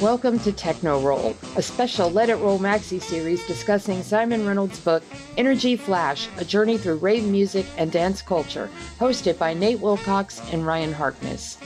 Welcome 0.00 0.38
to 0.40 0.52
Techno 0.52 1.00
Roll, 1.00 1.36
a 1.56 1.62
special 1.62 2.10
Let 2.10 2.30
It 2.30 2.36
Roll 2.36 2.58
maxi 2.58 3.02
series 3.02 3.46
discussing 3.46 4.02
Simon 4.02 4.46
Reynolds' 4.46 4.80
book 4.80 5.02
Energy 5.36 5.76
Flash: 5.76 6.26
A 6.38 6.44
Journey 6.44 6.78
Through 6.78 6.96
Rave 6.96 7.24
Music 7.24 7.66
and 7.76 7.92
Dance 7.92 8.22
Culture, 8.22 8.70
hosted 8.98 9.36
by 9.36 9.52
Nate 9.52 9.80
Wilcox 9.80 10.40
and 10.52 10.66
Ryan 10.66 10.94
Harkness. 10.94 11.58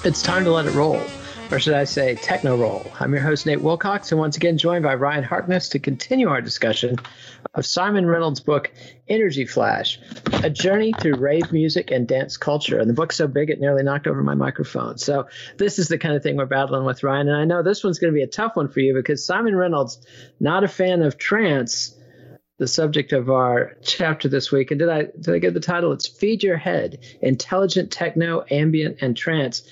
It's 0.04 0.22
time 0.22 0.44
to 0.44 0.52
let 0.52 0.66
it 0.66 0.74
roll, 0.74 1.02
or 1.52 1.60
should 1.60 1.74
I 1.74 1.84
say, 1.84 2.16
techno 2.16 2.58
roll. 2.58 2.92
I'm 3.00 3.14
your 3.14 3.22
host, 3.22 3.46
Nate 3.46 3.62
Wilcox, 3.62 4.12
and 4.12 4.20
once 4.20 4.36
again 4.36 4.58
joined 4.58 4.84
by 4.84 4.96
Ryan 4.96 5.24
Harkness 5.24 5.70
to 5.70 5.80
continue 5.80 6.30
our 6.30 6.42
discussion 6.42 6.98
of 7.54 7.66
Simon 7.66 8.06
Reynolds' 8.06 8.40
book, 8.40 8.72
Energy 9.08 9.46
Flash 9.46 10.00
A 10.44 10.50
Journey 10.50 10.94
Through 11.00 11.16
Rave 11.16 11.52
Music 11.52 11.92
and 11.92 12.08
Dance 12.08 12.38
Culture. 12.38 12.80
And 12.80 12.90
the 12.90 12.94
book's 12.94 13.16
so 13.16 13.28
big 13.28 13.50
it 13.50 13.60
nearly 13.60 13.84
knocked 13.84 14.08
over 14.08 14.24
my 14.24 14.36
microphone. 14.36 14.98
So, 14.98 15.28
this 15.58 15.78
is 15.78 15.88
the 15.88 15.98
kind 15.98 16.16
of 16.16 16.24
thing 16.24 16.36
we're 16.36 16.46
battling 16.46 16.86
with, 16.86 17.04
Ryan. 17.04 17.28
And 17.28 17.38
I 17.38 17.46
know 17.46 17.62
this 17.62 17.84
one's 17.84 18.00
going 18.00 18.12
to 18.12 18.18
be 18.18 18.24
a 18.24 18.28
tough 18.28 18.56
one 18.56 18.68
for 18.68 18.80
you 18.80 18.94
because 18.94 19.26
Simon 19.26 19.56
Reynolds, 19.56 20.00
not 20.40 20.64
a 20.64 20.68
fan 20.68 21.02
of 21.02 21.18
trance 21.18 21.96
the 22.58 22.68
subject 22.68 23.12
of 23.12 23.30
our 23.30 23.76
chapter 23.84 24.30
this 24.30 24.52
week. 24.52 24.72
And 24.72 24.80
did 24.80 24.90
I 24.90 25.04
did 25.04 25.30
I 25.30 25.40
get 25.40 25.54
the 25.54 25.60
title? 25.60 25.92
It's 25.92 26.08
Feed 26.08 26.42
Your 26.44 26.58
Head: 26.58 27.00
Intelligent 27.22 27.92
Techno, 27.92 28.46
Ambient, 28.50 28.98
and 29.02 29.16
Trance. 29.16 29.64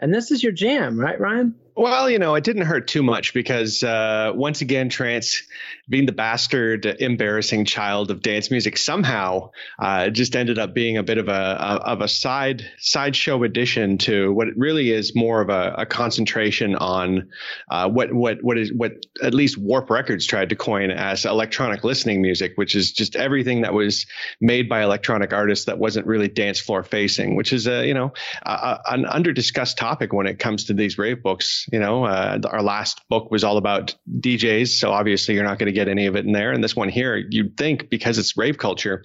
And 0.00 0.12
this 0.12 0.30
is 0.30 0.42
your 0.42 0.52
jam, 0.52 0.98
right, 0.98 1.20
Ryan? 1.20 1.54
Well, 1.76 2.10
you 2.10 2.18
know, 2.18 2.34
it 2.34 2.44
didn't 2.44 2.62
hurt 2.62 2.88
too 2.88 3.02
much 3.02 3.32
because 3.32 3.82
uh, 3.82 4.32
once 4.34 4.60
again, 4.60 4.88
trance, 4.88 5.42
being 5.88 6.06
the 6.06 6.12
bastard, 6.12 6.84
embarrassing 6.84 7.64
child 7.64 8.10
of 8.10 8.22
dance 8.22 8.50
music, 8.50 8.76
somehow 8.76 9.50
uh, 9.78 10.10
just 10.10 10.36
ended 10.36 10.58
up 10.58 10.74
being 10.74 10.96
a 10.96 11.02
bit 11.02 11.18
of 11.18 11.28
a, 11.28 11.32
a 11.32 11.90
of 11.90 12.00
a 12.00 12.08
side 12.08 12.64
sideshow 12.78 13.42
addition 13.44 13.98
to 13.98 14.32
what 14.32 14.48
really 14.56 14.90
is 14.90 15.14
more 15.14 15.40
of 15.40 15.48
a, 15.48 15.74
a 15.78 15.86
concentration 15.86 16.74
on 16.74 17.28
uh, 17.70 17.88
what 17.88 18.12
what 18.12 18.42
what 18.42 18.58
is 18.58 18.72
what 18.72 18.92
at 19.22 19.32
least 19.32 19.56
Warp 19.56 19.90
Records 19.90 20.26
tried 20.26 20.50
to 20.50 20.56
coin 20.56 20.90
as 20.90 21.24
electronic 21.24 21.84
listening 21.84 22.20
music, 22.20 22.52
which 22.56 22.74
is 22.74 22.92
just 22.92 23.16
everything 23.16 23.62
that 23.62 23.74
was 23.74 24.06
made 24.40 24.68
by 24.68 24.82
electronic 24.82 25.32
artists 25.32 25.66
that 25.66 25.78
wasn't 25.78 26.06
really 26.06 26.28
dance 26.28 26.60
floor 26.60 26.82
facing, 26.82 27.36
which 27.36 27.52
is 27.52 27.66
a 27.66 27.86
you 27.86 27.94
know 27.94 28.12
a, 28.42 28.78
an 28.90 29.06
under 29.06 29.32
discussed 29.32 29.78
topic 29.78 30.12
when 30.12 30.26
it 30.26 30.38
comes 30.38 30.64
to 30.64 30.74
these 30.74 30.98
rave 30.98 31.22
books 31.22 31.68
you 31.72 31.78
know, 31.78 32.04
uh, 32.04 32.38
our 32.44 32.62
last 32.62 33.06
book 33.08 33.30
was 33.30 33.44
all 33.44 33.56
about 33.56 33.94
DJs, 34.18 34.68
so 34.68 34.90
obviously 34.90 35.34
you're 35.34 35.44
not 35.44 35.58
going 35.58 35.66
to 35.66 35.72
get 35.72 35.88
any 35.88 36.06
of 36.06 36.16
it 36.16 36.24
in 36.24 36.32
there. 36.32 36.52
And 36.52 36.62
this 36.62 36.74
one 36.74 36.88
here, 36.88 37.16
you'd 37.16 37.56
think 37.56 37.90
because 37.90 38.18
it's 38.18 38.36
rave 38.36 38.58
culture, 38.58 39.04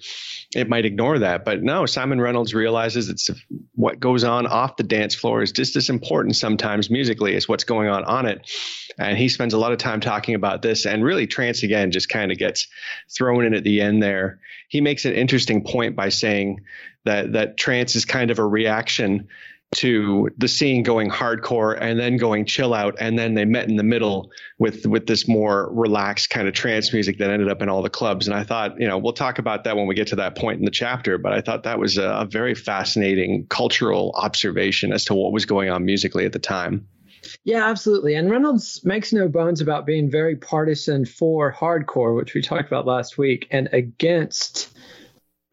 it 0.56 0.68
might 0.68 0.86
ignore 0.86 1.20
that, 1.20 1.46
but 1.46 1.62
no. 1.62 1.86
Simon 1.86 2.20
Reynolds 2.20 2.54
realizes 2.54 3.10
it's 3.10 3.30
what 3.74 4.00
goes 4.00 4.24
on 4.24 4.48
off 4.48 4.78
the 4.78 4.84
dance 4.84 5.14
floor 5.14 5.42
is 5.42 5.52
just 5.52 5.76
as 5.76 5.90
important 5.90 6.36
sometimes 6.36 6.90
musically 6.90 7.36
as 7.36 7.48
what's 7.48 7.64
going 7.64 7.90
on 7.90 8.04
on 8.06 8.26
it. 8.26 8.50
And 8.98 9.18
he 9.18 9.30
spends 9.30 9.54
a 9.54 9.58
lot 9.58 9.72
of 9.72 9.78
time 9.78 10.00
talking 10.00 10.36
about 10.36 10.62
this, 10.62 10.86
and 10.86 11.04
really, 11.04 11.28
trance 11.28 11.64
again 11.64 11.92
just 11.92 12.10
kind 12.10 12.32
of 12.32 12.38
gets 12.38 12.68
thrown 13.16 13.46
in 13.46 13.54
at 13.54 13.64
the 13.64 13.82
end 13.82 14.02
there. 14.02 14.40
He 14.70 14.82
makes 14.82 15.06
an 15.06 15.14
interesting 15.14 15.64
point 15.64 15.96
by 15.96 16.10
saying 16.10 16.62
that 17.04 17.34
that 17.34 17.58
trance 17.58 17.96
is 17.96 18.06
kind 18.06 18.32
of 18.32 18.40
a 18.40 18.46
reaction 18.46 19.28
to 19.74 20.30
the 20.38 20.48
scene 20.48 20.84
going 20.84 21.10
hardcore 21.10 21.78
and 21.80 22.00
then 22.00 22.18
going 22.18 22.46
chill 22.46 22.74
out 22.74 22.96
and 23.00 23.18
then 23.18 23.34
they 23.34 23.46
met 23.46 23.68
in 23.68 23.76
the 23.76 23.84
middle 23.84 24.32
with 24.58 24.86
with 24.86 25.08
this 25.08 25.28
more 25.28 25.70
relaxed 25.74 26.30
kind 26.30 26.48
of 26.48 26.54
trance 26.54 26.94
music 26.94 27.18
that 27.18 27.30
ended 27.30 27.50
up 27.50 27.62
in 27.62 27.68
all 27.68 27.82
the 27.82 27.90
clubs 27.90 28.28
and 28.28 28.36
i 28.36 28.44
thought 28.44 28.80
you 28.80 28.88
know 28.88 28.98
we'll 28.98 29.12
talk 29.12 29.40
about 29.40 29.64
that 29.64 29.76
when 29.76 29.88
we 29.88 29.96
get 29.96 30.08
to 30.08 30.16
that 30.16 30.38
point 30.38 30.60
in 30.60 30.66
the 30.66 30.72
chapter 30.72 31.18
but 31.18 31.34
i 31.34 31.42
thought 31.42 31.64
that 31.64 31.80
was 31.80 31.98
a, 31.98 32.10
a 32.10 32.26
very 32.26 32.56
fascinating 32.56 33.46
cultural 33.50 34.14
observation 34.16 34.94
as 34.94 35.04
to 35.04 35.14
what 35.14 35.34
was 35.34 35.46
going 35.46 35.70
on 35.70 35.84
musically 35.84 36.26
at 36.26 36.32
the 36.32 36.40
time 36.40 36.88
yeah, 37.44 37.66
absolutely. 37.66 38.14
And 38.14 38.30
Reynolds 38.30 38.82
makes 38.86 39.12
no 39.12 39.28
bones 39.28 39.60
about 39.60 39.88
being 39.88 40.12
very 40.12 40.36
partisan 40.36 41.06
for 41.06 41.52
hardcore, 41.52 42.16
which 42.16 42.36
we 42.36 42.42
talked 42.42 42.68
about 42.68 42.86
last 42.86 43.18
week, 43.18 43.48
and 43.50 43.68
against 43.72 44.76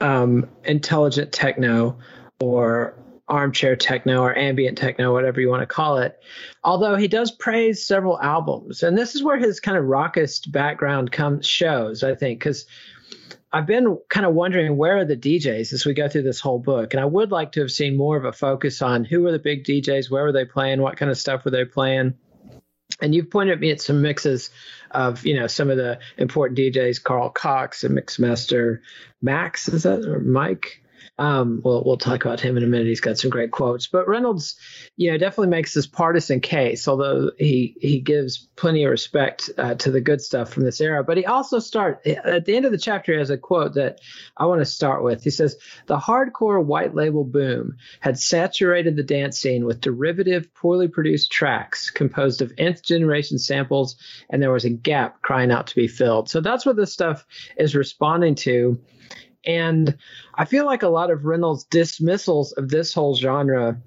um, 0.00 0.46
intelligent 0.64 1.32
techno 1.32 1.98
or 2.40 2.94
armchair 3.32 3.74
techno 3.74 4.20
or 4.20 4.36
ambient 4.36 4.76
techno, 4.76 5.12
whatever 5.12 5.40
you 5.40 5.48
want 5.48 5.62
to 5.62 5.66
call 5.66 5.98
it. 5.98 6.20
Although 6.62 6.96
he 6.96 7.08
does 7.08 7.30
praise 7.32 7.84
several 7.84 8.20
albums, 8.20 8.82
and 8.82 8.96
this 8.96 9.14
is 9.14 9.22
where 9.22 9.38
his 9.38 9.58
kind 9.58 9.78
of 9.78 9.86
raucous 9.86 10.40
background 10.40 11.10
comes 11.10 11.46
shows, 11.46 12.04
I 12.04 12.14
think, 12.14 12.38
because 12.38 12.66
I've 13.50 13.66
been 13.66 13.98
kind 14.10 14.26
of 14.26 14.34
wondering 14.34 14.76
where 14.76 14.98
are 14.98 15.04
the 15.06 15.16
DJs 15.16 15.72
as 15.72 15.86
we 15.86 15.94
go 15.94 16.08
through 16.08 16.22
this 16.22 16.40
whole 16.40 16.58
book, 16.58 16.92
and 16.92 17.00
I 17.00 17.06
would 17.06 17.30
like 17.30 17.52
to 17.52 17.60
have 17.60 17.72
seen 17.72 17.96
more 17.96 18.18
of 18.18 18.26
a 18.26 18.32
focus 18.32 18.82
on 18.82 19.04
who 19.04 19.22
were 19.22 19.32
the 19.32 19.38
big 19.38 19.64
DJs, 19.64 20.10
where 20.10 20.24
were 20.24 20.32
they 20.32 20.44
playing, 20.44 20.82
what 20.82 20.98
kind 20.98 21.10
of 21.10 21.16
stuff 21.16 21.44
were 21.44 21.50
they 21.50 21.64
playing. 21.64 22.14
And 23.00 23.14
you've 23.14 23.30
pointed 23.30 23.58
me 23.58 23.70
at 23.70 23.80
some 23.80 24.02
mixes 24.02 24.50
of, 24.90 25.24
you 25.24 25.40
know, 25.40 25.46
some 25.46 25.70
of 25.70 25.78
the 25.78 25.98
important 26.18 26.58
DJs, 26.58 27.02
Carl 27.02 27.30
Cox 27.30 27.82
and 27.82 27.96
Mixmaster 27.96 28.80
Max, 29.22 29.68
is 29.68 29.84
that 29.84 30.04
or 30.04 30.20
Mike? 30.20 30.81
Um, 31.18 31.60
we'll 31.62 31.84
we'll 31.84 31.98
talk 31.98 32.24
about 32.24 32.40
him 32.40 32.56
in 32.56 32.62
a 32.62 32.66
minute. 32.66 32.86
He's 32.86 33.00
got 33.00 33.18
some 33.18 33.30
great 33.30 33.50
quotes. 33.50 33.86
But 33.86 34.08
Reynolds, 34.08 34.56
you 34.96 35.10
know, 35.10 35.18
definitely 35.18 35.48
makes 35.48 35.74
this 35.74 35.86
partisan 35.86 36.40
case, 36.40 36.88
although 36.88 37.30
he 37.38 37.76
he 37.80 38.00
gives 38.00 38.48
plenty 38.56 38.84
of 38.84 38.90
respect 38.90 39.50
uh, 39.58 39.74
to 39.74 39.90
the 39.90 40.00
good 40.00 40.22
stuff 40.22 40.50
from 40.50 40.64
this 40.64 40.80
era. 40.80 41.04
But 41.04 41.18
he 41.18 41.26
also 41.26 41.58
start 41.58 42.06
at 42.06 42.46
the 42.46 42.56
end 42.56 42.64
of 42.64 42.72
the 42.72 42.78
chapter. 42.78 43.12
He 43.12 43.18
has 43.18 43.30
a 43.30 43.36
quote 43.36 43.74
that 43.74 44.00
I 44.38 44.46
want 44.46 44.62
to 44.62 44.64
start 44.64 45.04
with. 45.04 45.22
He 45.22 45.30
says, 45.30 45.58
"The 45.86 45.98
hardcore 45.98 46.64
white 46.64 46.94
label 46.94 47.24
boom 47.24 47.76
had 48.00 48.18
saturated 48.18 48.96
the 48.96 49.02
dance 49.02 49.38
scene 49.38 49.66
with 49.66 49.82
derivative, 49.82 50.52
poorly 50.54 50.88
produced 50.88 51.30
tracks 51.30 51.90
composed 51.90 52.40
of 52.40 52.52
nth 52.56 52.82
generation 52.82 53.38
samples, 53.38 53.96
and 54.30 54.42
there 54.42 54.50
was 54.50 54.64
a 54.64 54.70
gap 54.70 55.20
crying 55.20 55.50
out 55.50 55.66
to 55.66 55.76
be 55.76 55.88
filled." 55.88 56.30
So 56.30 56.40
that's 56.40 56.64
what 56.64 56.76
this 56.76 56.92
stuff 56.92 57.26
is 57.58 57.76
responding 57.76 58.34
to. 58.36 58.80
And 59.44 59.98
I 60.34 60.44
feel 60.44 60.66
like 60.66 60.82
a 60.82 60.88
lot 60.88 61.10
of 61.10 61.24
Reynolds' 61.24 61.64
dismissals 61.64 62.52
of 62.52 62.68
this 62.68 62.92
whole 62.92 63.14
genre 63.14 63.80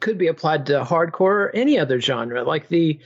could 0.00 0.18
be 0.18 0.28
applied 0.28 0.66
to 0.66 0.84
hardcore 0.84 1.20
or 1.20 1.50
any 1.54 1.78
other 1.78 2.00
genre. 2.00 2.44
Like 2.44 2.68
the 2.68 3.00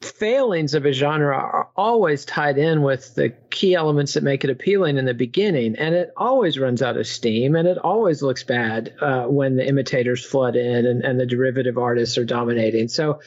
failings 0.00 0.74
of 0.74 0.86
a 0.86 0.92
genre 0.92 1.36
are 1.36 1.68
always 1.76 2.24
tied 2.24 2.56
in 2.56 2.82
with 2.82 3.14
the 3.14 3.30
key 3.50 3.74
elements 3.74 4.14
that 4.14 4.22
make 4.22 4.44
it 4.44 4.50
appealing 4.50 4.96
in 4.96 5.04
the 5.04 5.14
beginning, 5.14 5.76
and 5.76 5.94
it 5.94 6.10
always 6.16 6.58
runs 6.58 6.82
out 6.82 6.96
of 6.96 7.06
steam, 7.06 7.54
and 7.54 7.68
it 7.68 7.78
always 7.78 8.22
looks 8.22 8.42
bad 8.42 8.94
uh, 9.00 9.24
when 9.24 9.56
the 9.56 9.66
imitators 9.66 10.24
flood 10.24 10.56
in 10.56 10.86
and, 10.86 11.02
and 11.02 11.20
the 11.20 11.26
derivative 11.26 11.76
artists 11.76 12.16
are 12.16 12.24
dominating. 12.24 12.88
So, 12.88 13.20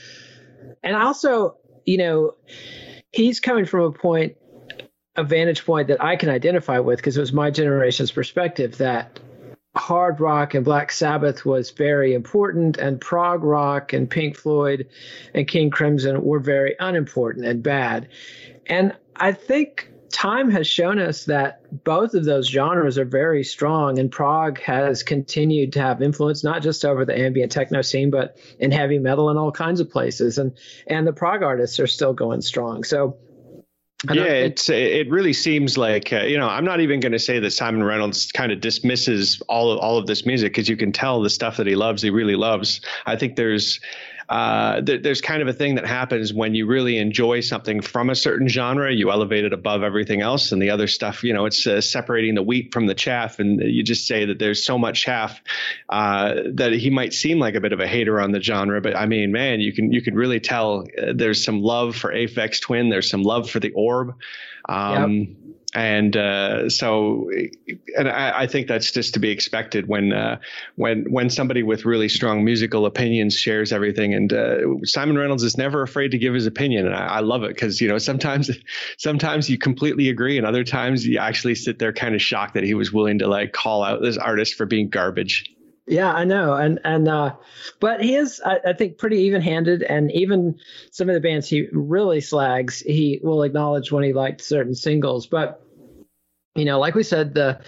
and 0.81 0.95
also, 0.95 1.57
you 1.85 1.97
know, 1.97 2.35
he's 3.11 3.39
coming 3.39 3.65
from 3.65 3.81
a 3.81 3.91
point, 3.91 4.37
a 5.15 5.23
vantage 5.23 5.65
point 5.65 5.87
that 5.87 6.03
I 6.03 6.15
can 6.15 6.29
identify 6.29 6.79
with 6.79 6.97
because 6.97 7.17
it 7.17 7.19
was 7.19 7.33
my 7.33 7.51
generation's 7.51 8.11
perspective 8.11 8.77
that 8.77 9.19
hard 9.75 10.19
rock 10.19 10.53
and 10.53 10.63
Black 10.63 10.91
Sabbath 10.91 11.45
was 11.45 11.71
very 11.71 12.13
important, 12.13 12.77
and 12.77 13.01
prog 13.01 13.43
rock 13.43 13.93
and 13.93 14.09
Pink 14.09 14.35
Floyd 14.35 14.87
and 15.33 15.47
King 15.47 15.69
Crimson 15.69 16.23
were 16.23 16.39
very 16.39 16.75
unimportant 16.79 17.45
and 17.45 17.63
bad. 17.63 18.07
And 18.67 18.95
I 19.15 19.31
think 19.31 19.89
time 20.09 20.49
has 20.51 20.67
shown 20.67 20.99
us 20.99 21.25
that 21.25 21.83
both 21.83 22.13
of 22.13 22.23
those 22.23 22.47
genres 22.47 22.99
are 22.99 23.05
very 23.05 23.43
strong, 23.43 23.97
and 23.97 24.11
prog 24.11 24.59
has 24.59 25.01
continued 25.01 25.73
to 25.73 25.81
have 25.81 26.01
influence 26.01 26.43
not 26.43 26.61
just 26.61 26.85
over 26.85 27.03
the 27.03 27.17
ambient 27.17 27.51
techno 27.51 27.81
scene, 27.81 28.11
but 28.11 28.37
in 28.59 28.71
heavy 28.71 28.99
metal 28.99 29.29
and 29.29 29.39
all 29.39 29.51
kinds 29.51 29.79
of 29.79 29.89
places. 29.89 30.37
And 30.37 30.55
and 30.87 31.07
the 31.07 31.13
prog 31.13 31.41
artists 31.41 31.79
are 31.79 31.87
still 31.87 32.13
going 32.13 32.41
strong. 32.41 32.83
So 32.83 33.17
yeah, 34.11 34.23
it's 34.23 34.69
it 34.69 35.09
really 35.09 35.33
seems 35.33 35.77
like 35.77 36.11
uh, 36.11 36.21
you 36.21 36.37
know 36.37 36.47
I'm 36.47 36.65
not 36.65 36.81
even 36.81 36.99
going 36.99 37.11
to 37.13 37.19
say 37.19 37.39
that 37.39 37.51
Simon 37.51 37.83
Reynolds 37.83 38.31
kind 38.31 38.51
of 38.51 38.59
dismisses 38.59 39.41
all 39.47 39.71
of 39.71 39.79
all 39.79 39.97
of 39.97 40.07
this 40.07 40.25
music 40.25 40.51
because 40.53 40.67
you 40.67 40.77
can 40.77 40.91
tell 40.91 41.21
the 41.21 41.29
stuff 41.29 41.57
that 41.57 41.67
he 41.67 41.75
loves 41.75 42.01
he 42.01 42.09
really 42.09 42.35
loves. 42.35 42.81
I 43.05 43.15
think 43.15 43.35
there's 43.35 43.79
uh, 44.29 44.81
th- 44.81 45.03
there's 45.03 45.21
kind 45.21 45.41
of 45.41 45.47
a 45.47 45.53
thing 45.53 45.75
that 45.75 45.85
happens 45.85 46.33
when 46.33 46.55
you 46.55 46.65
really 46.65 46.97
enjoy 46.97 47.41
something 47.41 47.81
from 47.81 48.09
a 48.09 48.15
certain 48.15 48.47
genre, 48.47 48.91
you 48.91 49.11
elevate 49.11 49.45
it 49.45 49.53
above 49.53 49.83
everything 49.83 50.21
else, 50.21 50.51
and 50.51 50.61
the 50.61 50.69
other 50.69 50.87
stuff, 50.87 51.23
you 51.23 51.33
know, 51.33 51.45
it's 51.45 51.65
uh, 51.67 51.81
separating 51.81 52.35
the 52.35 52.43
wheat 52.43 52.73
from 52.73 52.87
the 52.87 52.95
chaff, 52.95 53.39
and 53.39 53.61
you 53.61 53.83
just 53.83 54.07
say 54.07 54.25
that 54.25 54.39
there's 54.39 54.65
so 54.65 54.77
much 54.77 55.01
chaff 55.01 55.41
uh, 55.89 56.35
that 56.53 56.73
he 56.73 56.89
might 56.89 57.13
seem 57.13 57.39
like 57.39 57.55
a 57.55 57.61
bit 57.61 57.73
of 57.73 57.79
a 57.79 57.87
hater 57.87 58.19
on 58.19 58.31
the 58.31 58.41
genre, 58.41 58.81
but 58.81 58.95
I 58.95 59.05
mean, 59.05 59.31
man, 59.31 59.59
you 59.59 59.73
can 59.73 59.91
you 59.91 60.01
can 60.01 60.15
really 60.15 60.39
tell 60.39 60.85
uh, 61.01 61.13
there's 61.13 61.43
some 61.43 61.61
love 61.61 61.95
for 61.95 62.13
Aphex 62.13 62.61
Twin, 62.61 62.89
there's 62.89 63.09
some 63.09 63.23
love 63.23 63.49
for 63.49 63.59
the 63.59 63.71
Orb. 63.71 64.15
Um, 64.69 65.13
yep 65.19 65.37
and 65.73 66.15
uh, 66.15 66.69
so 66.69 67.29
and 67.97 68.07
I, 68.07 68.41
I, 68.41 68.47
think 68.47 68.67
that's 68.67 68.91
just 68.91 69.15
to 69.15 69.19
be 69.19 69.31
expected 69.31 69.87
when 69.87 70.13
uh, 70.13 70.39
when 70.75 71.11
when 71.11 71.29
somebody 71.29 71.63
with 71.63 71.85
really 71.85 72.09
strong 72.09 72.45
musical 72.45 72.85
opinions 72.85 73.35
shares 73.35 73.73
everything 73.73 74.13
and 74.13 74.31
uh, 74.31 74.57
Simon 74.83 75.17
Reynolds 75.17 75.43
is 75.43 75.57
never 75.57 75.81
afraid 75.81 76.11
to 76.11 76.17
give 76.17 76.33
his 76.33 76.45
opinion 76.45 76.85
and 76.85 76.95
I, 76.95 77.05
I 77.05 77.19
love 77.21 77.43
it 77.43 77.49
because 77.49 77.81
you 77.81 77.87
know 77.87 77.97
sometimes 77.97 78.51
sometimes 78.97 79.49
you 79.49 79.57
completely 79.57 80.09
agree 80.09 80.37
and 80.37 80.45
other 80.45 80.63
times 80.63 81.05
you 81.05 81.17
actually 81.17 81.55
sit 81.55 81.79
there 81.79 81.91
kind 81.91 82.13
of 82.13 82.21
shocked 82.21 82.53
that 82.53 82.63
he 82.63 82.75
was 82.75 82.93
willing 82.93 83.19
to 83.19 83.27
like 83.27 83.53
call 83.53 83.83
out 83.83 84.01
this 84.01 84.17
artist 84.17 84.53
for 84.55 84.65
being 84.65 84.89
garbage. 84.89 85.49
Yeah, 85.85 86.13
I 86.13 86.23
know, 86.23 86.53
and 86.53 86.79
and 86.85 87.09
uh, 87.09 87.35
but 87.81 88.01
he 88.01 88.15
is, 88.15 88.41
I, 88.45 88.59
I 88.67 88.73
think, 88.73 88.97
pretty 88.97 89.17
even-handed, 89.23 89.83
and 89.83 90.09
even 90.13 90.57
some 90.91 91.09
of 91.09 91.13
the 91.13 91.19
bands 91.19 91.49
he 91.49 91.67
really 91.73 92.21
slags, 92.21 92.79
he 92.79 93.19
will 93.21 93.43
acknowledge 93.43 93.91
when 93.91 94.05
he 94.05 94.13
liked 94.13 94.39
certain 94.39 94.75
singles. 94.75 95.27
But 95.27 95.62
you 96.55 96.65
know, 96.65 96.79
like 96.79 96.95
we 96.95 97.03
said, 97.03 97.33
the 97.33 97.59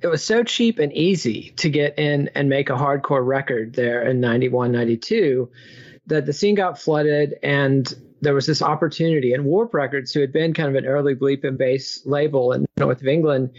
it 0.00 0.08
was 0.08 0.22
so 0.22 0.42
cheap 0.42 0.78
and 0.78 0.92
easy 0.92 1.50
to 1.56 1.70
get 1.70 1.98
in 1.98 2.28
and 2.34 2.48
make 2.48 2.70
a 2.70 2.74
hardcore 2.74 3.24
record 3.24 3.74
there 3.74 4.02
in 4.02 4.20
91, 4.20 4.72
92 4.72 5.48
that 6.06 6.26
the 6.26 6.32
scene 6.32 6.56
got 6.56 6.78
flooded 6.78 7.36
and 7.42 7.94
there 8.20 8.34
was 8.34 8.46
this 8.46 8.62
opportunity. 8.62 9.32
And 9.32 9.44
Warp 9.44 9.74
Records, 9.74 10.12
who 10.12 10.20
had 10.20 10.32
been 10.32 10.54
kind 10.54 10.68
of 10.68 10.74
an 10.74 10.86
early 10.86 11.14
bleep 11.14 11.44
and 11.44 11.56
bass 11.56 12.04
label 12.04 12.52
in 12.52 12.66
north 12.76 13.00
of 13.00 13.06
England, 13.06 13.50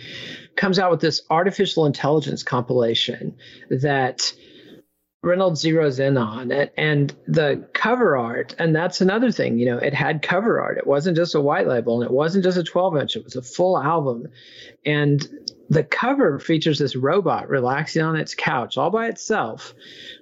comes 0.56 0.80
out 0.80 0.92
with 0.92 1.00
this 1.00 1.22
artificial 1.30 1.86
intelligence 1.86 2.44
compilation 2.44 3.36
that 3.70 4.34
Reynolds 5.24 5.64
zeroes 5.64 6.02
in 6.02 6.18
on 6.18 6.52
it 6.52 6.74
and 6.76 7.16
the 7.28 7.66
cover 7.74 8.18
art. 8.18 8.54
And 8.60 8.76
that's 8.76 9.00
another 9.00 9.32
thing, 9.32 9.58
you 9.58 9.66
know, 9.66 9.78
it 9.78 9.94
had 9.94 10.22
cover 10.22 10.60
art. 10.60 10.78
It 10.78 10.86
wasn't 10.86 11.16
just 11.16 11.34
a 11.34 11.40
white 11.40 11.66
label 11.66 12.02
and 12.02 12.10
it 12.10 12.14
wasn't 12.14 12.44
just 12.44 12.58
a 12.58 12.64
12 12.64 12.98
inch, 12.98 13.16
it 13.16 13.24
was 13.24 13.38
a 13.38 13.42
full 13.42 13.82
album. 13.82 14.28
And 14.86 15.26
the 15.70 15.84
cover 15.84 16.40
features 16.40 16.78
this 16.78 16.98
robot 16.98 17.48
relaxing 17.48 18.02
on 18.02 18.18
its 18.18 18.36
couch 18.36 18.78
all 18.78 18.90
by 18.90 19.08
itself 19.08 19.74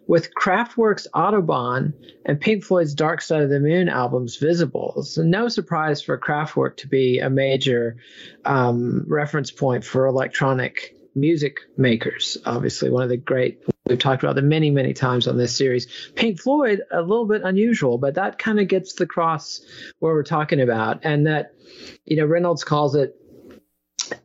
with 0.05 0.33
Kraftwerk's 0.35 1.07
Autobahn 1.15 1.93
and 2.25 2.39
Pink 2.39 2.63
Floyd's 2.63 2.93
Dark 2.93 3.21
Side 3.21 3.41
of 3.41 3.49
the 3.49 3.59
Moon 3.59 3.89
albums 3.89 4.37
visible. 4.37 5.01
So 5.01 5.23
no 5.23 5.47
surprise 5.47 6.03
for 6.03 6.15
Kraftwerk 6.15 6.77
to 6.77 6.87
be 6.87 7.17
a 7.17 7.29
major 7.29 7.97
um, 8.45 9.03
reference 9.07 9.49
point 9.49 9.83
for 9.83 10.05
electronic 10.05 10.95
music 11.15 11.59
makers. 11.77 12.37
Obviously, 12.45 12.89
one 12.89 13.03
of 13.03 13.09
the 13.09 13.17
great 13.17 13.63
we've 13.87 13.99
talked 13.99 14.23
about 14.23 14.35
them 14.35 14.49
many, 14.49 14.71
many 14.71 14.93
times 14.93 15.27
on 15.27 15.37
this 15.37 15.55
series. 15.55 15.87
Pink 16.15 16.39
Floyd, 16.39 16.81
a 16.91 17.01
little 17.01 17.25
bit 17.25 17.41
unusual, 17.43 17.97
but 17.97 18.15
that 18.15 18.37
kind 18.37 18.59
of 18.59 18.67
gets 18.67 18.93
the 18.93 19.05
cross 19.05 19.61
where 19.99 20.13
we're 20.13 20.23
talking 20.23 20.61
about, 20.61 21.01
and 21.03 21.27
that 21.27 21.53
you 22.05 22.17
know 22.17 22.25
Reynolds 22.25 22.63
calls 22.63 22.95
it 22.95 23.15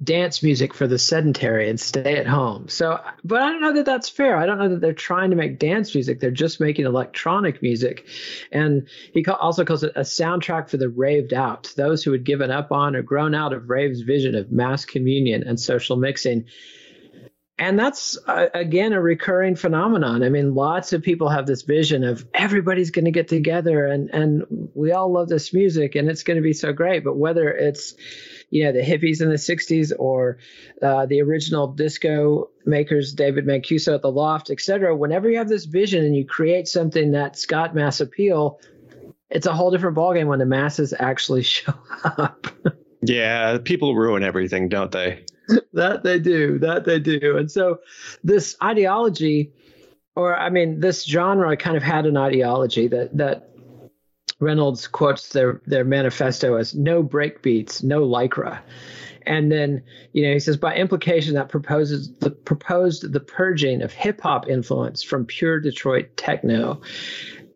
dance 0.03 0.43
music 0.43 0.75
for 0.75 0.87
the 0.87 0.99
sedentary 0.99 1.69
and 1.69 1.79
stay 1.79 2.17
at 2.17 2.27
home. 2.27 2.69
So, 2.69 3.01
but 3.25 3.43
I 3.43 3.51
don't 3.51 3.61
know 3.61 3.75
that 3.75 3.87
that's 3.87 4.09
fair. 4.09 4.37
I 4.37 4.47
don't 4.47 4.59
know 4.59 4.69
that 4.69 4.81
they're 4.81 4.93
trying 4.93 5.31
to 5.31 5.37
make 5.37 5.59
dance 5.59 5.95
music. 5.95 6.21
They're 6.21 6.31
just 6.31 6.61
making 6.61 6.87
electronic 6.87 7.63
music. 7.63 8.07
And 8.53 8.89
he 9.13 9.25
also 9.27 9.65
calls 9.65 9.85
it 9.85 9.93
a 9.97 10.01
soundtrack 10.01 10.69
for 10.69 10.77
the 10.77 10.89
raved 10.89 11.33
out, 11.33 11.73
those 11.77 12.03
who 12.03 12.13
had 12.13 12.25
given 12.25 12.51
up 12.51 12.73
on 12.73 12.97
or 12.97 13.03
grown 13.03 13.35
out 13.35 13.53
of 13.53 13.69
rave's 13.71 14.01
vision 14.01 14.35
of 14.35 14.53
mass 14.53 14.85
communion 14.85 15.43
and 15.45 15.59
social 15.59 15.97
mixing 15.97 16.47
and 17.59 17.79
that's 17.79 18.19
uh, 18.27 18.49
again 18.53 18.93
a 18.93 19.01
recurring 19.01 19.57
phenomenon. 19.57 20.23
I 20.23 20.29
mean 20.29 20.55
lots 20.55 20.93
of 20.93 21.03
people 21.03 21.29
have 21.29 21.47
this 21.47 21.63
vision 21.63 22.05
of 22.05 22.27
everybody's 22.35 22.91
going 22.91 23.07
to 23.07 23.11
get 23.11 23.29
together 23.29 23.87
and 23.87 24.11
and 24.11 24.71
we 24.75 24.93
all 24.93 25.13
love 25.13 25.29
this 25.29 25.55
music 25.55 25.95
and 25.95 26.09
it's 26.09 26.23
going 26.23 26.37
to 26.37 26.43
be 26.43 26.53
so 26.53 26.73
great. 26.73 27.05
But 27.05 27.17
whether 27.17 27.49
it's 27.51 27.95
you 28.51 28.65
know 28.65 28.73
the 28.73 28.81
hippies 28.81 29.21
in 29.21 29.29
the 29.29 29.37
60s 29.37 29.93
or 29.99 30.39
uh, 30.83 31.07
the 31.07 31.21
original 31.21 31.73
disco 31.73 32.51
makers 32.65 33.13
david 33.13 33.45
mancuso 33.45 33.95
at 33.95 34.03
the 34.03 34.11
loft 34.11 34.51
etc 34.51 34.95
whenever 34.97 35.29
you 35.29 35.39
have 35.39 35.49
this 35.49 35.65
vision 35.65 36.05
and 36.05 36.15
you 36.15 36.25
create 36.25 36.69
something 36.69 37.11
that's 37.11 37.47
got 37.47 37.75
mass 37.75 38.01
appeal 38.01 38.61
it's 39.31 39.47
a 39.47 39.53
whole 39.53 39.73
different 39.73 39.97
ballgame 39.97 40.29
when 40.29 40.39
the 40.39 40.47
masses 40.47 40.95
actually 40.97 41.43
show 41.57 41.75
up. 42.05 42.47
Yeah 43.03 43.59
people 43.59 43.97
ruin 43.97 44.23
everything 44.23 44.69
don't 44.69 44.93
they 44.93 45.25
that 45.73 46.03
they 46.03 46.19
do. 46.19 46.59
That 46.59 46.85
they 46.85 46.99
do. 46.99 47.37
And 47.37 47.51
so 47.51 47.81
this 48.25 48.57
ideology, 48.63 49.53
or 50.15 50.37
I 50.37 50.51
mean, 50.51 50.81
this 50.81 51.05
genre 51.05 51.57
kind 51.57 51.77
of 51.77 51.83
had 51.83 52.07
an 52.07 52.17
ideology 52.17 52.89
that 52.89 53.17
that 53.17 53.51
Reynolds 54.41 54.87
quotes 54.87 55.31
their 55.31 55.63
their 55.67 55.85
manifesto 55.85 56.57
as 56.57 56.75
no 56.75 57.03
breakbeats, 57.03 57.83
no 57.83 58.07
lycra. 58.07 58.61
And 59.27 59.51
then, 59.51 59.83
you 60.13 60.25
know, 60.25 60.33
he 60.35 60.39
says 60.39 60.57
by 60.57 60.77
implication 60.77 61.35
that 61.35 61.49
proposes 61.49 62.13
the 62.21 62.31
proposed 62.31 63.13
the 63.13 63.21
purging 63.21 63.83
of 63.83 63.93
hip 63.93 64.21
hop 64.21 64.49
influence 64.49 65.03
from 65.03 65.27
pure 65.27 65.59
Detroit 65.59 66.17
techno 66.17 66.81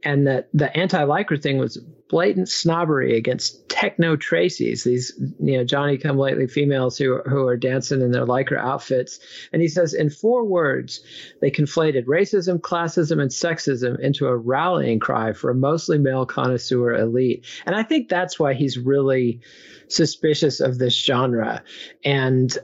and 0.02 0.26
that 0.26 0.48
the 0.54 0.74
anti-lycra 0.76 1.40
thing 1.42 1.58
was 1.58 1.78
blatant 2.10 2.48
snobbery 2.48 3.16
against 3.16 3.68
techno 3.68 4.16
Tracy's, 4.16 4.84
these 4.84 5.12
you 5.38 5.56
know 5.56 5.64
Johnny 5.64 5.96
come 5.96 6.18
lately 6.18 6.46
females 6.46 6.98
who 6.98 7.18
who 7.22 7.46
are 7.46 7.56
dancing 7.56 8.02
in 8.02 8.10
their 8.10 8.26
lycra 8.26 8.58
outfits. 8.58 9.20
And 9.52 9.62
he 9.62 9.68
says 9.68 9.94
in 9.94 10.10
four 10.10 10.44
words, 10.44 11.00
they 11.40 11.50
conflated 11.50 12.04
racism, 12.06 12.58
classism, 12.58 13.22
and 13.22 13.30
sexism 13.30 13.98
into 14.00 14.26
a 14.26 14.36
rallying 14.36 14.98
cry 14.98 15.32
for 15.32 15.50
a 15.50 15.54
mostly 15.54 15.98
male 15.98 16.26
connoisseur 16.26 16.94
elite. 16.94 17.46
And 17.64 17.76
I 17.76 17.84
think 17.84 18.08
that's 18.08 18.38
why 18.38 18.54
he's 18.54 18.76
really 18.76 19.40
suspicious 19.88 20.60
of 20.60 20.78
this 20.78 20.94
genre. 20.94 21.62
And 22.04 22.56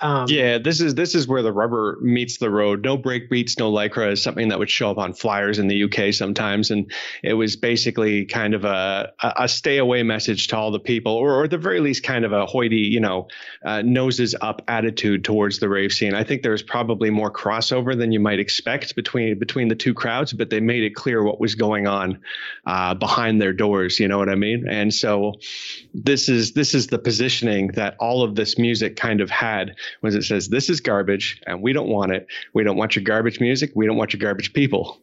um, 0.00 0.26
yeah, 0.28 0.58
this 0.58 0.80
is 0.80 0.96
this 0.96 1.14
is 1.14 1.28
where 1.28 1.42
the 1.42 1.52
rubber 1.52 1.98
meets 2.02 2.38
the 2.38 2.50
road. 2.50 2.82
No 2.82 2.96
break 2.96 3.30
beats, 3.30 3.58
no 3.58 3.70
lycra 3.70 4.12
is 4.12 4.22
something 4.22 4.48
that 4.48 4.58
would 4.58 4.68
show 4.68 4.90
up 4.90 4.98
on 4.98 5.12
flyers 5.12 5.60
in 5.60 5.68
the 5.68 5.84
UK 5.84 6.12
sometimes, 6.12 6.72
and 6.72 6.90
it 7.22 7.34
was 7.34 7.54
basically 7.54 8.24
kind 8.24 8.54
of 8.54 8.64
a 8.64 9.12
a 9.22 9.48
stay 9.48 9.78
away 9.78 10.02
message 10.02 10.48
to 10.48 10.56
all 10.56 10.72
the 10.72 10.80
people, 10.80 11.12
or, 11.12 11.34
or 11.34 11.44
at 11.44 11.50
the 11.50 11.58
very 11.58 11.78
least, 11.78 12.02
kind 12.02 12.24
of 12.24 12.32
a 12.32 12.44
hoity, 12.44 12.78
you 12.78 12.98
know, 12.98 13.28
uh, 13.64 13.82
noses 13.82 14.34
up 14.40 14.62
attitude 14.66 15.24
towards 15.24 15.60
the 15.60 15.68
rave 15.68 15.92
scene. 15.92 16.12
I 16.12 16.24
think 16.24 16.42
there's 16.42 16.62
probably 16.62 17.10
more 17.10 17.30
crossover 17.30 17.96
than 17.96 18.10
you 18.10 18.18
might 18.18 18.40
expect 18.40 18.96
between 18.96 19.38
between 19.38 19.68
the 19.68 19.76
two 19.76 19.94
crowds, 19.94 20.32
but 20.32 20.50
they 20.50 20.58
made 20.58 20.82
it 20.82 20.96
clear 20.96 21.22
what 21.22 21.38
was 21.38 21.54
going 21.54 21.86
on 21.86 22.18
uh, 22.66 22.94
behind 22.94 23.40
their 23.40 23.52
doors. 23.52 24.00
You 24.00 24.08
know 24.08 24.18
what 24.18 24.28
I 24.28 24.34
mean? 24.34 24.66
And 24.68 24.92
so 24.92 25.34
this 25.94 26.28
is 26.28 26.52
this 26.52 26.74
is 26.74 26.88
the 26.88 26.98
positioning 26.98 27.68
that 27.68 27.96
all 28.00 28.24
of 28.24 28.34
this 28.34 28.58
music 28.58 28.96
kind 28.96 29.20
of 29.20 29.30
had 29.30 29.76
was 30.02 30.14
it 30.14 30.22
says 30.22 30.48
this 30.48 30.70
is 30.70 30.80
garbage 30.80 31.40
and 31.46 31.62
we 31.62 31.72
don't 31.72 31.88
want 31.88 32.12
it. 32.12 32.26
We 32.52 32.64
don't 32.64 32.76
want 32.76 32.96
your 32.96 33.04
garbage 33.04 33.40
music. 33.40 33.72
We 33.74 33.86
don't 33.86 33.96
want 33.96 34.12
your 34.12 34.20
garbage 34.20 34.52
people. 34.52 35.00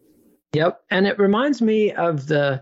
Yep. 0.54 0.84
And 0.90 1.08
it 1.08 1.18
reminds 1.18 1.62
me 1.62 1.92
of 1.94 2.28
the 2.28 2.62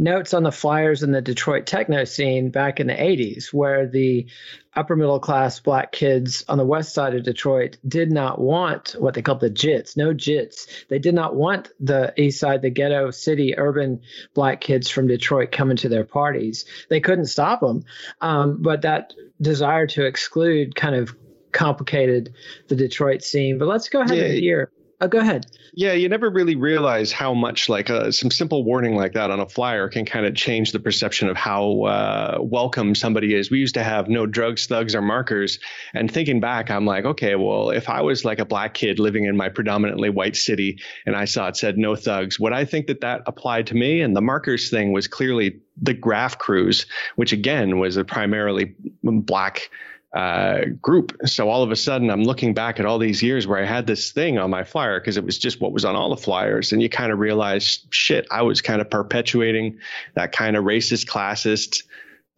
notes 0.00 0.32
on 0.32 0.42
the 0.42 0.50
flyers 0.50 1.02
in 1.02 1.12
the 1.12 1.20
Detroit 1.20 1.66
techno 1.66 2.04
scene 2.04 2.50
back 2.50 2.80
in 2.80 2.86
the 2.86 2.94
80s, 2.94 3.52
where 3.52 3.86
the 3.86 4.26
upper 4.74 4.96
middle 4.96 5.20
class 5.20 5.60
black 5.60 5.92
kids 5.92 6.44
on 6.48 6.58
the 6.58 6.64
west 6.64 6.94
side 6.94 7.14
of 7.14 7.22
Detroit 7.22 7.76
did 7.86 8.10
not 8.10 8.40
want 8.40 8.96
what 8.98 9.14
they 9.14 9.22
called 9.22 9.40
the 9.40 9.50
JITs, 9.50 9.96
no 9.96 10.14
JITs. 10.14 10.86
They 10.88 10.98
did 10.98 11.14
not 11.14 11.36
want 11.36 11.70
the 11.78 12.14
east 12.16 12.40
side, 12.40 12.62
the 12.62 12.70
ghetto 12.70 13.10
city, 13.10 13.56
urban 13.58 14.00
black 14.34 14.60
kids 14.60 14.88
from 14.88 15.06
Detroit 15.06 15.52
coming 15.52 15.76
to 15.78 15.88
their 15.88 16.04
parties. 16.04 16.64
They 16.88 17.00
couldn't 17.00 17.26
stop 17.26 17.60
them. 17.60 17.84
Um, 18.20 18.62
but 18.62 18.82
that 18.82 19.12
desire 19.40 19.86
to 19.88 20.06
exclude 20.06 20.74
kind 20.74 20.94
of 20.94 21.14
complicated 21.52 22.34
the 22.68 22.76
Detroit 22.76 23.22
scene. 23.22 23.58
But 23.58 23.68
let's 23.68 23.88
go 23.88 24.00
ahead 24.00 24.16
yeah. 24.16 24.24
and 24.24 24.34
hear 24.34 24.70
Oh, 25.02 25.08
go 25.08 25.18
ahead. 25.18 25.46
Yeah, 25.72 25.94
you 25.94 26.10
never 26.10 26.28
really 26.28 26.56
realize 26.56 27.10
how 27.10 27.32
much 27.32 27.70
like 27.70 27.88
uh, 27.88 28.12
some 28.12 28.30
simple 28.30 28.64
warning 28.64 28.96
like 28.96 29.14
that 29.14 29.30
on 29.30 29.40
a 29.40 29.48
flyer 29.48 29.88
can 29.88 30.04
kind 30.04 30.26
of 30.26 30.34
change 30.34 30.72
the 30.72 30.80
perception 30.80 31.30
of 31.30 31.38
how 31.38 31.84
uh, 31.84 32.38
welcome 32.38 32.94
somebody 32.94 33.34
is. 33.34 33.50
We 33.50 33.60
used 33.60 33.74
to 33.76 33.82
have 33.82 34.08
no 34.08 34.26
drugs, 34.26 34.66
thugs, 34.66 34.94
or 34.94 35.00
markers, 35.00 35.58
and 35.94 36.10
thinking 36.10 36.38
back, 36.38 36.70
I'm 36.70 36.84
like, 36.84 37.06
okay, 37.06 37.34
well, 37.34 37.70
if 37.70 37.88
I 37.88 38.02
was 38.02 38.26
like 38.26 38.40
a 38.40 38.44
black 38.44 38.74
kid 38.74 38.98
living 38.98 39.24
in 39.24 39.38
my 39.38 39.48
predominantly 39.48 40.10
white 40.10 40.36
city 40.36 40.80
and 41.06 41.16
I 41.16 41.24
saw 41.24 41.48
it 41.48 41.56
said 41.56 41.78
no 41.78 41.96
thugs, 41.96 42.38
would 42.38 42.52
I 42.52 42.66
think 42.66 42.88
that 42.88 43.00
that 43.00 43.22
applied 43.24 43.68
to 43.68 43.74
me? 43.74 44.02
And 44.02 44.14
the 44.14 44.20
markers 44.20 44.68
thing 44.68 44.92
was 44.92 45.08
clearly 45.08 45.60
the 45.80 45.94
graph 45.94 46.36
crews, 46.36 46.84
which 47.16 47.32
again 47.32 47.78
was 47.78 47.96
a 47.96 48.04
primarily 48.04 48.74
black 49.02 49.70
uh, 50.12 50.62
group. 50.80 51.16
So 51.26 51.48
all 51.48 51.62
of 51.62 51.70
a 51.70 51.76
sudden, 51.76 52.10
I'm 52.10 52.24
looking 52.24 52.54
back 52.54 52.80
at 52.80 52.86
all 52.86 52.98
these 52.98 53.22
years 53.22 53.46
where 53.46 53.62
I 53.62 53.66
had 53.66 53.86
this 53.86 54.12
thing 54.12 54.38
on 54.38 54.50
my 54.50 54.64
flyer 54.64 54.98
because 54.98 55.16
it 55.16 55.24
was 55.24 55.38
just 55.38 55.60
what 55.60 55.72
was 55.72 55.84
on 55.84 55.96
all 55.96 56.10
the 56.10 56.20
flyers, 56.20 56.72
and 56.72 56.82
you 56.82 56.88
kind 56.88 57.12
of 57.12 57.18
realize, 57.18 57.86
shit, 57.90 58.26
I 58.30 58.42
was 58.42 58.60
kind 58.60 58.80
of 58.80 58.90
perpetuating 58.90 59.78
that 60.14 60.32
kind 60.32 60.56
of 60.56 60.64
racist, 60.64 61.06
classist 61.06 61.84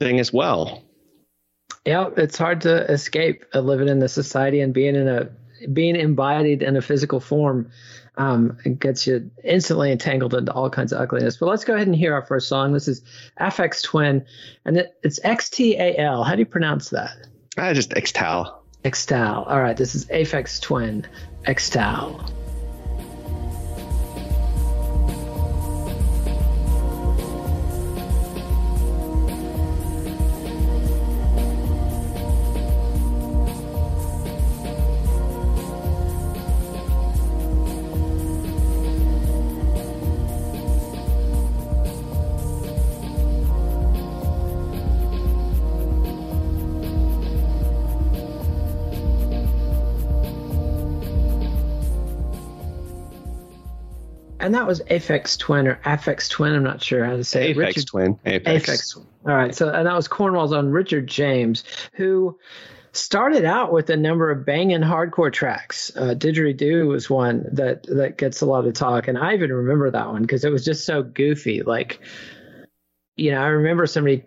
thing 0.00 0.20
as 0.20 0.32
well. 0.32 0.82
Yeah, 1.84 2.10
it's 2.16 2.38
hard 2.38 2.60
to 2.62 2.90
escape 2.90 3.44
living 3.54 3.88
in 3.88 3.98
the 3.98 4.08
society 4.08 4.60
and 4.60 4.72
being 4.74 4.94
in 4.94 5.08
a 5.08 5.30
being 5.72 5.96
embodied 5.96 6.62
in 6.62 6.76
a 6.76 6.82
physical 6.82 7.20
form. 7.20 7.70
Um, 8.18 8.58
gets 8.78 9.06
you 9.06 9.30
instantly 9.42 9.90
entangled 9.90 10.34
into 10.34 10.52
all 10.52 10.68
kinds 10.68 10.92
of 10.92 11.00
ugliness. 11.00 11.38
But 11.38 11.46
let's 11.46 11.64
go 11.64 11.74
ahead 11.74 11.86
and 11.86 11.96
hear 11.96 12.12
our 12.12 12.20
first 12.26 12.46
song. 12.46 12.74
This 12.74 12.86
is 12.86 13.00
Aphex 13.40 13.82
Twin, 13.82 14.26
and 14.66 14.76
it, 14.76 14.94
it's 15.02 15.18
X 15.24 15.48
T 15.48 15.76
A 15.78 15.96
L. 15.96 16.22
How 16.22 16.34
do 16.34 16.40
you 16.40 16.46
pronounce 16.46 16.90
that? 16.90 17.16
I 17.56 17.72
just 17.72 17.90
Xtal. 17.90 18.54
Xtal. 18.84 19.46
All 19.46 19.60
right, 19.60 19.76
this 19.76 19.94
is 19.94 20.06
Aphex 20.06 20.60
Twin. 20.60 21.06
Xtal. 21.46 22.30
And 54.42 54.54
that 54.54 54.66
was 54.66 54.80
Aphex 54.82 55.38
Twin 55.38 55.66
or 55.66 55.76
Aphex 55.84 56.28
Twin. 56.28 56.54
I'm 56.54 56.64
not 56.64 56.82
sure 56.82 57.04
how 57.04 57.16
to 57.16 57.24
say 57.24 57.50
it. 57.50 57.56
Aphex 57.56 57.58
Richard, 57.58 57.86
Twin. 57.86 58.14
Aphex. 58.26 58.42
Aphex. 58.44 58.96
All 58.96 59.34
right. 59.34 59.54
So, 59.54 59.70
and 59.70 59.86
that 59.86 59.94
was 59.94 60.08
Cornwall's 60.08 60.52
on 60.52 60.70
Richard 60.70 61.06
James, 61.06 61.64
who 61.94 62.38
started 62.92 63.44
out 63.44 63.72
with 63.72 63.88
a 63.90 63.96
number 63.96 64.30
of 64.30 64.44
banging 64.44 64.80
hardcore 64.80 65.32
tracks. 65.32 65.92
Uh, 65.96 66.14
Didgeridoo 66.14 66.86
was 66.86 67.08
one 67.08 67.46
that 67.52 67.84
that 67.84 68.18
gets 68.18 68.40
a 68.40 68.46
lot 68.46 68.66
of 68.66 68.74
talk, 68.74 69.08
and 69.08 69.16
I 69.16 69.34
even 69.34 69.52
remember 69.52 69.90
that 69.90 70.08
one 70.08 70.22
because 70.22 70.44
it 70.44 70.50
was 70.50 70.64
just 70.64 70.84
so 70.84 71.02
goofy. 71.02 71.62
Like, 71.62 72.00
you 73.16 73.30
know, 73.30 73.40
I 73.40 73.46
remember 73.46 73.86
somebody 73.86 74.24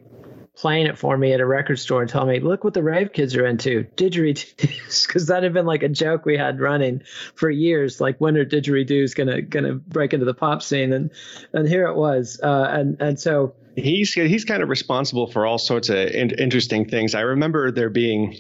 playing 0.55 0.87
it 0.87 0.97
for 0.97 1.17
me 1.17 1.33
at 1.33 1.39
a 1.39 1.45
record 1.45 1.79
store 1.79 2.01
and 2.01 2.09
telling 2.09 2.29
me, 2.29 2.39
"Look 2.39 2.63
what 2.63 2.73
the 2.73 2.83
rave 2.83 3.13
kids 3.13 3.35
are 3.35 3.45
into, 3.45 3.85
didgeridoos," 3.95 5.07
because 5.07 5.27
that 5.27 5.43
had 5.43 5.53
been 5.53 5.65
like 5.65 5.83
a 5.83 5.89
joke 5.89 6.25
we 6.25 6.37
had 6.37 6.59
running 6.59 7.01
for 7.35 7.49
years. 7.49 8.01
Like, 8.01 8.19
when 8.19 8.37
are 8.37 8.45
didgeridoos 8.45 9.15
gonna 9.15 9.41
gonna 9.41 9.75
break 9.75 10.13
into 10.13 10.25
the 10.25 10.33
pop 10.33 10.61
scene? 10.61 10.93
And 10.93 11.11
and 11.53 11.67
here 11.67 11.87
it 11.87 11.95
was. 11.95 12.39
Uh, 12.41 12.67
and 12.69 13.01
and 13.01 13.19
so 13.19 13.53
he's 13.75 14.13
he's 14.13 14.45
kind 14.45 14.63
of 14.63 14.69
responsible 14.69 15.27
for 15.27 15.45
all 15.45 15.57
sorts 15.57 15.89
of 15.89 15.97
in- 15.97 16.31
interesting 16.31 16.87
things. 16.87 17.15
I 17.15 17.21
remember 17.21 17.71
there 17.71 17.89
being 17.89 18.37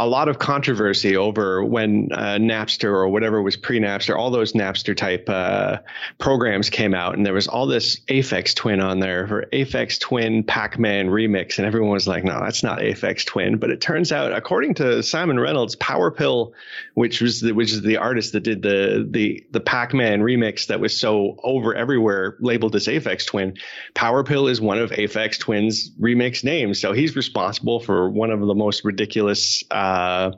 a 0.00 0.06
lot 0.06 0.28
of 0.28 0.38
controversy 0.38 1.14
over 1.14 1.62
when 1.62 2.08
uh, 2.12 2.38
Napster 2.40 2.84
or 2.84 3.08
whatever 3.08 3.42
was 3.42 3.54
pre 3.54 3.78
Napster, 3.80 4.16
all 4.16 4.30
those 4.30 4.54
Napster 4.54 4.96
type 4.96 5.28
uh, 5.28 5.78
programs 6.18 6.70
came 6.70 6.94
out, 6.94 7.14
and 7.16 7.26
there 7.26 7.34
was 7.34 7.46
all 7.46 7.66
this 7.66 8.00
Aphex 8.08 8.54
Twin 8.54 8.80
on 8.80 8.98
there 8.98 9.28
for 9.28 9.44
Aphex 9.52 10.00
Twin 10.00 10.42
Pac 10.42 10.78
Man 10.78 11.08
remix, 11.08 11.58
and 11.58 11.66
everyone 11.66 11.90
was 11.90 12.08
like, 12.08 12.24
"No, 12.24 12.40
that's 12.40 12.62
not 12.62 12.78
Aphex 12.78 13.26
Twin." 13.26 13.58
But 13.58 13.68
it 13.68 13.82
turns 13.82 14.10
out, 14.10 14.32
according 14.32 14.74
to 14.74 15.02
Simon 15.02 15.38
Reynolds, 15.38 15.76
Power 15.76 16.10
Pill, 16.10 16.54
which 16.94 17.20
was 17.20 17.40
the, 17.40 17.52
which 17.52 17.70
is 17.70 17.82
the 17.82 17.98
artist 17.98 18.32
that 18.32 18.40
did 18.40 18.62
the 18.62 19.06
the 19.08 19.44
the 19.50 19.60
Pac 19.60 19.92
Man 19.92 20.22
remix 20.22 20.68
that 20.68 20.80
was 20.80 20.98
so 20.98 21.38
over 21.42 21.74
everywhere, 21.74 22.38
labeled 22.40 22.74
as 22.74 22.86
Aphex 22.86 23.26
Twin, 23.26 23.54
Power 23.92 24.24
Pill 24.24 24.48
is 24.48 24.62
one 24.62 24.78
of 24.78 24.92
Aphex 24.92 25.38
Twin's 25.38 25.90
remix 26.00 26.42
names, 26.42 26.80
so 26.80 26.94
he's 26.94 27.14
responsible 27.16 27.80
for 27.80 28.08
one 28.08 28.30
of 28.30 28.40
the 28.40 28.54
most 28.54 28.82
ridiculous. 28.82 29.62
Uh, 29.70 29.89
uh, 29.90 30.32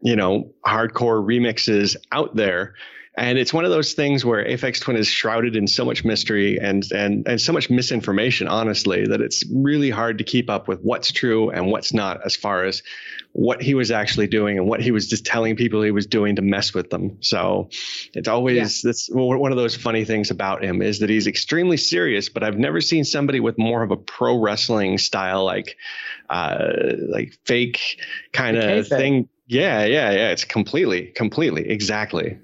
you 0.00 0.16
know, 0.16 0.52
hardcore 0.66 1.22
remixes 1.22 1.96
out 2.10 2.34
there. 2.34 2.74
And 3.14 3.36
it's 3.36 3.52
one 3.52 3.66
of 3.66 3.70
those 3.70 3.92
things 3.92 4.24
where 4.24 4.42
Aphex 4.42 4.80
Twin 4.80 4.96
is 4.96 5.06
shrouded 5.06 5.54
in 5.54 5.66
so 5.66 5.84
much 5.84 6.02
mystery 6.02 6.58
and 6.58 6.82
and 6.92 7.28
and 7.28 7.38
so 7.38 7.52
much 7.52 7.68
misinformation, 7.68 8.48
honestly, 8.48 9.06
that 9.06 9.20
it's 9.20 9.44
really 9.52 9.90
hard 9.90 10.16
to 10.18 10.24
keep 10.24 10.48
up 10.48 10.66
with 10.66 10.80
what's 10.80 11.12
true 11.12 11.50
and 11.50 11.70
what's 11.70 11.92
not 11.92 12.24
as 12.24 12.34
far 12.34 12.64
as 12.64 12.82
what 13.32 13.62
he 13.62 13.74
was 13.74 13.90
actually 13.90 14.28
doing 14.28 14.56
and 14.56 14.66
what 14.66 14.80
he 14.80 14.92
was 14.92 15.08
just 15.08 15.26
telling 15.26 15.56
people 15.56 15.82
he 15.82 15.90
was 15.90 16.06
doing 16.06 16.36
to 16.36 16.42
mess 16.42 16.72
with 16.72 16.88
them. 16.88 17.18
So 17.20 17.68
it's 18.14 18.28
always 18.28 18.82
yeah. 18.82 18.88
that's 18.88 19.10
one 19.10 19.52
of 19.52 19.58
those 19.58 19.76
funny 19.76 20.06
things 20.06 20.30
about 20.30 20.64
him 20.64 20.80
is 20.80 21.00
that 21.00 21.10
he's 21.10 21.26
extremely 21.26 21.76
serious, 21.76 22.30
but 22.30 22.42
I've 22.42 22.58
never 22.58 22.80
seen 22.80 23.04
somebody 23.04 23.40
with 23.40 23.58
more 23.58 23.82
of 23.82 23.90
a 23.90 23.96
pro 23.96 24.38
wrestling 24.38 24.96
style 24.96 25.44
like 25.44 25.76
uh 26.32 26.94
like 27.08 27.38
fake 27.44 28.00
kind 28.32 28.56
of 28.56 28.88
thing. 28.88 29.28
Yeah, 29.46 29.84
yeah, 29.84 30.10
yeah. 30.10 30.30
It's 30.30 30.44
completely, 30.44 31.08
completely, 31.08 31.68
exactly. 31.68 32.38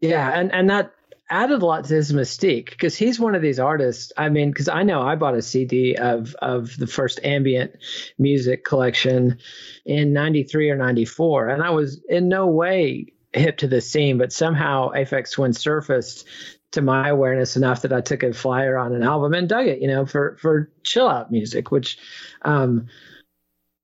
Yeah, 0.00 0.30
and 0.30 0.52
and 0.52 0.70
that 0.70 0.92
added 1.30 1.62
a 1.62 1.66
lot 1.66 1.84
to 1.86 1.94
his 1.94 2.12
mystique 2.12 2.70
because 2.70 2.94
he's 2.94 3.18
one 3.18 3.34
of 3.34 3.42
these 3.42 3.58
artists. 3.58 4.12
I 4.16 4.28
mean, 4.28 4.50
because 4.50 4.68
I 4.68 4.82
know 4.82 5.00
I 5.00 5.16
bought 5.16 5.34
a 5.34 5.42
CD 5.42 5.96
of 5.96 6.34
of 6.42 6.76
the 6.76 6.86
first 6.86 7.20
ambient 7.24 7.72
music 8.18 8.64
collection 8.64 9.38
in 9.84 10.12
'93 10.12 10.70
or 10.70 10.76
'94, 10.76 11.48
and 11.48 11.62
I 11.62 11.70
was 11.70 12.00
in 12.08 12.28
no 12.28 12.46
way 12.46 13.12
hip 13.32 13.56
to 13.58 13.66
the 13.66 13.80
scene, 13.80 14.18
but 14.18 14.32
somehow 14.32 14.90
Aphex 14.92 15.32
Twin 15.32 15.54
surfaced 15.54 16.26
to 16.72 16.82
my 16.82 17.08
awareness 17.08 17.56
enough 17.56 17.82
that 17.82 17.92
I 17.92 18.00
took 18.00 18.22
a 18.22 18.32
flyer 18.32 18.76
on 18.76 18.94
an 18.94 19.02
album 19.02 19.34
and 19.34 19.48
dug 19.48 19.66
it, 19.66 19.80
you 19.80 19.88
know, 19.88 20.04
for 20.06 20.36
for 20.40 20.70
chill 20.82 21.08
out 21.08 21.30
music, 21.30 21.70
which 21.70 21.98
um, 22.42 22.88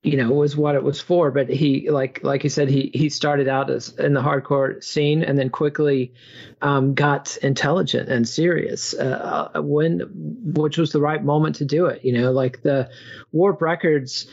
you 0.08 0.16
know 0.16 0.30
was 0.30 0.56
what 0.56 0.74
it 0.74 0.82
was 0.82 1.00
for. 1.00 1.30
But 1.30 1.48
he 1.48 1.90
like 1.90 2.20
like 2.22 2.44
you 2.44 2.50
said 2.50 2.68
he 2.68 2.90
he 2.94 3.08
started 3.08 3.48
out 3.48 3.70
as 3.70 3.90
in 3.90 4.14
the 4.14 4.22
hardcore 4.22 4.82
scene 4.82 5.22
and 5.22 5.38
then 5.38 5.50
quickly 5.50 6.12
um, 6.62 6.94
got 6.94 7.36
intelligent 7.38 8.08
and 8.08 8.26
serious 8.26 8.94
uh, 8.94 9.50
uh, 9.54 9.62
when 9.62 10.00
which 10.54 10.78
was 10.78 10.92
the 10.92 11.00
right 11.00 11.22
moment 11.22 11.56
to 11.56 11.64
do 11.64 11.86
it 11.86 12.04
you 12.04 12.12
know 12.12 12.32
like 12.32 12.62
the 12.62 12.90
warp 13.32 13.60
records 13.62 14.26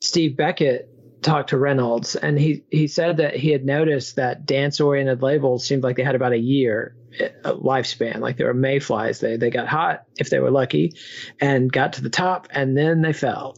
steve 0.00 0.36
beckett 0.36 0.90
talked 1.22 1.50
to 1.50 1.58
reynolds 1.58 2.16
and 2.16 2.38
he 2.38 2.64
he 2.70 2.86
said 2.86 3.18
that 3.18 3.34
he 3.34 3.50
had 3.50 3.64
noticed 3.64 4.16
that 4.16 4.46
dance 4.46 4.80
oriented 4.80 5.22
labels 5.22 5.66
seemed 5.66 5.82
like 5.82 5.96
they 5.96 6.02
had 6.02 6.14
about 6.14 6.32
a 6.32 6.38
year 6.38 6.96
Uh, 7.44 7.54
lifespan. 7.54 8.20
Like 8.20 8.36
there 8.36 8.46
were 8.46 8.54
mayflies. 8.54 9.20
They 9.20 9.36
they 9.36 9.50
got 9.50 9.66
hot 9.66 10.04
if 10.18 10.30
they 10.30 10.40
were 10.40 10.50
lucky 10.50 10.94
and 11.40 11.72
got 11.72 11.94
to 11.94 12.02
the 12.02 12.10
top 12.10 12.48
and 12.50 12.76
then 12.76 13.02
they 13.02 13.12
fell 13.12 13.56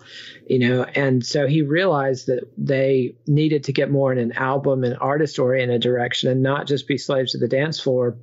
you 0.50 0.58
know? 0.58 0.82
And 0.82 1.24
so 1.24 1.46
he 1.46 1.62
realized 1.62 2.26
that 2.26 2.42
they 2.58 3.14
needed 3.28 3.64
to 3.64 3.72
get 3.72 3.88
more 3.88 4.12
in 4.12 4.18
an 4.18 4.32
album 4.32 4.82
and 4.82 4.96
artist 5.00 5.38
oriented 5.38 5.80
direction 5.80 6.28
and 6.28 6.42
not 6.42 6.66
just 6.66 6.88
be 6.88 6.98
slaves 6.98 7.32
to 7.32 7.38
the 7.38 7.46
dance 7.46 7.78
floor 7.78 8.16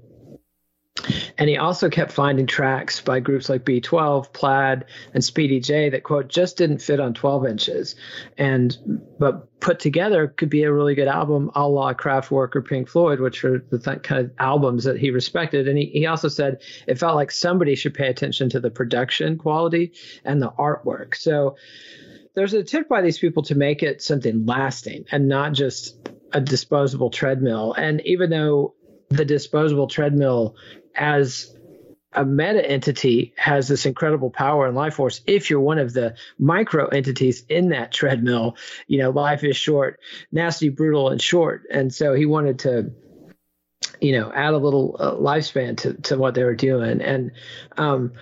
And 1.37 1.49
he 1.49 1.57
also 1.57 1.89
kept 1.89 2.11
finding 2.11 2.47
tracks 2.47 3.01
by 3.01 3.19
groups 3.19 3.49
like 3.49 3.63
B12, 3.63 4.33
Plaid, 4.33 4.85
and 5.13 5.23
Speedy 5.23 5.59
J 5.59 5.89
that 5.89 6.03
quote 6.03 6.27
just 6.27 6.57
didn't 6.57 6.79
fit 6.79 6.99
on 6.99 7.13
12 7.13 7.45
inches, 7.45 7.95
and 8.37 8.75
but 9.19 9.59
put 9.59 9.79
together 9.79 10.27
could 10.27 10.49
be 10.49 10.63
a 10.63 10.73
really 10.73 10.95
good 10.95 11.07
album, 11.07 11.51
a 11.55 11.67
la 11.67 11.93
Kraftwerk 11.93 12.55
or 12.55 12.61
Pink 12.61 12.89
Floyd, 12.89 13.19
which 13.19 13.43
are 13.43 13.63
the 13.69 13.79
th- 13.79 14.03
kind 14.03 14.25
of 14.25 14.31
albums 14.39 14.83
that 14.83 14.97
he 14.97 15.11
respected. 15.11 15.67
And 15.67 15.77
he, 15.77 15.85
he 15.85 16.05
also 16.05 16.27
said 16.27 16.61
it 16.87 16.99
felt 16.99 17.15
like 17.15 17.31
somebody 17.31 17.75
should 17.75 17.93
pay 17.93 18.07
attention 18.07 18.49
to 18.49 18.59
the 18.59 18.71
production 18.71 19.37
quality 19.37 19.93
and 20.23 20.41
the 20.41 20.51
artwork. 20.51 21.15
So 21.15 21.57
there's 22.35 22.53
a 22.53 22.59
attempt 22.59 22.89
by 22.89 23.01
these 23.01 23.17
people 23.17 23.43
to 23.43 23.55
make 23.55 23.81
it 23.81 24.01
something 24.01 24.45
lasting 24.45 25.05
and 25.11 25.27
not 25.27 25.53
just 25.53 25.97
a 26.33 26.41
disposable 26.41 27.09
treadmill. 27.09 27.73
And 27.73 28.01
even 28.01 28.29
though 28.29 28.75
the 29.09 29.25
disposable 29.25 29.87
treadmill 29.87 30.55
as 30.97 31.53
a 32.13 32.25
meta 32.25 32.67
entity 32.67 33.33
has 33.37 33.67
this 33.67 33.85
incredible 33.85 34.31
power 34.31 34.65
and 34.65 34.75
life 34.75 34.95
force 34.95 35.21
if 35.27 35.49
you're 35.49 35.59
one 35.59 35.77
of 35.77 35.93
the 35.93 36.15
micro 36.39 36.87
entities 36.87 37.43
in 37.49 37.69
that 37.69 37.91
treadmill 37.91 38.55
you 38.87 38.97
know 38.97 39.11
life 39.11 39.43
is 39.43 39.55
short 39.55 39.99
nasty 40.31 40.69
brutal 40.69 41.09
and 41.09 41.21
short. 41.21 41.63
And 41.71 41.93
so 41.93 42.13
he 42.13 42.25
wanted 42.25 42.59
to 42.59 42.91
you 44.01 44.11
know 44.17 44.31
add 44.31 44.53
a 44.53 44.57
little 44.57 44.95
uh, 44.99 45.13
lifespan 45.13 45.77
to, 45.77 45.93
to 45.93 46.17
what 46.17 46.35
they 46.35 46.43
were 46.43 46.55
doing. 46.55 47.01
And 47.01 47.31
um 47.77 48.13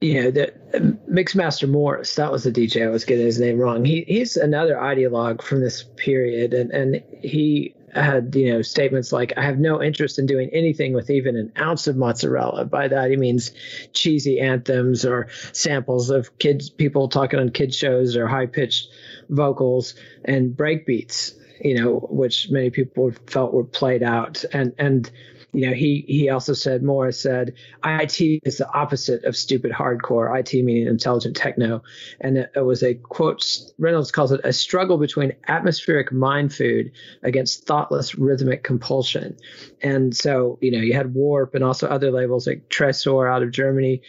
you 0.00 0.22
know 0.22 0.30
that 0.30 0.72
mixmaster 1.10 1.68
morris 1.68 2.14
that 2.14 2.30
was 2.30 2.44
the 2.44 2.52
dj 2.52 2.86
i 2.86 2.88
was 2.88 3.04
getting 3.04 3.26
his 3.26 3.40
name 3.40 3.58
wrong. 3.58 3.84
He 3.84 4.04
he's 4.06 4.36
another 4.36 4.76
ideologue 4.76 5.42
from 5.42 5.60
this 5.60 5.84
period. 5.96 6.54
And 6.54 6.70
and 6.70 7.02
he 7.22 7.74
had 7.94 8.34
you 8.34 8.52
know 8.52 8.62
statements 8.62 9.12
like 9.12 9.32
i 9.36 9.42
have 9.42 9.58
no 9.58 9.82
interest 9.82 10.18
in 10.18 10.26
doing 10.26 10.50
anything 10.52 10.92
with 10.92 11.10
even 11.10 11.36
an 11.36 11.52
ounce 11.58 11.86
of 11.86 11.96
mozzarella. 11.96 12.64
By 12.64 12.88
that 12.88 13.10
he 13.10 13.16
means 13.16 13.52
cheesy 13.92 14.40
anthems 14.40 15.04
or 15.04 15.28
samples 15.52 16.10
of 16.10 16.38
kids 16.38 16.70
people 16.70 17.08
talking 17.08 17.40
on 17.40 17.50
kids 17.50 17.76
shows 17.76 18.16
or 18.16 18.26
high 18.26 18.46
pitched 18.46 18.88
vocals 19.28 19.94
and 20.24 20.56
breakbeats 20.56 21.34
you 21.60 21.74
know 21.74 22.06
which 22.10 22.50
many 22.50 22.70
people 22.70 23.12
felt 23.26 23.52
were 23.52 23.64
played 23.64 24.02
out. 24.02 24.44
And 24.52 24.74
and 24.78 25.10
you 25.52 25.66
know, 25.66 25.72
he 25.72 26.04
he 26.06 26.28
also 26.28 26.52
said 26.52 26.82
Morris 26.82 27.20
said 27.20 27.54
IT 27.84 28.20
is 28.44 28.58
the 28.58 28.70
opposite 28.74 29.24
of 29.24 29.34
stupid 29.34 29.72
hardcore. 29.72 30.38
IT 30.38 30.62
meaning 30.62 30.86
intelligent 30.86 31.36
techno, 31.36 31.82
and 32.20 32.36
it, 32.36 32.52
it 32.54 32.60
was 32.60 32.82
a 32.82 32.94
quote. 32.94 33.42
Reynolds 33.78 34.10
calls 34.10 34.30
it 34.30 34.42
a 34.44 34.52
struggle 34.52 34.98
between 34.98 35.32
atmospheric 35.48 36.12
mind 36.12 36.52
food 36.52 36.92
against 37.22 37.66
thoughtless 37.66 38.14
rhythmic 38.14 38.62
compulsion. 38.62 39.36
And 39.82 40.14
so, 40.14 40.58
you 40.60 40.70
know, 40.70 40.80
you 40.80 40.92
had 40.92 41.14
Warp 41.14 41.54
and 41.54 41.64
also 41.64 41.88
other 41.88 42.10
labels 42.10 42.46
like 42.46 42.68
Tresor 42.68 43.32
out 43.32 43.42
of 43.42 43.50
Germany, 43.50 44.02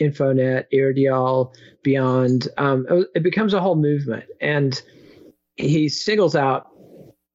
Infonet, 0.00 0.64
Irradial, 0.72 1.54
Beyond. 1.82 2.48
Um, 2.56 2.86
it, 2.88 3.08
it 3.16 3.22
becomes 3.22 3.52
a 3.52 3.60
whole 3.60 3.76
movement, 3.76 4.24
and 4.40 4.80
he 5.56 5.90
singles 5.90 6.34
out. 6.34 6.70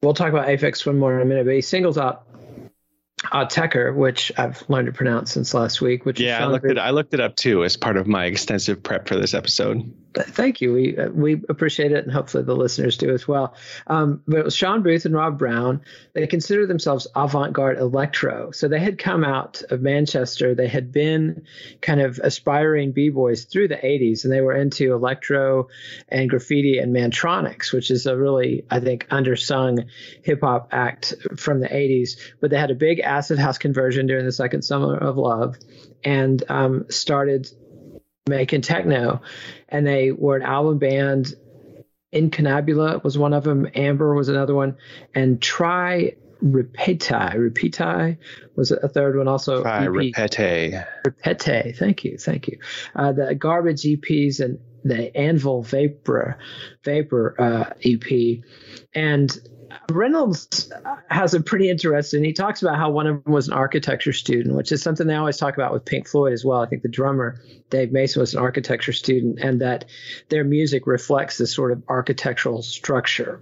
We'll 0.02 0.16
talk 0.16 0.30
about 0.30 0.48
Aphex 0.48 0.84
one 0.84 0.98
more 0.98 1.16
in 1.16 1.22
a 1.22 1.26
minute, 1.26 1.46
but 1.46 1.54
he 1.54 1.62
singles 1.62 2.00
out 2.00 2.26
Uh, 3.32 3.46
Autechre, 3.46 3.96
which 3.96 4.32
I've 4.38 4.64
learned 4.68 4.88
to 4.88 4.92
pronounce 4.92 5.32
since 5.32 5.54
last 5.54 5.82
week. 5.82 6.06
Which 6.06 6.20
yeah, 6.20 6.44
I 6.44 6.48
looked 6.48 6.66
it. 6.66 6.78
I 6.78 6.90
looked 6.92 7.14
it 7.14 7.20
up 7.20 7.36
too 7.36 7.64
as 7.64 7.78
part 7.78 7.98
of 7.98 8.08
my 8.08 8.26
extensive 8.26 8.84
prep 8.84 9.08
for 9.08 9.16
this 9.16 9.34
episode. 9.34 9.94
Thank 10.14 10.60
you. 10.60 10.74
We 10.74 10.98
uh, 10.98 11.10
we 11.10 11.42
appreciate 11.48 11.94
it, 11.94 12.04
and 12.04 12.12
hopefully 12.12 12.44
the 12.44 12.56
listeners 12.56 12.98
do 12.98 13.14
as 13.14 13.28
well. 13.28 13.56
Um, 13.88 14.22
but 14.28 14.40
it 14.40 14.44
was 14.44 14.56
Sean 14.56 14.84
Booth 14.84 15.06
and 15.06 15.16
Rob 15.16 15.38
Brown. 15.38 15.82
They 16.14 16.28
consider 16.28 16.68
themselves 16.68 17.08
avant-garde 17.16 17.78
electro. 17.78 18.52
So 18.52 18.68
they 18.68 18.80
had 18.80 18.98
come 18.98 19.24
out 19.24 19.64
of 19.70 19.82
Manchester. 19.82 20.54
They 20.54 20.68
had 20.68 20.92
been 20.92 21.44
kind 21.82 22.02
of 22.02 22.20
aspiring 22.22 22.92
b-boys 22.92 23.46
through 23.46 23.70
the 23.70 23.78
80s, 23.78 24.26
and 24.26 24.34
they 24.34 24.42
were 24.42 24.56
into 24.56 24.92
electro 24.94 25.70
and 26.10 26.30
graffiti 26.30 26.80
and 26.80 26.94
Mantronix, 26.94 27.72
which 27.72 27.90
is 27.90 28.06
a 28.06 28.18
really 28.18 28.66
I 28.70 28.82
think 28.82 29.08
undersung 29.10 29.88
hip 30.24 30.42
hop 30.42 30.70
act 30.74 31.14
from 31.38 31.62
the 31.62 31.70
80s. 31.70 32.18
But 32.42 32.50
they 32.50 32.60
had 32.60 32.72
a 32.72 32.76
big 32.76 33.00
acid 33.00 33.40
house 33.40 33.58
conversion 33.58 34.08
during 34.08 34.26
the 34.26 34.34
second 34.34 34.64
summer 34.64 34.98
of 34.98 35.16
love, 35.16 35.58
and 36.04 36.44
um, 36.50 36.86
started 36.90 37.50
making 38.28 38.62
techno, 38.62 39.22
and 39.70 39.86
they 39.86 40.12
were 40.12 40.36
an 40.36 40.44
album 40.44 40.78
band. 40.78 41.34
Incunabula 42.14 43.04
was 43.04 43.18
one 43.18 43.34
of 43.34 43.44
them. 43.44 43.68
Amber 43.74 44.14
was 44.14 44.30
another 44.30 44.54
one, 44.54 44.78
and 45.16 45.42
Try 45.42 46.16
Repeti. 46.44 47.36
Repeti 47.36 48.18
was 48.56 48.72
a 48.72 48.88
third 48.88 49.18
one. 49.18 49.28
Also, 49.28 49.62
Try 49.62 49.86
Repete. 49.86 50.86
Repete. 51.06 51.78
Thank 51.78 52.04
you, 52.04 52.18
thank 52.18 52.48
you. 52.48 52.58
Uh, 52.96 53.12
the 53.12 53.36
Garbage 53.36 53.84
EPs 53.84 54.40
and 54.40 54.60
the 54.84 55.16
Anvil 55.16 55.64
Vapre 55.64 56.36
Vapor 56.84 57.36
uh, 57.40 57.74
EP, 57.86 58.44
and 58.94 59.38
Reynolds 59.90 60.72
has 61.10 61.34
a 61.34 61.42
pretty 61.42 61.70
interesting. 61.70 62.24
He 62.24 62.34
talks 62.34 62.62
about 62.62 62.78
how 62.78 62.90
one 62.90 63.08
of 63.08 63.24
them 63.24 63.34
was 63.34 63.48
an 63.48 63.54
architecture 63.54 64.14
student, 64.14 64.56
which 64.56 64.72
is 64.72 64.82
something 64.82 65.08
they 65.08 65.16
always 65.16 65.38
talk 65.38 65.56
about 65.56 65.74
with 65.74 65.86
Pink 65.86 66.08
Floyd 66.08 66.34
as 66.34 66.46
well. 66.46 66.62
I 66.62 66.68
think 66.68 66.82
the 66.82 66.90
drummer 66.90 67.42
Dave 67.70 67.92
Mason 67.92 68.20
was 68.20 68.34
an 68.34 68.42
architecture 68.42 68.94
student, 68.94 69.40
and 69.40 69.62
that 69.62 69.86
their 70.30 70.44
music 70.44 70.88
reflects 70.88 71.38
this 71.38 71.54
sort 71.54 71.72
of 71.72 71.84
architectural 71.88 72.62
structure. 72.62 73.42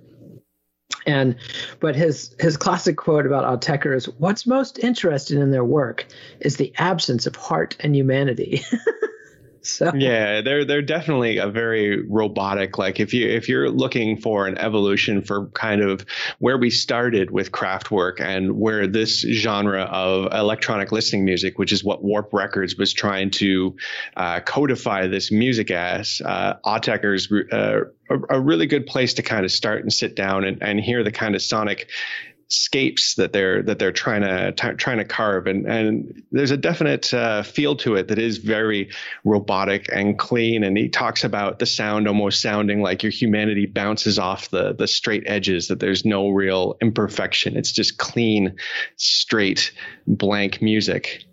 And 1.06 1.36
but 1.80 1.96
his 1.96 2.36
his 2.40 2.58
classic 2.58 2.98
quote 2.98 3.26
about 3.26 3.62
Autechre 3.62 3.96
is, 3.96 4.06
"What's 4.06 4.46
most 4.46 4.80
interesting 4.80 5.40
in 5.40 5.52
their 5.52 5.64
work 5.64 6.06
is 6.40 6.58
the 6.58 6.74
absence 6.78 7.26
of 7.26 7.36
heart 7.36 7.78
and 7.80 7.96
humanity." 7.96 8.64
So 9.62 9.92
yeah, 9.96 10.42
they're 10.42 10.66
they're 10.66 10.82
definitely 10.82 11.38
a 11.38 11.48
very 11.48 12.06
robotic. 12.08 12.78
Like 12.78 13.00
if 13.00 13.14
you 13.14 13.28
if 13.28 13.50
you're 13.50 13.70
looking 13.70 14.18
for 14.18 14.48
an 14.48 14.58
evolution 14.58 15.22
for 15.22 15.48
kind 15.48 15.82
of 15.82 16.06
where 16.40 16.58
we 16.58 16.70
started 16.70 17.32
with 17.32 17.52
Kraftwerk 17.52 18.20
and 18.20 18.60
where 18.60 18.88
this 18.88 19.22
genre 19.22 19.84
of 19.84 20.34
electronic 20.34 20.92
listening 20.92 21.26
music, 21.26 21.58
which 21.60 21.72
is 21.72 21.84
what 21.84 22.04
Warp 22.04 22.34
Records 22.34 22.76
was 22.76 22.94
trying 22.94 23.32
to 23.32 23.76
uh, 24.16 24.40
codify 24.42 25.08
this 25.08 25.32
music 25.32 25.72
as, 25.72 26.22
uh, 26.24 26.56
Autechre's 26.66 27.32
uh, 27.52 27.82
a 28.30 28.40
really 28.40 28.66
good 28.66 28.88
place 28.88 29.14
to 29.16 29.22
kind 29.22 29.46
of 29.46 29.52
start 29.52 29.82
and 29.82 29.94
sit 29.94 30.16
down 30.16 30.44
and, 30.44 30.62
and 30.64 30.80
hear 30.80 31.04
the 31.04 31.12
kind 31.12 31.36
of 31.36 31.42
sonic 31.42 31.90
scapes 32.50 33.14
that 33.16 33.32
they're 33.32 33.62
that 33.62 33.78
they're 33.78 33.92
trying 33.92 34.22
to 34.22 34.52
t- 34.52 34.76
trying 34.76 34.98
to 34.98 35.06
carve. 35.06 35.48
And 35.48 35.66
and 35.66 36.24
there's 36.32 36.52
a 36.52 36.58
definite 36.58 37.14
uh, 37.14 37.44
feel 37.44 37.76
to 37.78 37.96
it 37.96 38.08
that 38.08 38.18
is 38.18 38.40
very 38.40 38.90
robotic 39.24 39.88
and 39.94 40.18
clean. 40.18 40.64
And 40.64 40.78
he 40.78 40.90
talks 40.90 41.24
about 41.24 41.60
the 41.60 41.66
sound 41.66 42.08
almost 42.08 42.42
sounding 42.42 42.82
like 42.82 43.04
your 43.04 43.12
humanity 43.12 43.66
bounces 43.66 44.18
off 44.20 44.50
the 44.50 44.74
the 44.74 44.88
straight 44.88 45.24
edges 45.28 45.68
that 45.68 45.80
there's 45.80 46.06
no 46.06 46.30
real 46.30 46.76
imperfection. 46.82 47.56
It's 47.56 47.72
just 47.72 47.98
clean 47.98 48.56
straight 48.98 49.72
blank 50.08 50.62
music. 50.62 51.24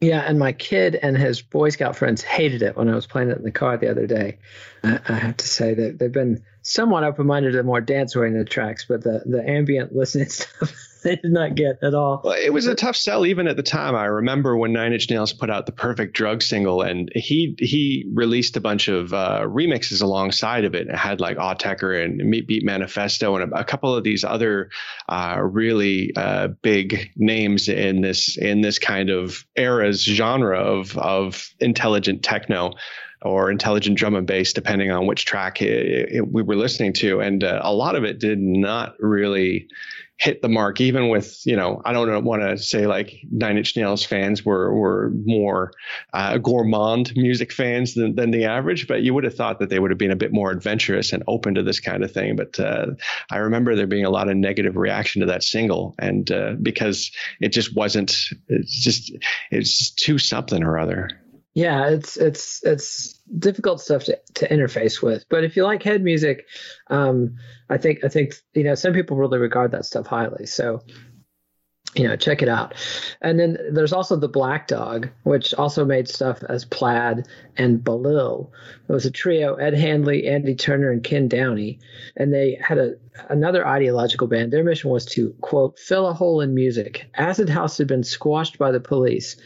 Yeah, 0.00 0.20
and 0.20 0.38
my 0.38 0.52
kid 0.52 0.98
and 1.02 1.16
his 1.18 1.42
Boy 1.42 1.68
Scout 1.68 1.94
friends 1.94 2.22
hated 2.22 2.62
it 2.62 2.74
when 2.74 2.88
I 2.88 2.94
was 2.94 3.06
playing 3.06 3.28
it 3.30 3.36
in 3.36 3.44
the 3.44 3.50
car 3.50 3.76
the 3.76 3.90
other 3.90 4.06
day. 4.06 4.38
I, 4.82 4.98
I 5.06 5.12
have 5.12 5.36
to 5.38 5.46
say 5.46 5.74
that 5.74 5.98
they've 5.98 6.10
been 6.10 6.42
somewhat 6.62 7.04
open-minded 7.04 7.52
to 7.52 7.62
more 7.62 7.80
dance-oriented 7.80 8.50
tracks, 8.50 8.84
but 8.88 9.02
the 9.02 9.22
the 9.26 9.48
ambient 9.48 9.94
listening 9.96 10.28
stuff 10.28 10.72
they 11.02 11.16
did 11.16 11.32
not 11.32 11.54
get 11.54 11.82
at 11.82 11.94
all. 11.94 12.20
Well, 12.24 12.36
it 12.38 12.52
was 12.52 12.66
a 12.66 12.74
tough 12.74 12.96
sell 12.96 13.26
even 13.26 13.46
at 13.48 13.56
the 13.56 13.62
time. 13.62 13.94
I 13.94 14.04
remember 14.04 14.56
when 14.56 14.72
Nine 14.72 14.92
Inch 14.92 15.08
Nails 15.10 15.32
put 15.32 15.50
out 15.50 15.66
the 15.66 15.72
Perfect 15.72 16.14
Drug 16.14 16.42
single, 16.42 16.82
and 16.82 17.10
he 17.14 17.54
he 17.58 18.10
released 18.12 18.56
a 18.56 18.60
bunch 18.60 18.88
of 18.88 19.12
uh, 19.12 19.42
remixes 19.42 20.02
alongside 20.02 20.64
of 20.64 20.74
it. 20.74 20.88
It 20.88 20.96
had 20.96 21.20
like 21.20 21.36
Autechre 21.36 22.04
and 22.04 22.18
Meat 22.18 22.46
Beat 22.46 22.64
Manifesto 22.64 23.36
and 23.36 23.52
a, 23.52 23.60
a 23.60 23.64
couple 23.64 23.94
of 23.94 24.04
these 24.04 24.24
other 24.24 24.70
uh, 25.08 25.38
really 25.40 26.12
uh, 26.16 26.48
big 26.62 27.10
names 27.16 27.68
in 27.68 28.00
this 28.00 28.36
in 28.36 28.60
this 28.60 28.78
kind 28.78 29.10
of 29.10 29.44
era's 29.56 30.02
genre 30.02 30.58
of 30.58 30.96
of 30.98 31.48
intelligent 31.60 32.22
techno 32.22 32.74
or 33.22 33.50
intelligent 33.50 33.98
drum 33.98 34.14
and 34.14 34.26
bass, 34.26 34.52
depending 34.52 34.90
on 34.90 35.06
which 35.06 35.24
track 35.24 35.60
it, 35.62 36.14
it, 36.14 36.32
we 36.32 36.42
were 36.42 36.56
listening 36.56 36.92
to. 36.94 37.20
And 37.20 37.44
uh, 37.44 37.60
a 37.62 37.72
lot 37.72 37.94
of 37.94 38.04
it 38.04 38.18
did 38.18 38.38
not 38.38 38.94
really 38.98 39.68
hit 40.16 40.42
the 40.42 40.48
mark, 40.50 40.82
even 40.82 41.08
with, 41.08 41.40
you 41.46 41.56
know, 41.56 41.80
I 41.82 41.94
don't 41.94 42.24
want 42.24 42.42
to 42.42 42.58
say 42.58 42.86
like 42.86 43.14
Nine 43.30 43.56
Inch 43.56 43.74
Nails 43.74 44.04
fans 44.04 44.44
were, 44.44 44.74
were 44.74 45.12
more 45.24 45.72
uh, 46.12 46.36
gourmand 46.36 47.12
music 47.16 47.50
fans 47.52 47.94
than, 47.94 48.16
than 48.16 48.30
the 48.30 48.44
average, 48.44 48.86
but 48.86 49.00
you 49.00 49.14
would 49.14 49.24
have 49.24 49.34
thought 49.34 49.60
that 49.60 49.70
they 49.70 49.78
would 49.78 49.90
have 49.90 49.96
been 49.96 50.10
a 50.10 50.16
bit 50.16 50.30
more 50.30 50.50
adventurous 50.50 51.14
and 51.14 51.22
open 51.26 51.54
to 51.54 51.62
this 51.62 51.80
kind 51.80 52.04
of 52.04 52.12
thing. 52.12 52.36
But 52.36 52.60
uh, 52.60 52.88
I 53.30 53.38
remember 53.38 53.74
there 53.74 53.86
being 53.86 54.04
a 54.04 54.10
lot 54.10 54.28
of 54.28 54.36
negative 54.36 54.76
reaction 54.76 55.20
to 55.20 55.26
that 55.28 55.42
single. 55.42 55.94
And 55.98 56.30
uh, 56.30 56.52
because 56.60 57.10
it 57.40 57.48
just 57.54 57.74
wasn't, 57.74 58.14
it's 58.48 58.78
just, 58.78 59.12
it's 59.50 59.78
just 59.78 59.98
too 59.98 60.18
something 60.18 60.62
or 60.62 60.78
other. 60.78 61.08
Yeah, 61.60 61.90
it's 61.90 62.16
it's 62.16 62.64
it's 62.64 63.20
difficult 63.38 63.82
stuff 63.82 64.04
to, 64.04 64.18
to 64.36 64.48
interface 64.48 65.02
with. 65.02 65.26
But 65.28 65.44
if 65.44 65.56
you 65.56 65.64
like 65.64 65.82
head 65.82 66.02
music, 66.02 66.46
um, 66.86 67.36
I 67.68 67.76
think 67.76 68.02
I 68.02 68.08
think 68.08 68.34
you 68.54 68.64
know 68.64 68.74
some 68.74 68.94
people 68.94 69.18
really 69.18 69.38
regard 69.38 69.72
that 69.72 69.84
stuff 69.84 70.06
highly. 70.06 70.46
So 70.46 70.80
you 71.94 72.08
know, 72.08 72.16
check 72.16 72.40
it 72.40 72.48
out. 72.48 72.74
And 73.20 73.38
then 73.38 73.58
there's 73.72 73.92
also 73.92 74.16
the 74.16 74.28
Black 74.28 74.68
Dog, 74.68 75.10
which 75.24 75.52
also 75.52 75.84
made 75.84 76.08
stuff 76.08 76.42
as 76.48 76.64
Plaid 76.64 77.26
and 77.58 77.80
Balil. 77.80 78.50
It 78.88 78.92
was 78.92 79.04
a 79.04 79.10
trio: 79.10 79.56
Ed 79.56 79.74
Handley, 79.74 80.28
Andy 80.28 80.54
Turner, 80.54 80.90
and 80.90 81.04
Ken 81.04 81.28
Downie. 81.28 81.78
And 82.16 82.32
they 82.32 82.58
had 82.58 82.78
a 82.78 82.94
another 83.28 83.66
ideological 83.66 84.28
band. 84.28 84.50
Their 84.50 84.64
mission 84.64 84.88
was 84.88 85.04
to 85.16 85.34
quote 85.42 85.78
fill 85.78 86.06
a 86.06 86.14
hole 86.14 86.40
in 86.40 86.54
music. 86.54 87.10
Acid 87.16 87.50
House 87.50 87.76
had 87.76 87.86
been 87.86 88.04
squashed 88.04 88.56
by 88.56 88.72
the 88.72 88.80
police. 88.80 89.36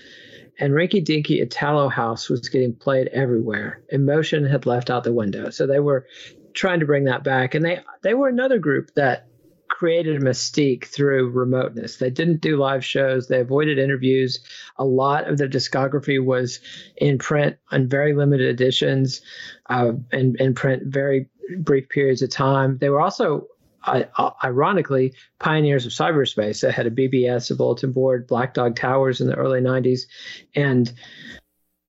And 0.58 0.72
Rinky 0.72 1.04
Dinky 1.04 1.40
Italo 1.40 1.88
House 1.88 2.28
was 2.28 2.48
getting 2.48 2.74
played 2.74 3.08
everywhere. 3.08 3.82
Emotion 3.90 4.44
had 4.44 4.66
left 4.66 4.90
out 4.90 5.04
the 5.04 5.12
window. 5.12 5.50
So 5.50 5.66
they 5.66 5.80
were 5.80 6.06
trying 6.54 6.80
to 6.80 6.86
bring 6.86 7.04
that 7.04 7.24
back. 7.24 7.54
And 7.54 7.64
they 7.64 7.80
they 8.02 8.14
were 8.14 8.28
another 8.28 8.58
group 8.58 8.94
that 8.94 9.26
created 9.68 10.16
a 10.16 10.24
mystique 10.24 10.84
through 10.84 11.30
remoteness. 11.30 11.96
They 11.96 12.10
didn't 12.10 12.40
do 12.40 12.56
live 12.56 12.84
shows. 12.84 13.26
They 13.26 13.40
avoided 13.40 13.78
interviews. 13.78 14.38
A 14.76 14.84
lot 14.84 15.28
of 15.28 15.36
their 15.36 15.48
discography 15.48 16.24
was 16.24 16.60
in 16.96 17.18
print 17.18 17.56
on 17.72 17.88
very 17.88 18.14
limited 18.14 18.48
editions, 18.48 19.20
uh, 19.68 19.92
and 20.12 20.36
in 20.36 20.54
print 20.54 20.84
very 20.86 21.28
brief 21.58 21.88
periods 21.88 22.22
of 22.22 22.30
time. 22.30 22.78
They 22.78 22.88
were 22.88 23.00
also 23.00 23.48
uh, 23.86 24.30
ironically, 24.42 25.14
pioneers 25.38 25.86
of 25.86 25.92
cyberspace. 25.92 26.60
They 26.60 26.72
had 26.72 26.86
a 26.86 26.90
BBS, 26.90 27.50
a 27.50 27.54
bulletin 27.54 27.92
board, 27.92 28.26
Black 28.26 28.54
Dog 28.54 28.76
Towers 28.76 29.20
in 29.20 29.26
the 29.26 29.34
early 29.34 29.60
90s. 29.60 30.02
And 30.54 30.92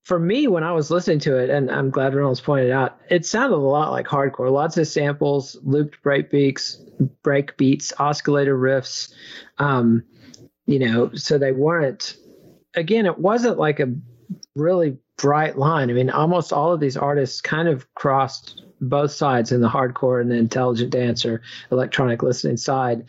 for 0.04 0.18
me, 0.18 0.46
when 0.46 0.62
I 0.62 0.72
was 0.72 0.90
listening 0.90 1.18
to 1.20 1.36
it, 1.36 1.50
and 1.50 1.70
I'm 1.70 1.90
glad 1.90 2.14
Reynolds 2.14 2.40
pointed 2.40 2.70
out, 2.70 3.00
it 3.10 3.26
sounded 3.26 3.56
a 3.56 3.58
lot 3.58 3.90
like 3.90 4.06
hardcore. 4.06 4.52
Lots 4.52 4.76
of 4.76 4.86
samples, 4.86 5.56
looped 5.62 6.02
breakbeats, 6.04 6.76
break 7.22 7.56
beats, 7.56 7.92
oscillator 7.98 8.56
riffs. 8.56 9.12
Um, 9.58 10.04
you 10.66 10.78
know, 10.78 11.12
so 11.14 11.38
they 11.38 11.52
weren't. 11.52 12.16
Again, 12.74 13.06
it 13.06 13.18
wasn't 13.18 13.58
like 13.58 13.80
a 13.80 13.94
really 14.54 14.98
bright 15.16 15.58
line. 15.58 15.90
I 15.90 15.94
mean, 15.94 16.10
almost 16.10 16.52
all 16.52 16.72
of 16.72 16.80
these 16.80 16.96
artists 16.96 17.40
kind 17.40 17.68
of 17.68 17.92
crossed 17.94 18.62
both 18.80 19.12
sides 19.12 19.52
in 19.52 19.60
the 19.60 19.68
hardcore 19.68 20.20
and 20.20 20.30
the 20.30 20.36
intelligent 20.36 20.90
dancer 20.90 21.42
electronic 21.70 22.22
listening 22.22 22.56
side. 22.56 23.04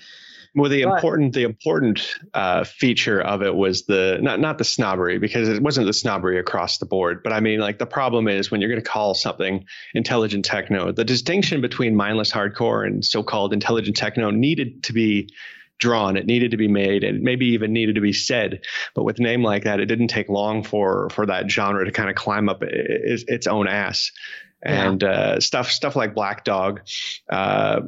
Well, 0.56 0.72
the 0.72 0.86
but, 0.86 0.96
important 0.96 1.34
the 1.34 1.44
important 1.44 2.18
uh, 2.34 2.64
feature 2.64 3.22
of 3.22 3.44
it 3.44 3.56
was 3.56 3.86
the 3.86 4.18
not 4.22 4.40
not 4.40 4.58
the 4.58 4.64
snobbery 4.64 5.20
because 5.20 5.50
it 5.50 5.62
wasn't 5.62 5.86
the 5.86 5.94
snobbery 5.94 6.40
across 6.40 6.80
the 6.80 6.88
board, 6.88 7.22
but 7.22 7.32
I 7.32 7.42
mean 7.42 7.60
like 7.60 7.78
the 7.78 7.86
problem 7.86 8.28
is 8.28 8.50
when 8.50 8.60
you're 8.60 8.70
going 8.70 8.82
to 8.82 8.90
call 8.90 9.14
something 9.14 9.66
intelligent 9.94 10.46
techno, 10.46 10.92
the 10.92 11.06
distinction 11.06 11.62
between 11.62 11.96
mindless 11.96 12.32
hardcore 12.32 12.88
and 12.88 13.06
so-called 13.06 13.54
intelligent 13.54 13.98
techno 13.98 14.32
needed 14.32 14.84
to 14.84 14.94
be 14.94 15.30
drawn. 15.80 16.18
It 16.18 16.26
needed 16.26 16.52
to 16.52 16.58
be 16.58 16.68
made, 16.68 17.04
and 17.04 17.22
maybe 17.22 17.48
even 17.48 17.72
needed 17.72 17.96
to 17.96 18.02
be 18.02 18.14
said. 18.14 18.62
But 18.96 19.04
with 19.04 19.20
a 19.20 19.22
name 19.22 19.44
like 19.44 19.66
that, 19.66 19.80
it 19.80 19.86
didn't 19.86 20.08
take 20.08 20.30
long 20.30 20.64
for 20.64 21.10
for 21.12 21.26
that 21.28 21.52
genre 21.52 21.86
to 21.86 21.92
kind 21.92 22.10
of 22.10 22.16
climb 22.16 22.50
up 22.50 22.64
its, 22.64 23.24
its 23.28 23.48
own 23.48 23.68
ass. 23.68 24.12
And 24.64 25.02
yeah. 25.02 25.10
uh, 25.10 25.40
stuff 25.40 25.72
stuff 25.72 25.96
like 25.96 26.16
Black 26.16 26.44
Dog. 26.44 26.82
Uh, 27.30 27.82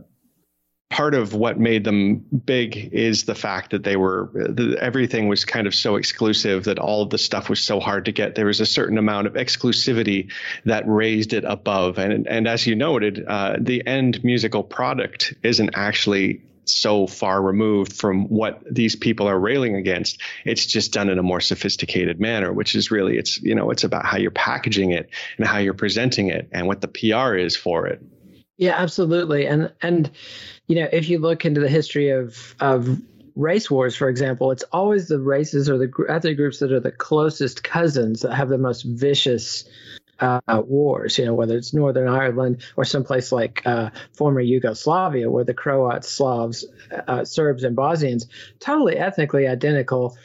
part 0.89 1.13
of 1.13 1.33
what 1.33 1.59
made 1.59 1.83
them 1.83 2.17
big 2.45 2.89
is 2.91 3.25
the 3.25 3.35
fact 3.35 3.69
that 3.71 3.83
they 3.83 3.95
were 3.95 4.31
the, 4.33 4.75
everything 4.81 5.27
was 5.27 5.45
kind 5.45 5.67
of 5.67 5.75
so 5.75 5.95
exclusive 5.95 6.63
that 6.63 6.79
all 6.79 7.03
of 7.03 7.11
the 7.11 7.17
stuff 7.17 7.47
was 7.47 7.59
so 7.59 7.79
hard 7.79 8.05
to 8.05 8.11
get 8.11 8.35
there 8.35 8.47
was 8.47 8.59
a 8.59 8.65
certain 8.65 8.97
amount 8.97 9.27
of 9.27 9.33
exclusivity 9.33 10.31
that 10.65 10.83
raised 10.87 11.31
it 11.31 11.43
above 11.45 11.99
and 11.99 12.27
and 12.27 12.47
as 12.47 12.65
you 12.65 12.75
noted 12.75 13.23
uh, 13.27 13.55
the 13.59 13.85
end 13.85 14.23
musical 14.23 14.63
product 14.63 15.33
isn't 15.43 15.69
actually 15.75 16.41
so 16.71 17.07
far 17.07 17.41
removed 17.41 17.93
from 17.93 18.27
what 18.29 18.61
these 18.69 18.95
people 18.95 19.27
are 19.27 19.39
railing 19.39 19.75
against 19.75 20.19
it's 20.45 20.65
just 20.65 20.93
done 20.93 21.09
in 21.09 21.17
a 21.17 21.23
more 21.23 21.41
sophisticated 21.41 22.19
manner 22.19 22.53
which 22.53 22.75
is 22.75 22.91
really 22.91 23.17
it's 23.17 23.41
you 23.41 23.55
know 23.55 23.71
it's 23.71 23.83
about 23.83 24.05
how 24.05 24.17
you're 24.17 24.31
packaging 24.31 24.91
it 24.91 25.09
and 25.37 25.47
how 25.47 25.57
you're 25.57 25.73
presenting 25.73 26.27
it 26.27 26.47
and 26.51 26.67
what 26.67 26.81
the 26.81 26.87
pr 26.87 27.35
is 27.35 27.55
for 27.55 27.87
it. 27.87 28.01
Yeah 28.57 28.75
absolutely. 28.77 29.47
And 29.47 29.71
and 29.81 30.11
you 30.67 30.75
know, 30.75 30.87
if 30.91 31.09
you 31.09 31.19
look 31.19 31.45
into 31.45 31.61
the 31.61 31.69
history 31.69 32.09
of 32.09 32.55
of 32.59 32.99
race 33.35 33.71
wars, 33.71 33.95
for 33.95 34.09
example, 34.09 34.51
it's 34.51 34.63
always 34.71 35.07
the 35.07 35.19
races 35.19 35.69
or 35.69 35.77
the 35.77 35.91
ethnic 36.09 36.37
groups 36.37 36.59
that 36.59 36.71
are 36.71 36.79
the 36.79 36.91
closest 36.91 37.63
cousins 37.63 38.21
that 38.21 38.33
have 38.33 38.49
the 38.49 38.57
most 38.57 38.83
vicious 38.83 39.63
uh, 40.19 40.61
wars. 40.65 41.17
You 41.17 41.25
know, 41.25 41.33
whether 41.33 41.55
it's 41.57 41.73
Northern 41.73 42.07
Ireland 42.07 42.63
or 42.75 42.85
someplace 42.85 43.31
like 43.31 43.61
uh, 43.65 43.91
former 44.13 44.41
Yugoslavia, 44.41 45.29
where 45.29 45.43
the 45.43 45.53
Croats, 45.53 46.09
Slavs, 46.09 46.65
uh, 47.07 47.25
Serbs, 47.25 47.63
and 47.63 47.75
Bosnians, 47.75 48.27
totally 48.59 48.97
ethnically 48.97 49.47
identical, 49.47 50.17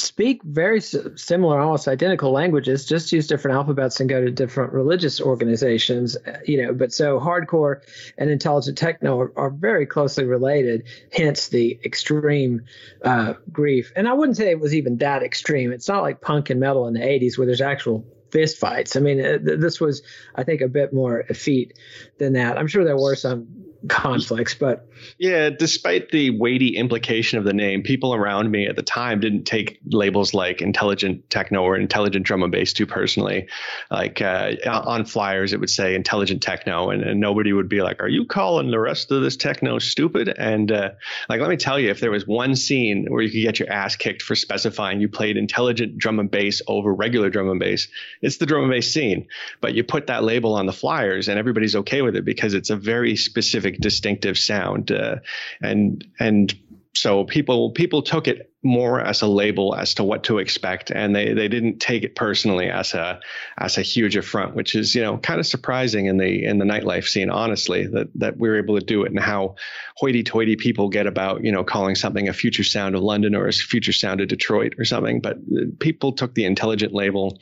speak 0.00 0.42
very 0.44 0.80
similar, 0.80 1.60
almost 1.60 1.88
identical 1.88 2.30
languages, 2.30 2.86
just 2.86 3.12
use 3.12 3.26
different 3.26 3.56
alphabets 3.56 4.00
and 4.00 4.08
go 4.08 4.20
to 4.20 4.30
different 4.30 4.72
religious 4.72 5.20
organizations. 5.20 6.16
You 6.44 6.66
know, 6.66 6.74
but 6.74 6.92
so 6.92 7.18
hardcore 7.18 7.82
and 8.16 8.30
intelligent 8.30 8.78
techno 8.78 9.18
are, 9.20 9.32
are 9.36 9.50
very 9.50 9.86
closely 9.86 10.24
related. 10.24 10.84
Hence 11.12 11.48
the 11.48 11.78
extreme 11.84 12.62
uh, 13.04 13.34
grief. 13.50 13.92
And 13.96 14.08
I 14.08 14.12
wouldn't 14.12 14.36
say 14.36 14.50
it 14.50 14.60
was 14.60 14.74
even 14.74 14.98
that 14.98 15.22
extreme. 15.22 15.72
It's 15.72 15.88
not 15.88 16.02
like 16.02 16.20
punk 16.20 16.50
and 16.50 16.60
metal 16.60 16.86
in 16.86 16.94
the 16.94 17.00
'80s 17.00 17.36
where 17.38 17.46
there's 17.46 17.60
actual 17.60 18.06
fist 18.30 18.58
fights. 18.58 18.96
I 18.96 19.00
mean, 19.00 19.24
uh, 19.24 19.38
this 19.40 19.80
was, 19.80 20.02
I 20.34 20.44
think, 20.44 20.60
a 20.60 20.68
bit 20.68 20.92
more 20.92 21.20
effete 21.28 21.78
than 22.18 22.34
that. 22.34 22.58
I'm 22.58 22.66
sure 22.66 22.84
there 22.84 22.96
were 22.96 23.16
some 23.16 23.67
conflicts, 23.88 24.54
but 24.54 24.88
yeah, 25.18 25.50
despite 25.50 26.10
the 26.10 26.30
weighty 26.30 26.76
implication 26.76 27.38
of 27.38 27.44
the 27.44 27.52
name, 27.52 27.82
people 27.82 28.14
around 28.14 28.50
me 28.50 28.66
at 28.66 28.76
the 28.76 28.82
time 28.82 29.20
didn't 29.20 29.44
take 29.44 29.80
labels 29.90 30.34
like 30.34 30.60
intelligent 30.60 31.28
techno 31.30 31.62
or 31.62 31.76
intelligent 31.76 32.26
drum 32.26 32.42
and 32.42 32.52
bass 32.52 32.72
too 32.72 32.86
personally. 32.86 33.48
Like 33.90 34.20
uh, 34.20 34.52
on 34.66 35.04
flyers, 35.04 35.52
it 35.52 35.60
would 35.60 35.70
say 35.70 35.94
intelligent 35.94 36.42
techno, 36.42 36.90
and, 36.90 37.02
and, 37.02 37.18
nobody 37.18 37.52
would 37.52 37.68
be 37.68 37.82
like, 37.82 38.00
"Are 38.00 38.08
you 38.08 38.24
calling 38.24 38.70
the 38.70 38.78
rest 38.78 39.10
of 39.10 39.22
this 39.22 39.36
techno 39.36 39.78
stupid?" 39.78 40.28
And 40.28 40.70
uh, 40.70 40.90
like, 41.28 41.40
let 41.40 41.50
me 41.50 41.56
tell 41.56 41.78
you, 41.78 41.90
if 41.90 42.00
there 42.00 42.10
was 42.10 42.26
one 42.26 42.54
scene 42.54 43.06
where 43.08 43.22
you 43.22 43.30
could 43.30 43.42
get 43.42 43.58
your 43.58 43.70
ass 43.72 43.96
kicked 43.96 44.22
for 44.22 44.36
specifying 44.36 45.00
you 45.00 45.08
played 45.08 45.36
intelligent 45.36 45.98
drum 45.98 46.18
and 46.20 46.30
bass 46.30 46.62
over 46.68 46.94
regular 46.94 47.28
drum 47.30 47.50
and 47.50 47.58
bass, 47.58 47.88
it's 48.22 48.36
the 48.36 48.46
drum 48.46 48.64
and 48.64 48.70
bass 48.70 48.92
scene. 48.92 49.26
But 49.60 49.74
you 49.74 49.82
put 49.84 50.06
that 50.06 50.22
label 50.22 50.54
on 50.54 50.66
the 50.66 50.72
flyers, 50.72 51.28
and 51.28 51.38
everybody's 51.38 51.74
okay 51.76 52.02
with 52.02 52.16
it 52.16 52.24
because 52.24 52.54
it's 52.54 52.70
a 52.70 52.76
very 52.76 53.16
specific, 53.16 53.77
distinctive 53.80 54.38
sound. 54.38 54.90
Uh, 54.90 55.16
and 55.62 56.04
and 56.18 56.54
so 56.94 57.24
people 57.24 57.70
people 57.72 58.02
took 58.02 58.26
it 58.26 58.52
more 58.64 59.00
as 59.00 59.22
a 59.22 59.26
label 59.26 59.74
as 59.76 59.94
to 59.94 60.02
what 60.02 60.24
to 60.24 60.38
expect 60.38 60.90
and 60.90 61.14
they 61.14 61.32
they 61.32 61.46
didn't 61.46 61.78
take 61.78 62.02
it 62.02 62.16
personally 62.16 62.68
as 62.68 62.92
a 62.92 63.20
as 63.58 63.78
a 63.78 63.82
huge 63.82 64.16
affront 64.16 64.56
which 64.56 64.74
is 64.74 64.96
you 64.96 65.00
know 65.00 65.16
kind 65.18 65.38
of 65.38 65.46
surprising 65.46 66.06
in 66.06 66.16
the 66.16 66.44
in 66.44 66.58
the 66.58 66.64
nightlife 66.64 67.06
scene 67.06 67.30
honestly 67.30 67.86
that 67.86 68.08
that 68.16 68.36
we 68.36 68.48
are 68.48 68.56
able 68.56 68.76
to 68.76 68.84
do 68.84 69.04
it 69.04 69.10
and 69.10 69.20
how 69.20 69.54
hoity-toity 69.96 70.56
people 70.56 70.88
get 70.88 71.06
about 71.06 71.44
you 71.44 71.52
know 71.52 71.62
calling 71.62 71.94
something 71.94 72.28
a 72.28 72.32
future 72.32 72.64
sound 72.64 72.96
of 72.96 73.00
london 73.00 73.34
or 73.36 73.46
a 73.46 73.52
future 73.52 73.92
sound 73.92 74.20
of 74.20 74.26
detroit 74.26 74.74
or 74.76 74.84
something 74.84 75.20
but 75.20 75.38
people 75.78 76.10
took 76.10 76.34
the 76.34 76.44
intelligent 76.44 76.92
label 76.92 77.38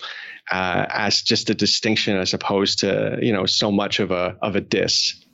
uh, 0.50 0.86
as 0.90 1.22
just 1.22 1.48
a 1.48 1.54
distinction 1.54 2.16
as 2.16 2.34
opposed 2.34 2.80
to 2.80 3.18
you 3.22 3.32
know 3.32 3.46
so 3.46 3.72
much 3.72 4.00
of 4.00 4.10
a 4.10 4.36
of 4.42 4.54
a 4.54 4.60
diss 4.60 5.25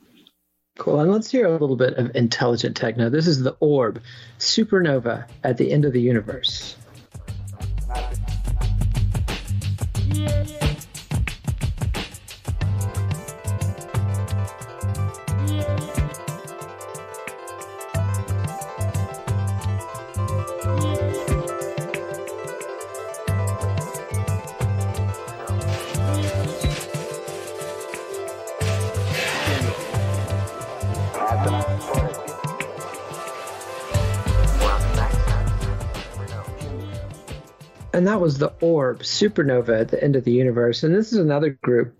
Cool. 0.77 0.99
And 0.99 1.11
let's 1.11 1.29
hear 1.29 1.45
a 1.45 1.51
little 1.51 1.75
bit 1.75 1.93
of 1.95 2.15
intelligent 2.15 2.75
techno. 2.75 3.09
This 3.09 3.27
is 3.27 3.41
the 3.41 3.55
orb, 3.59 4.01
supernova 4.39 5.27
at 5.43 5.57
the 5.57 5.71
end 5.71 5.85
of 5.85 5.93
the 5.93 6.01
universe. 6.01 6.75
And 38.03 38.09
that 38.09 38.19
was 38.19 38.37
the 38.37 38.51
Orb 38.59 38.99
Supernova 38.99 39.79
at 39.79 39.87
the 39.87 40.03
end 40.03 40.17
of 40.17 40.25
the 40.25 40.33
universe. 40.33 40.83
And 40.83 40.93
this 40.93 41.13
is 41.13 41.19
another 41.19 41.51
group 41.63 41.95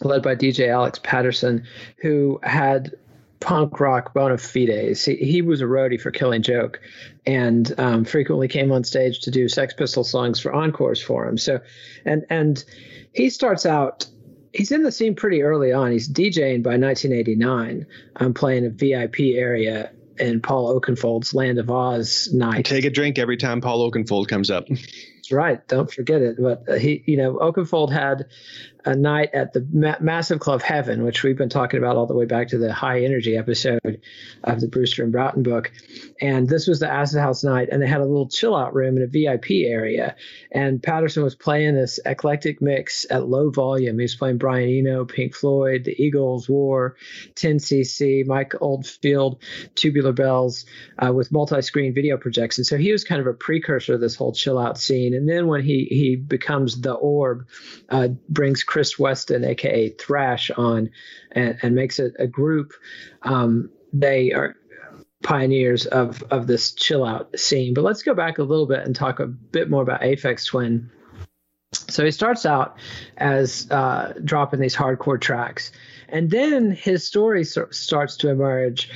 led 0.00 0.20
by 0.20 0.34
DJ 0.34 0.66
Alex 0.66 0.98
Paterson, 1.00 1.64
who 1.98 2.40
had 2.42 2.96
punk 3.38 3.78
rock 3.78 4.14
bona 4.14 4.36
fides. 4.36 5.04
He, 5.04 5.14
he 5.14 5.40
was 5.40 5.60
a 5.60 5.66
roadie 5.66 6.00
for 6.00 6.10
Killing 6.10 6.42
Joke, 6.42 6.80
and 7.24 7.72
um, 7.78 8.04
frequently 8.04 8.48
came 8.48 8.72
on 8.72 8.82
stage 8.82 9.20
to 9.20 9.30
do 9.30 9.48
Sex 9.48 9.74
Pistol 9.74 10.02
songs 10.02 10.40
for 10.40 10.52
encores 10.52 11.00
for 11.00 11.24
him. 11.24 11.38
So, 11.38 11.60
and 12.04 12.26
and 12.28 12.64
he 13.12 13.30
starts 13.30 13.64
out. 13.64 14.04
He's 14.52 14.72
in 14.72 14.82
the 14.82 14.90
scene 14.90 15.14
pretty 15.14 15.42
early 15.42 15.72
on. 15.72 15.92
He's 15.92 16.08
DJing 16.08 16.64
by 16.64 16.78
1989. 16.78 17.86
I'm 18.16 18.34
playing 18.34 18.66
a 18.66 18.70
VIP 18.70 19.20
area 19.36 19.92
in 20.18 20.40
Paul 20.40 20.80
Oakenfold's 20.80 21.32
Land 21.32 21.60
of 21.60 21.70
Oz 21.70 22.28
night. 22.32 22.64
Take 22.64 22.84
a 22.84 22.90
drink 22.90 23.20
every 23.20 23.36
time 23.36 23.60
Paul 23.60 23.88
Oakenfold 23.88 24.26
comes 24.26 24.50
up. 24.50 24.66
Right. 25.32 25.66
Don't 25.68 25.90
forget 25.90 26.20
it. 26.20 26.36
But 26.38 26.68
uh, 26.68 26.74
he, 26.74 27.02
you 27.06 27.16
know, 27.16 27.38
Oakenfold 27.38 27.90
had 27.92 28.26
a 28.84 28.94
night 28.94 29.30
at 29.32 29.52
the 29.52 29.66
Ma- 29.72 29.96
Massive 30.00 30.40
Club 30.40 30.62
Heaven, 30.62 31.04
which 31.04 31.22
we've 31.22 31.36
been 31.36 31.48
talking 31.48 31.78
about 31.78 31.96
all 31.96 32.06
the 32.06 32.14
way 32.14 32.24
back 32.24 32.48
to 32.48 32.58
the 32.58 32.72
high 32.72 33.04
energy 33.04 33.36
episode 33.36 34.00
of 34.44 34.60
the 34.60 34.68
Brewster 34.68 35.02
and 35.02 35.12
Broughton 35.12 35.42
book. 35.42 35.70
And 36.20 36.48
this 36.48 36.66
was 36.66 36.80
the 36.80 36.90
Acid 36.90 37.20
House 37.20 37.44
night, 37.44 37.68
and 37.70 37.80
they 37.80 37.86
had 37.86 38.00
a 38.00 38.06
little 38.06 38.28
chill 38.28 38.56
out 38.56 38.74
room 38.74 38.96
in 38.96 39.02
a 39.02 39.06
VIP 39.06 39.66
area. 39.66 40.16
And 40.50 40.82
Paterson 40.82 41.22
was 41.22 41.34
playing 41.34 41.74
this 41.74 42.00
eclectic 42.04 42.60
mix 42.60 43.06
at 43.10 43.28
low 43.28 43.50
volume. 43.50 43.98
He 43.98 44.04
was 44.04 44.16
playing 44.16 44.38
Brian 44.38 44.68
Eno, 44.68 45.04
Pink 45.04 45.34
Floyd, 45.34 45.84
the 45.84 46.02
Eagles, 46.02 46.48
War, 46.48 46.96
10cc, 47.34 48.26
Mike 48.26 48.54
Oldfield, 48.60 49.42
Tubular 49.74 50.12
Bells, 50.12 50.64
uh, 50.98 51.12
with 51.12 51.30
multi 51.30 51.62
screen 51.62 51.94
video 51.94 52.16
projections. 52.16 52.68
So 52.68 52.76
he 52.76 52.92
was 52.92 53.04
kind 53.04 53.20
of 53.20 53.26
a 53.26 53.34
precursor 53.34 53.94
of 53.94 54.00
this 54.00 54.16
whole 54.16 54.32
chill 54.32 54.58
out 54.58 54.78
scene. 54.78 55.14
And 55.14 55.28
then 55.28 55.46
when 55.46 55.62
he, 55.62 55.86
he 55.90 56.16
becomes 56.16 56.80
the 56.80 56.94
orb, 56.94 57.46
uh, 57.88 58.08
brings 58.28 58.64
Kris 58.72 58.98
Weston, 58.98 59.44
aka 59.44 59.90
Thrash, 59.90 60.50
on 60.50 60.88
and, 61.32 61.58
and 61.60 61.74
makes 61.74 61.98
it 61.98 62.14
a 62.18 62.26
group. 62.26 62.72
Um, 63.20 63.68
they 63.92 64.32
are 64.32 64.56
pioneers 65.22 65.84
of 65.84 66.22
of 66.30 66.46
this 66.46 66.72
chill 66.72 67.04
out 67.04 67.38
scene. 67.38 67.74
But 67.74 67.84
let's 67.84 68.02
go 68.02 68.14
back 68.14 68.38
a 68.38 68.42
little 68.42 68.64
bit 68.64 68.86
and 68.86 68.96
talk 68.96 69.20
a 69.20 69.26
bit 69.26 69.68
more 69.68 69.82
about 69.82 70.00
Aphex 70.00 70.46
Twin. 70.46 70.90
So 71.72 72.02
he 72.02 72.10
starts 72.10 72.46
out 72.46 72.78
as 73.18 73.70
uh, 73.70 74.14
dropping 74.24 74.60
these 74.60 74.74
hardcore 74.74 75.20
tracks, 75.20 75.70
and 76.08 76.30
then 76.30 76.70
his 76.70 77.06
story 77.06 77.44
starts 77.44 78.16
to 78.16 78.30
emerge, 78.30 78.88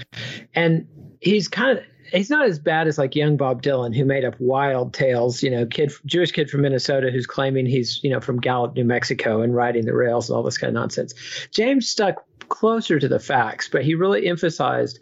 and 0.54 0.88
he's 1.20 1.48
kind 1.48 1.78
of 1.78 1.84
he's 2.12 2.30
not 2.30 2.46
as 2.46 2.58
bad 2.58 2.86
as 2.86 2.98
like 2.98 3.14
young 3.14 3.36
Bob 3.36 3.62
Dylan, 3.62 3.94
who 3.94 4.04
made 4.04 4.24
up 4.24 4.34
wild 4.38 4.94
tales. 4.94 5.42
You 5.42 5.50
know, 5.50 5.66
kid, 5.66 5.92
Jewish 6.04 6.32
kid 6.32 6.50
from 6.50 6.62
Minnesota 6.62 7.10
who's 7.10 7.26
claiming 7.26 7.66
he's 7.66 8.00
you 8.02 8.10
know 8.10 8.20
from 8.20 8.40
Gallup, 8.40 8.74
New 8.74 8.84
Mexico, 8.84 9.42
and 9.42 9.54
riding 9.54 9.84
the 9.84 9.94
rails 9.94 10.28
and 10.28 10.36
all 10.36 10.42
this 10.42 10.58
kind 10.58 10.68
of 10.68 10.74
nonsense. 10.74 11.14
James 11.50 11.88
stuck 11.88 12.24
closer 12.48 12.98
to 12.98 13.08
the 13.08 13.18
facts, 13.18 13.68
but 13.68 13.84
he 13.84 13.94
really 13.94 14.26
emphasized 14.26 15.00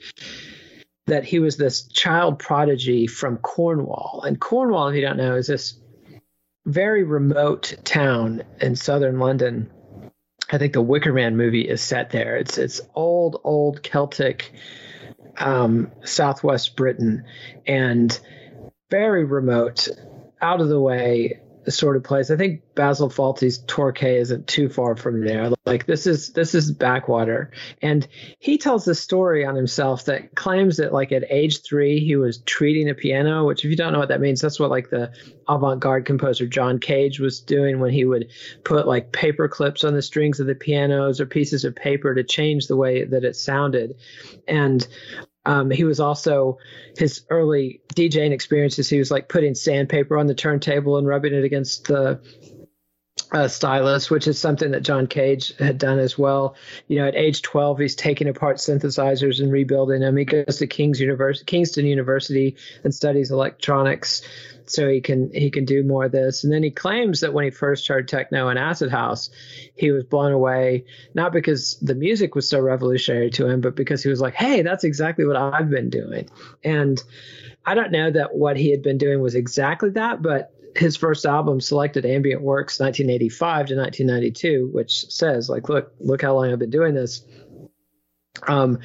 that 1.07 1.25
he 1.25 1.39
was 1.39 1.57
this 1.57 1.87
child 1.89 2.39
prodigy 2.39 3.07
from 3.07 3.37
Cornwall. 3.39 4.23
And 4.27 4.41
Cornwall, 4.41 4.89
if 4.89 4.95
you 4.95 5.03
don't 5.03 5.19
know, 5.19 5.37
is 5.37 5.47
this 5.47 5.79
very 6.65 7.05
remote 7.05 7.75
town 7.85 8.43
in 8.61 8.75
southern 8.75 9.19
London. 9.19 9.71
I 10.51 10.59
think 10.59 10.73
the 10.73 10.83
Wicker 10.83 11.13
Man 11.13 11.37
movie 11.37 11.69
is 11.69 11.83
set 11.83 12.11
there. 12.11 12.37
It's 12.37 12.59
it's 12.59 12.81
old, 12.95 13.41
old 13.45 13.83
Celtic 13.83 14.53
um, 15.39 15.91
southwest 16.05 16.77
Britain, 16.77 17.25
and 17.67 18.19
very 18.91 19.25
remote, 19.25 19.89
out 20.41 20.61
of 20.61 20.69
the 20.69 20.81
way 20.81 21.41
sort 21.71 21.97
of 21.97 22.05
place. 22.05 22.31
I 22.31 22.37
think 22.37 22.63
Basil 22.75 23.09
Fawlty's 23.09 23.59
Torquay 23.59 24.19
isn't 24.19 24.47
too 24.47 24.69
far 24.69 24.97
from 24.97 25.25
there. 25.25 25.51
Like 25.65 25.87
this 25.87 26.07
is 26.07 26.33
this 26.33 26.55
is 26.55 26.71
backwater, 26.71 27.51
and 27.81 28.07
he 28.39 28.59
tells 28.59 28.85
the 28.85 28.95
story 28.95 29.45
on 29.45 29.55
himself 29.55 30.05
that 30.07 30.35
claims 30.35 30.77
that 30.77 30.93
like 30.93 31.13
at 31.13 31.25
age 31.31 31.63
three 31.63 32.01
he 32.01 32.17
was 32.17 32.39
treating 32.39 32.91
a 32.91 32.95
piano. 32.95 33.47
Which, 33.47 33.65
if 33.65 33.71
you 33.71 33.77
don't 33.77 33.93
know 33.93 33.99
what 33.99 34.09
that 34.09 34.21
means, 34.21 34.41
that's 34.41 34.61
what 34.61 34.71
like 34.71 34.91
the 34.91 35.13
avant-garde 35.49 36.05
composer 36.05 36.47
John 36.47 36.79
Cage 36.79 37.21
was 37.21 37.41
doing 37.41 37.81
when 37.81 37.91
he 37.91 38.05
would 38.05 38.31
put 38.65 38.87
like 38.87 39.13
paper 39.13 39.49
clips 39.49 39.85
on 39.85 39.95
the 39.95 40.03
strings 40.03 40.41
of 40.41 40.47
the 40.47 40.55
pianos 40.55 41.21
or 41.21 41.27
pieces 41.27 41.65
of 41.65 41.75
paper 41.75 42.15
to 42.15 42.25
change 42.25 42.67
the 42.67 42.77
way 42.77 43.05
that 43.05 43.25
it 43.25 43.37
sounded, 43.37 43.97
and 44.47 44.87
um, 45.47 45.71
he 45.71 45.85
was 45.85 46.01
also 46.01 46.59
his 46.97 47.23
early 47.31 47.81
DJing 47.95 48.33
experiences. 48.33 48.89
He 48.89 48.99
was 48.99 49.11
like 49.11 49.29
putting 49.29 49.55
sandpaper 49.55 50.17
on 50.17 50.27
the 50.27 50.35
turntable 50.35 50.97
and 50.97 51.07
rubbing 51.07 51.35
it 51.35 51.45
against 51.45 51.85
the 51.85 52.21
uh, 53.33 53.49
stylus, 53.49 54.11
which 54.11 54.27
is 54.27 54.39
something 54.39 54.71
that 54.71 54.83
John 54.83 55.07
Cage 55.07 55.57
had 55.59 55.79
done 55.79 55.99
as 55.99 56.19
well. 56.19 56.57
You 56.89 56.99
know, 56.99 57.09
at 57.09 57.17
age 57.17 57.43
12, 57.43 57.79
he's 57.79 57.95
taking 57.95 58.29
apart 58.29 58.57
synthesizers 58.57 59.41
and 59.41 59.53
rebuilding 59.53 60.01
them. 60.01 60.17
He 60.17 60.25
goes 60.25 60.59
to 60.59 60.67
King's 60.67 61.01
University, 61.01 61.45
Kingston 61.45 61.87
University 61.87 62.57
and 62.85 62.95
studies 62.95 63.31
electronics 63.31 64.23
so 64.67 64.89
he 64.89 65.01
can 65.01 65.31
he 65.33 65.51
can 65.51 65.65
do 65.65 65.83
more 65.83 66.07
of 66.07 66.13
this. 66.13 66.45
And 66.45 66.53
then 66.53 66.63
he 66.63 66.71
claims 66.71 67.21
that 67.21 67.33
when 67.33 67.45
he 67.45 67.51
first 67.51 67.87
heard 67.89 68.09
techno 68.09 68.49
and 68.49 68.59
acid 68.59 68.91
house, 68.91 69.31
he 69.75 69.91
was 69.91 70.05
blown 70.05 70.33
away 70.33 70.85
not 71.15 71.33
because 71.33 71.79
the 71.81 71.95
music 71.95 72.35
was 72.35 72.49
so 72.49 72.61
revolutionary 72.61 73.31
to 73.31 73.47
him, 73.49 73.61
but 73.61 73.75
because 73.75 74.03
he 74.03 74.09
was 74.09 74.21
like, 74.21 74.35
"Hey, 74.35 74.63
that's 74.63 74.85
exactly 74.85 75.25
what 75.25 75.37
I've 75.37 75.71
been 75.71 75.91
doing." 75.91 76.29
And 76.63 77.03
I 77.67 77.75
don't 77.75 77.93
know 77.93 78.11
that 78.11 78.35
what 78.35 78.57
he 78.57 78.71
had 78.71 78.83
been 78.83 78.99
doing 78.99 79.21
was 79.21 79.35
exactly 79.35 79.91
that, 79.91 80.23
but 80.23 80.53
his 80.77 80.97
first 80.97 81.25
album, 81.25 81.61
Selected 81.61 82.05
Ambient 82.05 82.43
Works, 82.43 82.81
1985 82.81 83.67
to 83.67 83.77
1992, 83.77 84.71
which 84.73 85.07
says 85.11 85.49
like, 85.49 85.69
"Look, 85.69 85.93
look 86.01 86.23
how 86.23 86.35
long 86.35 86.53
I've 86.53 86.59
been 86.59 86.71
doing 86.71 86.95
this." 86.95 87.25
Um, 88.47 88.81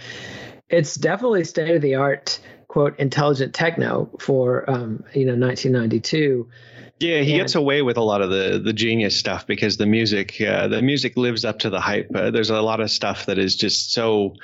it's 0.69 0.95
definitely 0.95 1.43
state 1.43 1.75
of 1.75 1.81
the 1.81 1.95
art 1.95 2.39
quote 2.69 2.97
intelligent 2.97 3.53
techno 3.53 4.09
for 4.19 4.69
um, 4.69 5.03
you 5.13 5.25
know 5.25 5.35
1992 5.35 6.47
yeah, 6.99 7.21
he 7.21 7.31
and, 7.31 7.41
gets 7.41 7.55
away 7.55 7.81
with 7.81 7.95
a 7.95 8.01
lot 8.01 8.21
of 8.21 8.29
the 8.29 8.61
the 8.63 8.73
genius 8.73 9.17
stuff 9.17 9.47
because 9.47 9.77
the 9.77 9.85
music 9.85 10.39
uh, 10.41 10.67
the 10.67 10.81
music 10.81 11.15
lives 11.15 11.45
up 11.45 11.59
to 11.59 11.69
the 11.69 11.79
hype. 11.79 12.11
Uh, 12.13 12.29
there's 12.29 12.49
a 12.49 12.61
lot 12.61 12.81
of 12.81 12.91
stuff 12.91 13.25
that 13.27 13.37
is 13.37 13.55
just 13.55 13.93
so 13.93 14.35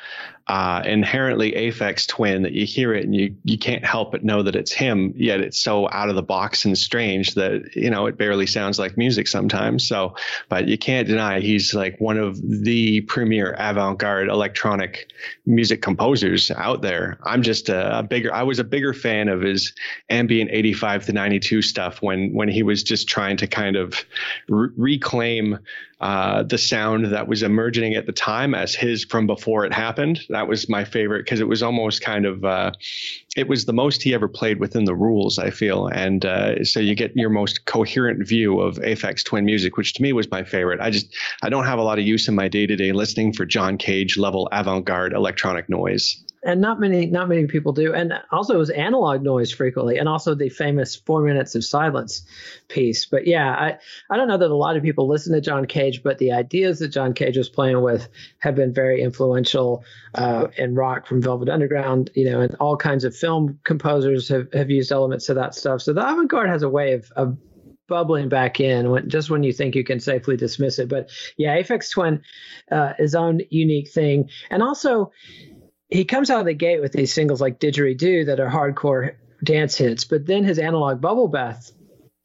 uh, 0.47 0.83
inherently 0.85 1.53
Aphex 1.53 2.07
Twin 2.07 2.43
that 2.43 2.51
you 2.51 2.65
hear 2.67 2.93
it 2.93 3.03
and 3.03 3.15
you 3.15 3.35
you 3.43 3.57
can't 3.57 3.83
help 3.83 4.11
but 4.11 4.23
know 4.23 4.43
that 4.43 4.55
it's 4.55 4.71
him. 4.71 5.11
Yet 5.15 5.39
it's 5.39 5.57
so 5.57 5.89
out 5.89 6.09
of 6.09 6.15
the 6.15 6.21
box 6.21 6.65
and 6.65 6.77
strange 6.77 7.33
that 7.33 7.75
you 7.75 7.89
know 7.89 8.05
it 8.05 8.17
barely 8.17 8.45
sounds 8.45 8.77
like 8.77 8.95
music 8.95 9.27
sometimes. 9.27 9.87
So, 9.87 10.15
but 10.47 10.67
you 10.67 10.77
can't 10.77 11.07
deny 11.07 11.39
he's 11.39 11.73
like 11.73 11.99
one 11.99 12.17
of 12.17 12.39
the 12.41 13.01
premier 13.01 13.55
avant-garde 13.57 14.29
electronic 14.29 15.11
music 15.47 15.81
composers 15.81 16.51
out 16.51 16.83
there. 16.83 17.17
I'm 17.23 17.41
just 17.41 17.69
a, 17.69 17.99
a 17.99 18.03
bigger. 18.03 18.31
I 18.31 18.43
was 18.43 18.59
a 18.59 18.63
bigger 18.63 18.93
fan 18.93 19.29
of 19.29 19.41
his 19.41 19.73
ambient 20.09 20.51
85 20.51 21.07
to 21.07 21.13
92 21.13 21.63
stuff 21.63 22.03
when 22.03 22.33
when 22.33 22.49
he 22.49 22.61
was 22.61 22.83
just 22.83 23.07
trying 23.07 23.37
to 23.37 23.47
kind 23.47 23.75
of 23.75 24.05
re- 24.47 24.69
reclaim 24.77 25.57
uh, 26.01 26.43
the 26.43 26.57
sound 26.57 27.05
that 27.05 27.27
was 27.27 27.41
emerging 27.41 27.95
at 27.95 28.05
the 28.05 28.11
time 28.11 28.53
as 28.53 28.75
his 28.75 29.05
from 29.05 29.25
before 29.25 29.65
it 29.65 29.73
happened. 29.73 30.21
That 30.29 30.47
was 30.47 30.67
my 30.67 30.83
favorite 30.83 31.23
because 31.23 31.39
it 31.39 31.47
was 31.47 31.63
almost 31.63 32.01
kind 32.01 32.25
of 32.25 32.43
uh, 32.43 32.71
it 33.37 33.47
was 33.47 33.65
the 33.65 33.73
most 33.73 34.03
he 34.03 34.13
ever 34.13 34.27
played 34.27 34.59
within 34.59 34.83
the 34.83 34.95
rules. 34.95 35.39
I 35.39 35.51
feel, 35.51 35.87
and 35.87 36.25
uh, 36.25 36.63
so 36.65 36.79
you 36.79 36.95
get 36.95 37.15
your 37.15 37.29
most 37.29 37.65
coherent 37.65 38.27
view 38.27 38.59
of 38.59 38.75
Aphex 38.79 39.23
Twin 39.23 39.45
music, 39.45 39.77
which 39.77 39.93
to 39.93 40.01
me 40.01 40.11
was 40.11 40.29
my 40.29 40.43
favorite. 40.43 40.81
I 40.81 40.89
just 40.89 41.15
I 41.43 41.49
don't 41.49 41.65
have 41.65 41.79
a 41.79 41.83
lot 41.83 41.97
of 41.97 42.05
use 42.05 42.27
in 42.27 42.35
my 42.35 42.49
day 42.49 42.67
to 42.67 42.75
day 42.75 42.91
listening 42.91 43.31
for 43.31 43.45
John 43.45 43.77
Cage 43.77 44.17
level 44.17 44.49
avant 44.51 44.85
garde 44.85 45.13
electronic 45.13 45.69
noise 45.69 46.24
and 46.45 46.61
not 46.61 46.79
many 46.79 47.07
not 47.07 47.27
many 47.27 47.47
people 47.47 47.73
do. 47.73 47.93
And 47.93 48.13
also 48.31 48.55
it 48.55 48.57
was 48.57 48.69
analog 48.69 49.21
noise 49.21 49.51
frequently 49.51 49.97
and 49.97 50.07
also 50.07 50.35
the 50.35 50.49
famous 50.49 50.95
four 50.95 51.21
minutes 51.21 51.55
of 51.55 51.63
silence 51.65 52.23
piece. 52.67 53.05
But 53.05 53.27
yeah 53.27 53.51
i 53.51 53.77
i 54.09 54.17
don't 54.17 54.27
know 54.27 54.37
that 54.37 54.51
a 54.51 54.55
lot 54.55 54.77
of 54.77 54.83
people 54.83 55.07
listen 55.07 55.33
to 55.33 55.41
john 55.41 55.65
cage 55.65 56.03
but 56.03 56.17
the 56.17 56.31
ideas 56.31 56.79
that 56.79 56.89
john 56.89 57.13
cage 57.13 57.37
was 57.37 57.49
playing 57.49 57.81
with 57.81 58.07
have 58.39 58.55
been 58.55 58.73
very 58.73 59.01
influential 59.01 59.83
uh, 60.15 60.47
in 60.57 60.75
rock 60.75 61.07
from 61.07 61.21
velvet 61.21 61.49
underground 61.49 62.09
you 62.15 62.29
know 62.29 62.41
and 62.41 62.55
all 62.59 62.77
kinds 62.77 63.03
of 63.03 63.15
film 63.15 63.59
composers 63.63 64.29
have, 64.29 64.51
have 64.53 64.69
used 64.69 64.91
elements 64.91 65.29
of 65.29 65.35
that 65.35 65.55
stuff. 65.55 65.81
So 65.81 65.93
the 65.93 66.07
avant-garde 66.07 66.49
has 66.49 66.63
a 66.63 66.69
way 66.69 66.93
of, 66.93 67.11
of 67.15 67.37
bubbling 67.87 68.29
back 68.29 68.59
in 68.59 68.89
when 68.89 69.09
just 69.09 69.29
when 69.29 69.43
you 69.43 69.53
think 69.53 69.75
you 69.75 69.83
can 69.83 69.99
safely 69.99 70.37
dismiss 70.37 70.79
it. 70.79 70.89
But 70.89 71.09
yeah, 71.37 71.55
Aphex 71.57 71.91
Twin, 71.91 72.21
uh, 72.71 72.93
his 72.97 73.15
own 73.15 73.41
unique 73.49 73.89
thing, 73.89 74.29
and 74.49 74.63
also 74.63 75.11
he 75.89 76.05
comes 76.05 76.29
out 76.29 76.39
of 76.39 76.45
the 76.45 76.53
gate 76.53 76.81
with 76.81 76.91
these 76.91 77.13
singles 77.13 77.41
like 77.41 77.59
Didgeridoo 77.59 78.25
that 78.25 78.39
are 78.39 78.49
hardcore 78.49 79.15
dance 79.43 79.75
hits, 79.75 80.05
but 80.05 80.25
then 80.25 80.43
his 80.43 80.59
analog 80.59 81.01
bubble 81.01 81.27
bath 81.27 81.71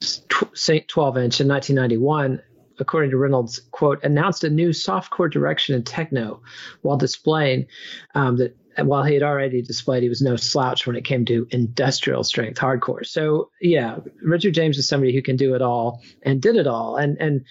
12 0.01 1.19
inch 1.19 1.41
in 1.41 1.49
1991 1.49 2.41
according 2.81 3.11
to 3.11 3.19
Reynolds, 3.19 3.61
quote, 3.71 4.03
announced 4.03 4.43
a 4.43 4.51
new 4.51 4.71
softcore 4.71 5.31
direction 5.31 5.75
in 5.75 5.85
techno 5.85 6.41
while 6.83 6.97
displaying 6.97 7.67
um, 8.15 8.39
that 8.39 8.57
while 8.79 9.05
he 9.05 9.15
had 9.15 9.23
already 9.23 9.61
displayed 9.61 10.03
he 10.03 10.09
was 10.09 10.23
no 10.23 10.37
slouch 10.37 10.87
when 10.87 10.97
it 10.97 11.05
came 11.05 11.25
to 11.27 11.47
industrial 11.51 12.25
strength 12.25 12.59
hardcore. 12.59 13.05
So 13.05 13.51
yeah, 13.61 13.99
Richard 14.23 14.55
James 14.55 14.79
is 14.79 14.89
somebody 14.89 15.15
who 15.15 15.23
can 15.23 15.37
do 15.37 15.55
it 15.55 15.63
all 15.63 16.01
and 16.23 16.41
did 16.41 16.57
it 16.57 16.67
all. 16.67 16.97
And 16.97 17.19
and 17.21 17.45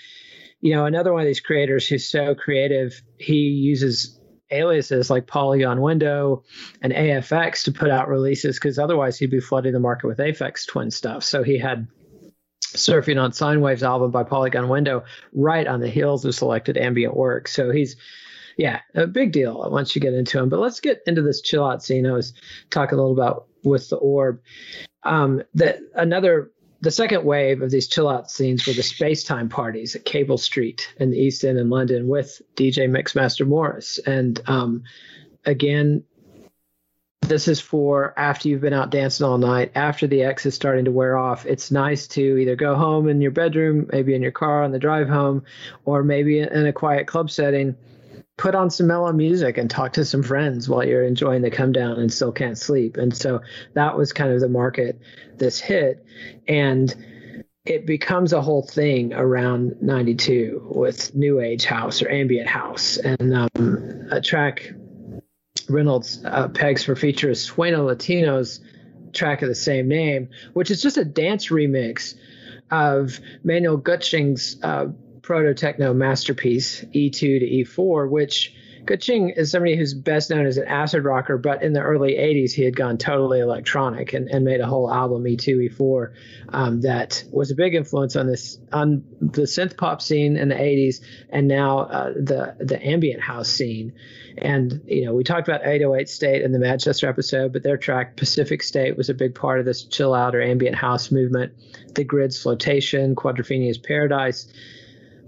you 0.61 0.73
know, 0.73 0.85
another 0.85 1.13
one 1.13 1.21
of 1.21 1.27
these 1.27 1.39
creators 1.39 1.87
who's 1.87 2.09
so 2.09 2.35
creative, 2.35 3.01
he 3.17 3.35
uses 3.35 4.18
aliases 4.51 5.09
like 5.09 5.27
Polygon 5.27 5.81
Window 5.81 6.43
and 6.81 6.93
AFX 6.93 7.63
to 7.63 7.71
put 7.71 7.89
out 7.89 8.07
releases 8.07 8.57
because 8.57 8.79
otherwise 8.79 9.17
he'd 9.17 9.31
be 9.31 9.39
flooding 9.39 9.73
the 9.73 9.79
market 9.79 10.07
with 10.07 10.17
Aphex 10.17 10.67
Twin 10.67 10.91
stuff. 10.91 11.23
So 11.23 11.43
he 11.43 11.57
had 11.57 11.87
Surfing 12.61 13.21
on 13.21 13.33
Sine 13.33 13.61
Waves 13.61 13.83
album 13.83 14.11
by 14.11 14.23
Polygon 14.23 14.69
Window 14.69 15.03
right 15.33 15.67
on 15.67 15.79
the 15.79 15.89
heels 15.89 16.25
of 16.25 16.35
selected 16.35 16.77
ambient 16.77 17.15
work. 17.15 17.47
So 17.47 17.71
he's 17.71 17.95
yeah, 18.57 18.81
a 18.93 19.07
big 19.07 19.31
deal 19.31 19.69
once 19.71 19.95
you 19.95 20.01
get 20.01 20.13
into 20.13 20.37
him. 20.37 20.49
But 20.49 20.59
let's 20.59 20.81
get 20.81 21.01
into 21.07 21.21
this 21.21 21.41
chill 21.41 21.65
out 21.65 21.81
scene. 21.81 22.05
I 22.05 22.11
was 22.11 22.33
talking 22.69 22.99
a 22.99 23.01
little 23.01 23.13
about 23.13 23.47
with 23.63 23.89
the 23.89 23.95
orb. 23.95 24.41
Um, 25.03 25.43
that 25.53 25.79
another 25.95 26.51
the 26.81 26.91
second 26.91 27.25
wave 27.25 27.61
of 27.61 27.71
these 27.71 27.87
chill 27.87 28.07
out 28.07 28.31
scenes 28.31 28.65
were 28.65 28.73
the 28.73 28.83
space 28.83 29.23
time 29.23 29.49
parties 29.49 29.95
at 29.95 30.05
Cable 30.05 30.37
Street 30.37 30.93
in 30.97 31.11
the 31.11 31.17
East 31.17 31.43
End 31.43 31.57
in 31.57 31.69
London 31.69 32.07
with 32.07 32.41
DJ 32.55 32.89
Mixmaster 32.89 33.45
Morris. 33.45 33.99
And 33.99 34.39
um, 34.47 34.83
again, 35.45 36.03
this 37.21 37.47
is 37.47 37.59
for 37.59 38.17
after 38.17 38.47
you've 38.47 38.61
been 38.61 38.73
out 38.73 38.91
dancing 38.91 39.25
all 39.25 39.37
night, 39.37 39.73
after 39.75 40.07
the 40.07 40.23
X 40.23 40.45
is 40.45 40.55
starting 40.55 40.85
to 40.85 40.91
wear 40.91 41.17
off. 41.17 41.45
It's 41.45 41.69
nice 41.69 42.07
to 42.09 42.37
either 42.37 42.55
go 42.55 42.75
home 42.75 43.09
in 43.09 43.21
your 43.21 43.31
bedroom, 43.31 43.87
maybe 43.91 44.15
in 44.15 44.21
your 44.21 44.31
car 44.31 44.63
on 44.63 44.71
the 44.71 44.79
drive 44.79 45.09
home, 45.09 45.43
or 45.85 46.01
maybe 46.01 46.39
in 46.39 46.65
a 46.65 46.73
quiet 46.73 47.07
club 47.07 47.29
setting. 47.29 47.75
Put 48.39 48.55
on 48.55 48.69
some 48.69 48.87
mellow 48.87 49.11
music 49.11 49.57
and 49.57 49.69
talk 49.69 49.91
to 49.93 50.05
some 50.05 50.23
friends 50.23 50.69
while 50.69 50.87
you're 50.87 51.03
enjoying 51.03 51.41
the 51.41 51.51
come 51.51 51.73
down 51.73 51.99
and 51.99 52.11
still 52.11 52.31
can't 52.31 52.57
sleep. 52.57 52.95
And 52.95 53.15
so 53.15 53.41
that 53.73 53.97
was 53.97 54.13
kind 54.13 54.31
of 54.31 54.39
the 54.39 54.47
market 54.47 55.01
this 55.37 55.59
hit. 55.59 56.05
And 56.47 56.95
it 57.65 57.85
becomes 57.85 58.31
a 58.31 58.41
whole 58.41 58.63
thing 58.63 59.13
around 59.13 59.81
92 59.81 60.69
with 60.73 61.13
new 61.13 61.41
age 61.41 61.65
house 61.65 62.01
or 62.01 62.09
ambient 62.09 62.47
house 62.47 62.95
and 62.95 63.35
um, 63.35 64.07
a 64.09 64.21
track 64.21 64.71
Reynolds 65.67 66.23
uh, 66.23 66.47
pegs 66.47 66.81
for 66.81 66.95
feature 66.95 67.29
is 67.29 67.43
Sueno 67.43 67.83
Latino's 67.83 68.61
track 69.11 69.41
of 69.41 69.49
the 69.49 69.55
same 69.55 69.89
name, 69.89 70.29
which 70.53 70.71
is 70.71 70.81
just 70.81 70.97
a 70.97 71.03
dance 71.03 71.47
remix 71.47 72.15
of 72.71 73.19
Manuel 73.43 73.77
Göttsching's 73.77 74.57
uh, 74.63 74.87
proto 75.29 75.53
techno 75.53 75.93
masterpiece 75.93 76.83
E2 76.85 77.19
to 77.19 77.45
E4, 77.79 78.09
which 78.09 78.51
Göttsching 78.85 79.37
is 79.37 79.51
somebody 79.51 79.77
who's 79.77 79.93
best 79.93 80.31
known 80.31 80.47
as 80.47 80.57
an 80.57 80.65
acid 80.67 81.03
rocker, 81.03 81.37
but 81.37 81.61
in 81.61 81.73
the 81.73 81.81
early 81.81 82.13
80s, 82.13 82.51
he 82.51 82.63
had 82.63 82.75
gone 82.75 82.97
totally 82.97 83.39
electronic 83.39 84.13
and, 84.13 84.27
and 84.27 84.43
made 84.43 84.59
a 84.59 84.65
whole 84.65 84.91
album, 84.91 85.25
E2, 85.25 85.69
E4, 85.69 86.13
um, 86.49 86.81
that 86.81 87.23
was 87.31 87.51
a 87.51 87.55
big 87.55 87.75
influence 87.75 88.15
on 88.15 88.25
this 88.25 88.57
on 88.73 89.03
the 89.21 89.43
synth 89.43 89.77
pop 89.77 90.01
scene 90.01 90.35
in 90.35 90.49
the 90.49 90.55
80s 90.55 91.01
and 91.29 91.47
now 91.47 91.81
uh, 91.81 92.13
the 92.13 92.55
the 92.59 92.83
ambient 92.83 93.21
house 93.21 93.49
scene. 93.49 93.93
And 94.39 94.81
you 94.87 95.05
know, 95.05 95.13
we 95.13 95.23
talked 95.23 95.47
about 95.47 95.61
808 95.63 96.09
State 96.09 96.41
in 96.41 96.53
the 96.53 96.59
Manchester 96.59 97.07
episode, 97.07 97.53
but 97.53 97.61
their 97.61 97.77
track 97.77 98.15
Pacific 98.15 98.63
State 98.63 98.97
was 98.97 99.09
a 99.09 99.13
big 99.13 99.35
part 99.35 99.59
of 99.59 99.65
this 99.67 99.83
chill 99.83 100.15
out 100.15 100.33
or 100.33 100.41
ambient 100.41 100.75
house 100.75 101.11
movement. 101.11 101.53
The 101.93 102.03
Grid's 102.03 102.41
Flotation, 102.41 103.15
Quadrophenia's 103.15 103.77
Paradise. 103.77 104.51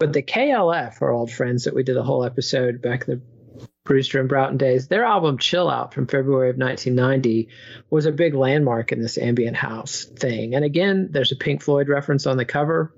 But 0.02 0.14
the 0.14 0.24
KLF, 0.24 1.00
our 1.04 1.12
old 1.12 1.32
friends 1.32 1.66
that 1.66 1.76
we 1.76 1.84
did 1.84 1.96
a 1.96 2.02
whole 2.02 2.26
episode 2.26 2.82
back 2.82 3.08
in 3.08 3.20
the 3.20 3.68
Brewster 3.84 4.20
and 4.20 4.28
Broughton 4.28 4.58
days, 4.58 4.88
their 4.88 5.04
album 5.04 5.38
Chill 5.38 5.70
Out 5.70 5.94
from 5.94 6.08
February 6.08 6.50
of 6.50 6.58
1990 6.58 7.50
was 7.92 8.08
a 8.08 8.12
big 8.12 8.34
landmark 8.34 8.92
in 8.92 9.00
this 9.00 9.20
ambient 9.20 9.58
house 9.58 10.06
thing. 10.06 10.56
And 10.56 10.66
again, 10.66 11.10
there's 11.12 11.32
a 11.32 11.36
Pink 11.36 11.62
Floyd 11.62 11.88
reference 11.88 12.26
on 12.26 12.38
the 12.38 12.46
cover. 12.46 12.96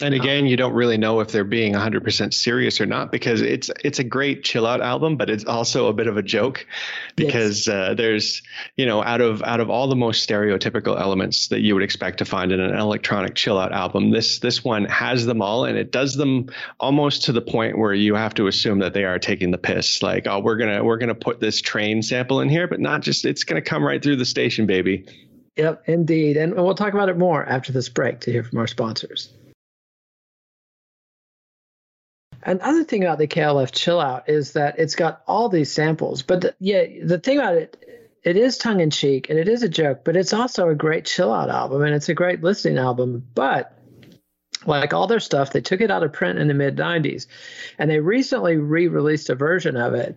And 0.00 0.14
again, 0.14 0.46
you 0.46 0.56
don't 0.56 0.74
really 0.74 0.96
know 0.96 1.18
if 1.18 1.32
they're 1.32 1.42
being 1.42 1.72
100% 1.72 2.32
serious 2.32 2.80
or 2.80 2.86
not 2.86 3.10
because 3.10 3.40
it's 3.40 3.68
it's 3.82 3.98
a 3.98 4.04
great 4.04 4.44
chill 4.44 4.64
out 4.64 4.80
album, 4.80 5.16
but 5.16 5.28
it's 5.28 5.44
also 5.44 5.88
a 5.88 5.92
bit 5.92 6.06
of 6.06 6.16
a 6.16 6.22
joke 6.22 6.64
because 7.16 7.66
yes. 7.66 7.74
uh, 7.74 7.94
there's 7.94 8.42
you 8.76 8.86
know 8.86 9.02
out 9.02 9.20
of 9.20 9.42
out 9.42 9.58
of 9.58 9.70
all 9.70 9.88
the 9.88 9.96
most 9.96 10.28
stereotypical 10.28 11.00
elements 11.00 11.48
that 11.48 11.62
you 11.62 11.74
would 11.74 11.82
expect 11.82 12.18
to 12.18 12.24
find 12.24 12.52
in 12.52 12.60
an 12.60 12.76
electronic 12.76 13.34
chill 13.34 13.58
out 13.58 13.72
album, 13.72 14.10
this 14.10 14.38
this 14.38 14.62
one 14.62 14.84
has 14.84 15.26
them 15.26 15.42
all, 15.42 15.64
and 15.64 15.76
it 15.76 15.90
does 15.90 16.14
them 16.14 16.48
almost 16.78 17.24
to 17.24 17.32
the 17.32 17.42
point 17.42 17.76
where 17.76 17.92
you 17.92 18.14
have 18.14 18.34
to 18.34 18.46
assume 18.46 18.78
that 18.78 18.94
they 18.94 19.02
are 19.02 19.18
taking 19.18 19.50
the 19.50 19.58
piss. 19.58 20.00
Like, 20.00 20.28
oh, 20.28 20.38
we're 20.38 20.58
gonna 20.58 20.84
we're 20.84 20.98
gonna 20.98 21.16
put 21.16 21.40
this 21.40 21.60
train 21.60 22.02
sample 22.02 22.40
in 22.40 22.48
here, 22.48 22.68
but 22.68 22.78
not 22.78 23.02
just 23.02 23.24
it's 23.24 23.42
gonna 23.42 23.62
come 23.62 23.82
right 23.82 24.00
through 24.00 24.16
the 24.16 24.24
station, 24.24 24.64
baby. 24.64 25.06
Yep, 25.56 25.88
indeed, 25.88 26.36
and 26.36 26.54
we'll 26.54 26.76
talk 26.76 26.94
about 26.94 27.08
it 27.08 27.18
more 27.18 27.44
after 27.44 27.72
this 27.72 27.88
break 27.88 28.20
to 28.20 28.30
hear 28.30 28.44
from 28.44 28.58
our 28.60 28.68
sponsors. 28.68 29.32
Another 32.42 32.84
thing 32.84 33.02
about 33.02 33.18
the 33.18 33.26
KLF 33.26 33.72
Chill 33.72 34.00
Out 34.00 34.28
is 34.28 34.52
that 34.52 34.78
it's 34.78 34.94
got 34.94 35.22
all 35.26 35.48
these 35.48 35.72
samples, 35.72 36.22
but 36.22 36.40
the, 36.40 36.54
yeah, 36.60 36.84
the 37.02 37.18
thing 37.18 37.38
about 37.38 37.56
it, 37.56 37.84
it 38.22 38.36
is 38.36 38.58
tongue 38.58 38.80
in 38.80 38.90
cheek 38.90 39.30
and 39.30 39.38
it 39.38 39.48
is 39.48 39.62
a 39.62 39.68
joke, 39.68 40.02
but 40.04 40.16
it's 40.16 40.32
also 40.32 40.68
a 40.68 40.74
great 40.74 41.04
chill 41.04 41.32
out 41.32 41.50
album 41.50 41.82
and 41.82 41.94
it's 41.94 42.08
a 42.08 42.14
great 42.14 42.42
listening 42.42 42.78
album. 42.78 43.26
But 43.34 43.76
like 44.66 44.92
all 44.92 45.06
their 45.06 45.20
stuff, 45.20 45.52
they 45.52 45.60
took 45.60 45.80
it 45.80 45.90
out 45.90 46.02
of 46.02 46.12
print 46.12 46.38
in 46.38 46.48
the 46.48 46.54
mid 46.54 46.76
90s 46.76 47.26
and 47.78 47.90
they 47.90 48.00
recently 48.00 48.56
re 48.56 48.88
released 48.88 49.30
a 49.30 49.34
version 49.34 49.76
of 49.76 49.94
it, 49.94 50.16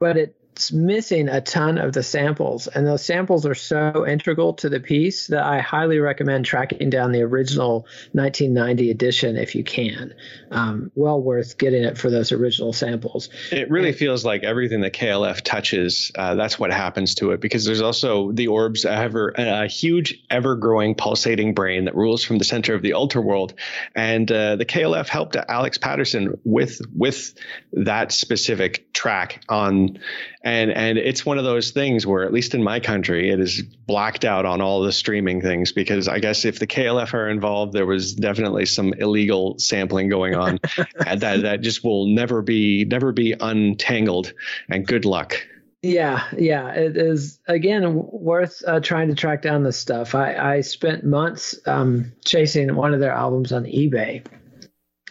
but 0.00 0.16
it 0.16 0.36
it's 0.58 0.72
missing 0.72 1.28
a 1.28 1.40
ton 1.40 1.78
of 1.78 1.92
the 1.92 2.02
samples, 2.02 2.66
and 2.66 2.84
those 2.84 3.04
samples 3.04 3.46
are 3.46 3.54
so 3.54 4.04
integral 4.04 4.54
to 4.54 4.68
the 4.68 4.80
piece 4.80 5.28
that 5.28 5.44
I 5.44 5.60
highly 5.60 6.00
recommend 6.00 6.46
tracking 6.46 6.90
down 6.90 7.12
the 7.12 7.22
original 7.22 7.86
1990 8.10 8.90
edition 8.90 9.36
if 9.36 9.54
you 9.54 9.62
can. 9.62 10.14
Um, 10.50 10.90
well 10.96 11.22
worth 11.22 11.58
getting 11.58 11.84
it 11.84 11.96
for 11.96 12.10
those 12.10 12.32
original 12.32 12.72
samples. 12.72 13.28
It 13.52 13.70
really 13.70 13.90
and, 13.90 13.96
feels 13.96 14.24
like 14.24 14.42
everything 14.42 14.80
that 14.80 14.94
KLF 14.94 15.42
touches, 15.42 16.10
uh, 16.16 16.34
that's 16.34 16.58
what 16.58 16.72
happens 16.72 17.14
to 17.16 17.30
it, 17.30 17.40
because 17.40 17.64
there's 17.64 17.80
also 17.80 18.32
the 18.32 18.48
orbs 18.48 18.84
ever 18.84 19.28
a 19.38 19.68
huge, 19.68 20.24
ever-growing, 20.28 20.96
pulsating 20.96 21.54
brain 21.54 21.84
that 21.84 21.94
rules 21.94 22.24
from 22.24 22.38
the 22.38 22.44
center 22.44 22.74
of 22.74 22.82
the 22.82 22.94
ultra 22.94 23.22
world, 23.22 23.54
and 23.94 24.32
uh, 24.32 24.56
the 24.56 24.66
KLF 24.66 25.06
helped 25.06 25.36
Alex 25.36 25.78
Paterson 25.78 26.36
with 26.42 26.80
with 26.92 27.34
that 27.74 28.10
specific 28.10 28.92
track 28.92 29.44
on 29.48 30.00
and 30.48 30.70
and 30.70 30.98
it's 30.98 31.26
one 31.26 31.38
of 31.38 31.44
those 31.44 31.70
things 31.70 32.06
where 32.06 32.24
at 32.24 32.32
least 32.32 32.54
in 32.54 32.62
my 32.62 32.80
country 32.80 33.30
it 33.30 33.38
is 33.38 33.62
blacked 33.62 34.24
out 34.24 34.46
on 34.46 34.60
all 34.60 34.80
the 34.80 34.92
streaming 34.92 35.40
things 35.40 35.72
because 35.72 36.08
I 36.08 36.18
guess 36.20 36.44
if 36.44 36.58
the 36.58 36.66
KLF 36.66 37.12
are 37.14 37.28
involved 37.28 37.74
there 37.74 37.86
was 37.86 38.14
definitely 38.14 38.66
some 38.66 38.92
illegal 38.94 39.58
sampling 39.58 40.08
going 40.08 40.34
on 40.34 40.58
and 41.06 41.20
that 41.20 41.42
that 41.42 41.60
just 41.60 41.84
will 41.84 42.06
never 42.06 42.42
be 42.42 42.84
never 42.84 43.12
be 43.12 43.34
untangled 43.38 44.32
and 44.68 44.86
good 44.86 45.04
luck. 45.04 45.34
Yeah, 45.80 46.24
yeah, 46.36 46.72
it 46.72 46.96
is 46.96 47.38
again 47.46 47.94
worth 47.94 48.62
uh, 48.66 48.80
trying 48.80 49.08
to 49.08 49.14
track 49.14 49.42
down 49.42 49.62
this 49.62 49.78
stuff. 49.78 50.16
I, 50.16 50.34
I 50.34 50.60
spent 50.62 51.04
months 51.04 51.56
um, 51.66 52.12
chasing 52.24 52.74
one 52.74 52.94
of 52.94 52.98
their 52.98 53.12
albums 53.12 53.52
on 53.52 53.62
eBay, 53.64 54.26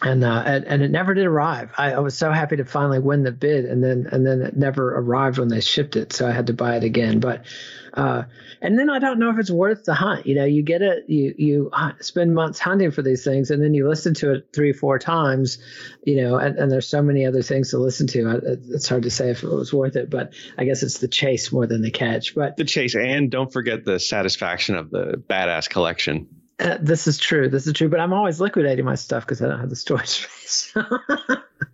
and, 0.00 0.22
uh, 0.22 0.42
and 0.46 0.64
and 0.64 0.82
it 0.82 0.90
never 0.90 1.12
did 1.14 1.26
arrive. 1.26 1.70
I, 1.76 1.92
I, 1.92 1.98
was 1.98 2.16
so 2.16 2.30
happy 2.30 2.56
to 2.56 2.64
finally 2.64 3.00
win 3.00 3.24
the 3.24 3.32
bid, 3.32 3.64
and 3.64 3.82
then 3.82 4.08
and 4.12 4.24
then 4.24 4.42
it 4.42 4.56
never 4.56 4.96
arrived 4.96 5.38
when 5.38 5.48
they 5.48 5.60
shipped 5.60 5.96
it, 5.96 6.12
so 6.12 6.28
I 6.28 6.30
had 6.30 6.46
to 6.46 6.52
buy 6.52 6.76
it 6.76 6.84
again. 6.84 7.18
But 7.18 7.44
uh, 7.94 8.24
and 8.62 8.78
then 8.78 8.90
I 8.90 9.00
don't 9.00 9.18
know 9.18 9.30
if 9.30 9.38
it's 9.38 9.50
worth 9.50 9.84
the 9.84 9.94
hunt. 9.94 10.26
You 10.26 10.36
know, 10.36 10.44
you 10.44 10.62
get 10.62 10.82
it, 10.82 11.04
you 11.08 11.34
you 11.36 11.70
spend 12.00 12.32
months 12.32 12.60
hunting 12.60 12.92
for 12.92 13.02
these 13.02 13.24
things, 13.24 13.50
and 13.50 13.60
then 13.60 13.74
you 13.74 13.88
listen 13.88 14.14
to 14.14 14.34
it 14.34 14.50
three 14.54 14.72
four 14.72 15.00
times. 15.00 15.58
You 16.04 16.22
know, 16.22 16.36
and, 16.36 16.56
and 16.56 16.70
there's 16.70 16.86
so 16.86 17.02
many 17.02 17.26
other 17.26 17.42
things 17.42 17.70
to 17.70 17.78
listen 17.78 18.06
to. 18.08 18.58
It's 18.70 18.88
hard 18.88 19.02
to 19.02 19.10
say 19.10 19.30
if 19.30 19.42
it 19.42 19.50
was 19.50 19.72
worth 19.72 19.96
it, 19.96 20.10
but 20.10 20.32
I 20.56 20.64
guess 20.64 20.84
it's 20.84 20.98
the 20.98 21.08
chase 21.08 21.50
more 21.50 21.66
than 21.66 21.82
the 21.82 21.90
catch. 21.90 22.36
But 22.36 22.56
the 22.56 22.64
chase, 22.64 22.94
and 22.94 23.32
don't 23.32 23.52
forget 23.52 23.84
the 23.84 23.98
satisfaction 23.98 24.76
of 24.76 24.90
the 24.90 25.20
badass 25.28 25.68
collection. 25.68 26.28
Uh, 26.60 26.76
this 26.80 27.06
is 27.06 27.18
true. 27.18 27.48
This 27.48 27.66
is 27.66 27.72
true. 27.72 27.88
But 27.88 28.00
I'm 28.00 28.12
always 28.12 28.40
liquidating 28.40 28.84
my 28.84 28.96
stuff 28.96 29.24
because 29.24 29.40
I 29.42 29.48
don't 29.48 29.60
have 29.60 29.70
the 29.70 29.76
storage 29.76 30.08
space. 30.46 30.74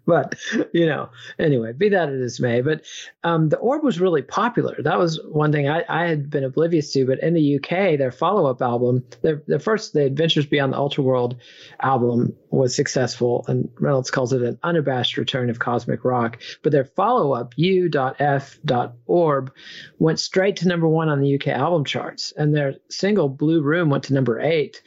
but 0.06 0.34
you 0.72 0.86
know, 0.86 1.08
anyway, 1.38 1.72
be 1.72 1.88
that 1.88 2.08
as 2.10 2.38
it 2.38 2.42
may. 2.42 2.60
But 2.60 2.84
um, 3.22 3.48
the 3.48 3.56
orb 3.56 3.82
was 3.82 4.00
really 4.00 4.22
popular. 4.22 4.76
That 4.82 4.98
was 4.98 5.20
one 5.24 5.52
thing 5.52 5.68
I, 5.68 5.84
I 5.88 6.06
had 6.06 6.30
been 6.30 6.44
oblivious 6.44 6.92
to. 6.92 7.06
But 7.06 7.22
in 7.22 7.34
the 7.34 7.56
UK, 7.56 7.98
their 7.98 8.12
follow-up 8.12 8.60
album, 8.60 9.04
their, 9.22 9.42
their 9.46 9.58
first, 9.58 9.92
the 9.94 10.04
Adventures 10.04 10.46
Beyond 10.46 10.72
the 10.72 10.78
Ultra 10.78 11.04
World 11.04 11.36
album, 11.80 12.34
was 12.50 12.74
successful, 12.74 13.44
and 13.48 13.68
Reynolds 13.80 14.10
calls 14.10 14.32
it 14.32 14.42
an 14.42 14.58
unabashed 14.62 15.16
return 15.16 15.50
of 15.50 15.58
cosmic 15.58 16.04
rock. 16.04 16.40
But 16.62 16.72
their 16.72 16.84
follow-up, 16.84 17.54
U.F.Orb, 17.56 19.52
went 19.98 20.20
straight 20.20 20.56
to 20.56 20.68
number 20.68 20.86
one 20.88 21.08
on 21.08 21.20
the 21.20 21.34
UK 21.34 21.48
album 21.48 21.84
charts, 21.84 22.32
and 22.36 22.54
their 22.54 22.74
single 22.90 23.28
Blue 23.28 23.62
Room 23.62 23.90
went 23.90 24.04
to 24.04 24.14
number 24.14 24.38
eight. 24.40 24.82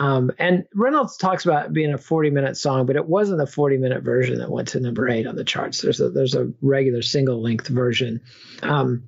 Um, 0.00 0.32
and 0.38 0.64
Reynolds 0.74 1.18
talks 1.18 1.44
about 1.44 1.74
being 1.74 1.92
a 1.92 1.98
40 1.98 2.30
minute 2.30 2.56
song, 2.56 2.86
but 2.86 2.96
it 2.96 3.06
wasn't 3.06 3.42
a 3.42 3.46
40 3.46 3.76
minute 3.76 4.02
version 4.02 4.38
that 4.38 4.50
went 4.50 4.68
to 4.68 4.80
number 4.80 5.08
eight 5.08 5.26
on 5.26 5.36
the 5.36 5.44
charts. 5.44 5.82
There's 5.82 6.00
a 6.00 6.08
there's 6.08 6.34
a 6.34 6.50
regular 6.62 7.02
single 7.02 7.42
length 7.42 7.68
version. 7.68 8.22
Um, 8.62 9.04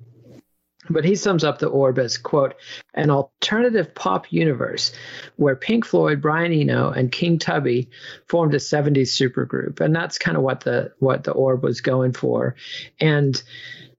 but 0.89 1.03
he 1.03 1.15
sums 1.15 1.43
up 1.43 1.59
the 1.59 1.67
orb 1.67 1.97
as 1.97 2.17
quote 2.17 2.55
an 2.93 3.09
alternative 3.09 3.95
pop 3.95 4.31
universe 4.31 4.91
where 5.37 5.55
Pink 5.55 5.85
Floyd, 5.85 6.21
Brian 6.21 6.53
Eno, 6.53 6.91
and 6.91 7.11
King 7.11 7.39
Tubby 7.39 7.89
formed 8.27 8.53
a 8.53 8.57
70s 8.57 9.17
supergroup, 9.17 9.79
and 9.79 9.95
that's 9.95 10.19
kind 10.19 10.37
of 10.37 10.43
what 10.43 10.59
the 10.61 10.91
what 10.99 11.23
the 11.23 11.31
orb 11.31 11.63
was 11.63 11.81
going 11.81 12.13
for, 12.13 12.55
and 12.99 13.41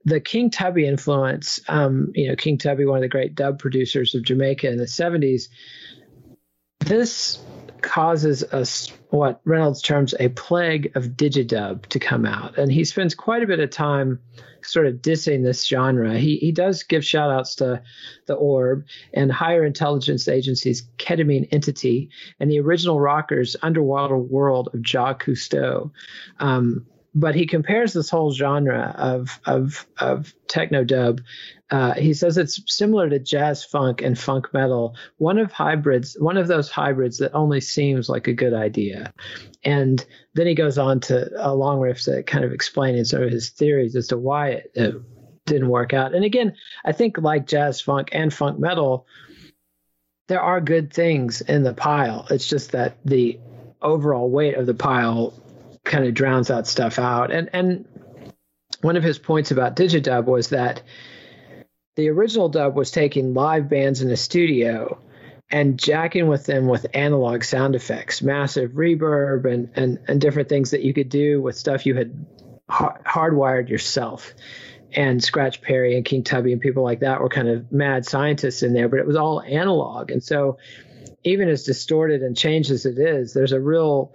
the 0.04 0.20
King 0.20 0.50
Tubby 0.50 0.86
influence, 0.86 1.60
um, 1.66 2.12
you 2.14 2.28
know, 2.28 2.36
King 2.36 2.58
Tubby, 2.58 2.84
one 2.84 2.98
of 2.98 3.02
the 3.02 3.08
great 3.08 3.34
dub 3.34 3.58
producers 3.58 4.14
of 4.14 4.22
Jamaica 4.22 4.70
in 4.70 4.76
the 4.76 4.84
70s, 4.84 5.48
this 6.84 7.38
causes 7.80 8.42
us 8.44 8.90
what 9.10 9.40
Reynolds 9.44 9.82
terms 9.82 10.14
a 10.18 10.28
plague 10.30 10.90
of 10.96 11.10
digidub 11.10 11.86
to 11.86 11.98
come 11.98 12.24
out. 12.24 12.58
And 12.58 12.72
he 12.72 12.84
spends 12.84 13.14
quite 13.14 13.42
a 13.42 13.46
bit 13.46 13.60
of 13.60 13.70
time 13.70 14.20
sort 14.62 14.86
of 14.86 14.94
dissing 14.96 15.44
this 15.44 15.66
genre. 15.66 16.18
He, 16.18 16.36
he 16.36 16.50
does 16.50 16.82
give 16.82 17.04
shout 17.04 17.30
outs 17.30 17.56
to 17.56 17.82
the 18.26 18.34
Orb 18.34 18.86
and 19.12 19.30
higher 19.30 19.64
intelligence 19.64 20.28
agencies 20.28 20.88
Ketamine 20.96 21.48
Entity 21.52 22.08
and 22.40 22.50
the 22.50 22.60
original 22.60 22.98
rockers 22.98 23.56
Underwater 23.62 24.16
World 24.16 24.70
of 24.72 24.82
Jacques 24.82 25.24
Cousteau. 25.24 25.90
Um, 26.40 26.86
but 27.14 27.34
he 27.34 27.46
compares 27.46 27.92
this 27.92 28.10
whole 28.10 28.32
genre 28.32 28.92
of 28.98 29.40
of 29.46 29.86
of 29.98 30.34
techno 30.48 30.82
dub. 30.82 31.20
Uh, 31.70 31.94
he 31.94 32.12
says 32.12 32.36
it's 32.36 32.60
similar 32.66 33.08
to 33.08 33.18
jazz 33.18 33.64
funk 33.64 34.02
and 34.02 34.18
funk 34.18 34.52
metal. 34.52 34.96
One 35.16 35.38
of 35.38 35.50
hybrids, 35.50 36.16
one 36.18 36.36
of 36.36 36.46
those 36.46 36.70
hybrids 36.70 37.18
that 37.18 37.32
only 37.32 37.60
seems 37.60 38.08
like 38.08 38.28
a 38.28 38.34
good 38.34 38.52
idea. 38.52 39.12
And 39.64 40.04
then 40.34 40.46
he 40.46 40.54
goes 40.54 40.76
on 40.76 41.00
to 41.00 41.30
a 41.36 41.54
long 41.54 41.80
riff 41.80 42.04
that 42.04 42.26
kind 42.26 42.44
of 42.44 42.52
explaining 42.52 43.04
some 43.04 43.22
of 43.22 43.30
his 43.30 43.50
theories 43.50 43.96
as 43.96 44.08
to 44.08 44.18
why 44.18 44.48
it, 44.50 44.70
it 44.74 44.94
didn't 45.46 45.68
work 45.68 45.94
out. 45.94 46.14
And 46.14 46.24
again, 46.24 46.54
I 46.84 46.92
think 46.92 47.18
like 47.18 47.46
jazz 47.46 47.80
funk 47.80 48.10
and 48.12 48.32
funk 48.32 48.58
metal, 48.58 49.06
there 50.28 50.40
are 50.40 50.60
good 50.60 50.92
things 50.92 51.40
in 51.40 51.62
the 51.62 51.74
pile. 51.74 52.26
It's 52.30 52.46
just 52.46 52.72
that 52.72 52.98
the 53.04 53.38
overall 53.80 54.30
weight 54.30 54.56
of 54.56 54.66
the 54.66 54.74
pile 54.74 55.34
kind 55.84 56.04
of 56.06 56.14
drowns 56.14 56.48
that 56.48 56.66
stuff 56.66 56.98
out. 56.98 57.30
And 57.30 57.50
and 57.52 57.86
one 58.80 58.96
of 58.96 59.02
his 59.02 59.18
points 59.18 59.50
about 59.50 59.76
digidub 59.76 60.26
was 60.26 60.48
that 60.50 60.82
the 61.96 62.08
original 62.08 62.48
dub 62.48 62.76
was 62.76 62.90
taking 62.90 63.34
live 63.34 63.68
bands 63.68 64.02
in 64.02 64.10
a 64.10 64.16
studio 64.16 64.98
and 65.50 65.78
jacking 65.78 66.26
with 66.26 66.46
them 66.46 66.66
with 66.66 66.86
analog 66.94 67.44
sound 67.44 67.74
effects, 67.76 68.22
massive 68.22 68.72
reverb 68.72 69.44
and 69.44 69.70
and 69.76 69.98
and 70.08 70.20
different 70.20 70.48
things 70.48 70.70
that 70.70 70.82
you 70.82 70.94
could 70.94 71.08
do 71.08 71.40
with 71.40 71.56
stuff 71.56 71.86
you 71.86 71.94
had 71.94 72.26
hardwired 72.68 73.68
yourself. 73.68 74.34
And 74.92 75.22
Scratch 75.22 75.60
Perry 75.60 75.96
and 75.96 76.04
King 76.04 76.22
Tubby 76.22 76.52
and 76.52 76.60
people 76.60 76.84
like 76.84 77.00
that 77.00 77.20
were 77.20 77.28
kind 77.28 77.48
of 77.48 77.72
mad 77.72 78.06
scientists 78.06 78.62
in 78.62 78.72
there, 78.72 78.88
but 78.88 79.00
it 79.00 79.06
was 79.06 79.16
all 79.16 79.42
analog. 79.42 80.12
And 80.12 80.22
so 80.22 80.58
even 81.24 81.48
as 81.48 81.64
distorted 81.64 82.22
and 82.22 82.36
changed 82.36 82.70
as 82.70 82.86
it 82.86 82.98
is, 82.98 83.32
there's 83.34 83.52
a 83.52 83.60
real 83.60 84.14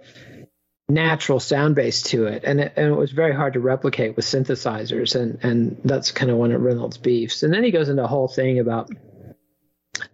natural 0.90 1.40
sound 1.40 1.74
base 1.74 2.02
to 2.02 2.26
it, 2.26 2.44
and 2.44 2.60
it, 2.60 2.72
and 2.76 2.86
it 2.86 2.96
was 2.96 3.12
very 3.12 3.34
hard 3.34 3.54
to 3.54 3.60
replicate 3.60 4.16
with 4.16 4.24
synthesizers, 4.24 5.18
and 5.18 5.38
and 5.42 5.80
that's 5.84 6.12
kind 6.12 6.30
of 6.30 6.36
one 6.36 6.52
of 6.52 6.60
Reynolds' 6.60 6.98
beefs. 6.98 7.42
And 7.42 7.52
then 7.52 7.64
he 7.64 7.70
goes 7.70 7.88
into 7.88 8.04
a 8.04 8.08
whole 8.08 8.28
thing 8.28 8.58
about, 8.58 8.90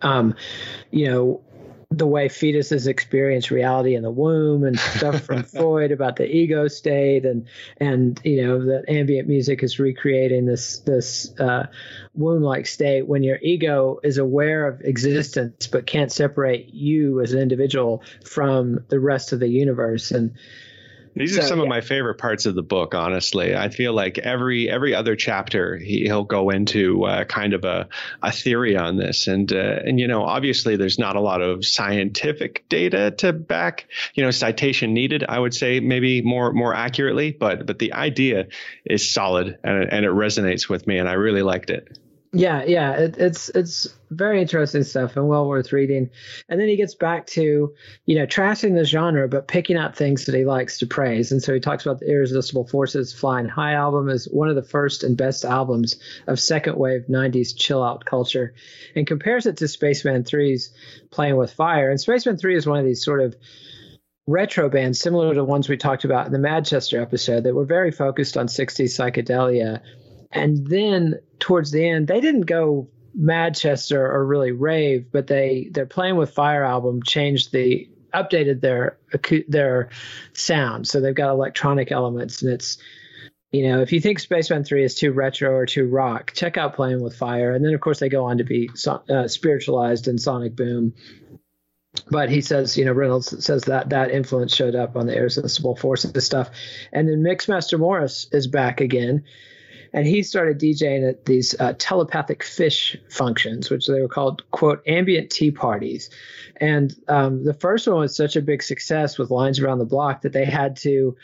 um, 0.03 0.35
you 0.91 1.09
know, 1.09 1.45
the 1.91 2.07
way 2.07 2.29
fetuses 2.29 2.89
experience 2.89 3.51
reality 3.51 3.95
in 3.95 4.03
the 4.03 4.11
womb 4.11 4.65
and 4.65 4.79
stuff 4.79 5.21
from 5.23 5.43
Freud 5.45 5.93
about 5.93 6.17
the 6.17 6.27
ego 6.27 6.67
state 6.67 7.25
and 7.25 7.47
and 7.79 8.21
you 8.25 8.45
know 8.45 8.65
that 8.67 8.85
ambient 8.89 9.29
music 9.29 9.63
is 9.63 9.79
recreating 9.79 10.47
this 10.47 10.81
this 10.81 11.33
uh, 11.39 11.67
womb 12.15 12.43
like 12.43 12.67
state 12.67 13.07
when 13.07 13.23
your 13.23 13.39
ego 13.41 14.01
is 14.03 14.19
aware 14.19 14.67
of 14.67 14.81
existence 14.81 15.69
but 15.69 15.87
can't 15.87 16.11
separate 16.11 16.75
you 16.75 17.21
as 17.21 17.33
an 17.33 17.41
individual 17.41 18.03
from 18.25 18.81
the 18.89 18.99
rest 18.99 19.33
of 19.33 19.39
the 19.39 19.49
universe 19.49 20.11
and 20.11 20.35
these 21.17 21.35
so, 21.35 21.41
are 21.41 21.47
some 21.47 21.59
yeah. 21.59 21.65
of 21.65 21.69
my 21.69 21.81
favorite 21.81 22.17
parts 22.17 22.45
of 22.45 22.55
the 22.55 22.63
book. 22.63 22.95
Honestly, 22.95 23.57
I 23.57 23.71
feel 23.71 23.95
like 23.95 24.19
every 24.19 24.69
every 24.69 24.95
other 24.95 25.17
chapter 25.17 25.79
he, 25.79 26.07
will 26.11 26.25
go 26.25 26.51
into 26.51 27.05
uh, 27.05 27.25
kind 27.25 27.55
of 27.55 27.65
a, 27.65 27.89
a 28.23 28.31
theory 28.31 28.77
on 28.77 28.99
this, 28.99 29.27
and 29.27 29.51
uh, 29.51 29.81
and 29.85 29.99
you 29.99 30.09
know 30.09 30.25
obviously 30.25 30.77
there's 30.77 30.99
not 30.99 31.17
a 31.17 31.21
lot 31.21 31.41
of 31.41 31.65
scientific 31.65 32.69
data 32.69 33.11
to 33.13 33.33
back 33.33 33.89
you 34.15 34.23
know 34.23 34.31
citation 34.31 34.93
needed. 34.93 35.25
I 35.27 35.39
would 35.39 35.55
say 35.55 35.81
maybe 35.81 36.21
more 36.21 36.53
more 36.53 36.75
accurately, 36.75 37.33
but 37.33 37.65
but 37.65 37.79
the 37.79 37.95
idea 37.95 38.49
is 38.85 39.11
solid 39.11 39.59
and 39.65 39.91
and 39.91 40.05
it 40.05 40.11
resonates 40.11 40.69
with 40.69 40.87
me, 40.87 40.99
and 40.99 41.09
I 41.09 41.15
really 41.15 41.43
liked 41.43 41.71
it. 41.71 41.99
Yeah, 42.33 42.65
yeah, 42.65 42.93
it, 42.93 43.17
it's 43.19 43.49
it's 43.51 43.89
very 44.11 44.43
interesting 44.43 44.83
stuff 44.83 45.17
and 45.17 45.29
well 45.29 45.49
worth 45.49 45.73
reading. 45.73 46.11
And 46.49 46.61
then 46.61 46.69
he 46.69 46.77
gets 46.77 46.95
back 46.95 47.27
to 47.29 47.75
you 48.05 48.19
know 48.19 48.27
trashing 48.27 48.75
the 48.75 48.85
genre, 48.85 49.29
but 49.29 49.49
picking 49.49 49.77
out 49.77 49.97
things 49.97 50.27
that 50.27 50.35
he 50.35 50.45
likes 50.45 50.79
to 50.79 50.87
praise. 50.87 51.33
And 51.33 51.43
so 51.43 51.55
he 51.55 51.61
talks 51.61 51.87
about 51.87 52.01
the 52.01 52.11
Irresistible 52.11 52.67
Forces 52.67 53.13
Flying 53.13 53.49
High 53.49 53.73
album 53.73 54.09
as 54.09 54.27
one 54.27 54.49
of 54.49 54.57
the 54.57 54.63
first 54.63 55.03
and 55.03 55.17
best 55.17 55.45
albums 55.45 55.97
of 56.27 56.39
second 56.39 56.77
wave 56.77 57.07
'90s 57.09 57.57
chill 57.57 57.83
out 57.83 58.05
culture, 58.05 58.55
and 58.95 59.07
compares 59.07 59.47
it 59.47 59.57
to 59.59 59.69
Spacemen 59.69 60.25
3's 60.25 60.73
Playing 61.11 61.37
with 61.37 61.53
Fire. 61.53 61.91
And 61.91 62.01
Spacemen 62.01 62.37
3 62.37 62.57
is 62.57 62.67
one 62.67 62.79
of 62.79 62.85
these 62.85 63.05
sort 63.05 63.23
of 63.23 63.37
retro 64.27 64.69
bands 64.69 65.01
similar 65.01 65.29
to 65.33 65.37
the 65.41 65.45
ones 65.45 65.69
we 65.69 65.77
talked 65.77 66.05
about 66.05 66.27
in 66.27 66.33
the 66.33 66.39
Manchester 66.39 67.01
episode 67.01 67.45
that 67.45 67.55
were 67.55 67.65
very 67.65 67.93
focused 67.93 68.37
on 68.37 68.49
60s 68.49 68.91
psychedelia 68.91 69.81
and 70.33 70.67
then 70.67 71.17
towards 71.39 71.71
the 71.71 71.89
end, 71.89 72.09
they 72.09 72.21
didn't 72.21 72.43
go 72.43 72.89
Manchester 73.17 74.05
or 74.05 74.27
really 74.27 74.53
rave, 74.53 75.07
but 75.11 75.27
they 75.27 75.71
their 75.73 75.87
playing 75.87 76.17
with 76.17 76.35
Fire 76.35 76.65
album 76.65 77.03
changed 77.03 77.51
the 77.51 77.89
updated 78.13 78.61
their 78.61 78.99
their 79.49 79.91
sound. 80.35 80.87
So 80.87 81.01
they've 81.01 81.15
got 81.15 81.31
electronic 81.31 81.91
elements, 81.91 82.43
and 82.43 82.53
it's 82.53 82.77
you 83.53 83.69
know 83.69 83.81
if 83.81 83.93
you 83.93 84.01
think 84.01 84.19
Spacemen 84.19 84.65
Three 84.65 84.85
is 84.85 84.95
too 84.95 85.13
retro 85.13 85.51
or 85.55 85.67
too 85.67 85.89
rock, 85.89 86.33
check 86.35 86.59
out 86.59 86.77
Playing 86.77 87.03
with 87.03 87.17
Fire, 87.17 87.53
and 87.53 87.65
then 87.65 87.75
of 87.75 87.81
course 87.81 88.01
they 88.01 88.11
go 88.11 88.27
on 88.27 88.39
to 88.39 88.45
be 88.45 88.71
uh, 88.87 89.29
spiritualized 89.29 90.09
in 90.09 90.19
Sonic 90.19 90.55
Boom. 90.55 90.95
But 92.11 92.29
he 92.29 92.43
says, 92.43 92.77
you 92.77 92.85
know, 92.85 92.93
Reynolds 92.93 93.43
says 93.43 93.63
that 93.63 93.89
that 93.89 94.11
influence 94.11 94.55
showed 94.55 94.75
up 94.75 94.97
on 94.97 95.07
the 95.07 95.17
Irresistible 95.17 95.77
Forces 95.77 96.23
stuff, 96.23 96.51
and 96.93 97.09
then 97.09 97.23
Mixmaster 97.23 97.79
Morris 97.79 98.29
is 98.33 98.47
back 98.47 98.83
again 98.83 99.25
and 99.97 100.07
he 100.07 100.23
started 100.23 100.61
DJing 100.61 101.09
at 101.09 101.25
these 101.25 101.59
uh, 101.59 101.73
telepathic 101.79 102.43
fish 102.43 102.99
functions, 103.09 103.71
which 103.71 103.87
they 103.87 103.99
were 103.99 104.09
called 104.09 104.49
quote 104.51 104.83
ambient 104.87 105.31
tea 105.31 105.51
parties. 105.51 106.11
And 106.57 106.95
um, 107.09 107.45
the 107.45 107.55
first 107.55 107.89
one 107.89 108.01
was 108.01 108.15
such 108.15 108.37
a 108.37 108.43
big 108.43 108.63
success 108.63 109.17
with 109.17 109.31
lines 109.31 109.59
around 109.59 109.79
the 109.79 109.87
block 109.87 110.21
that 110.21 110.35
they 110.35 110.45
had 110.45 110.77
to 110.77 111.17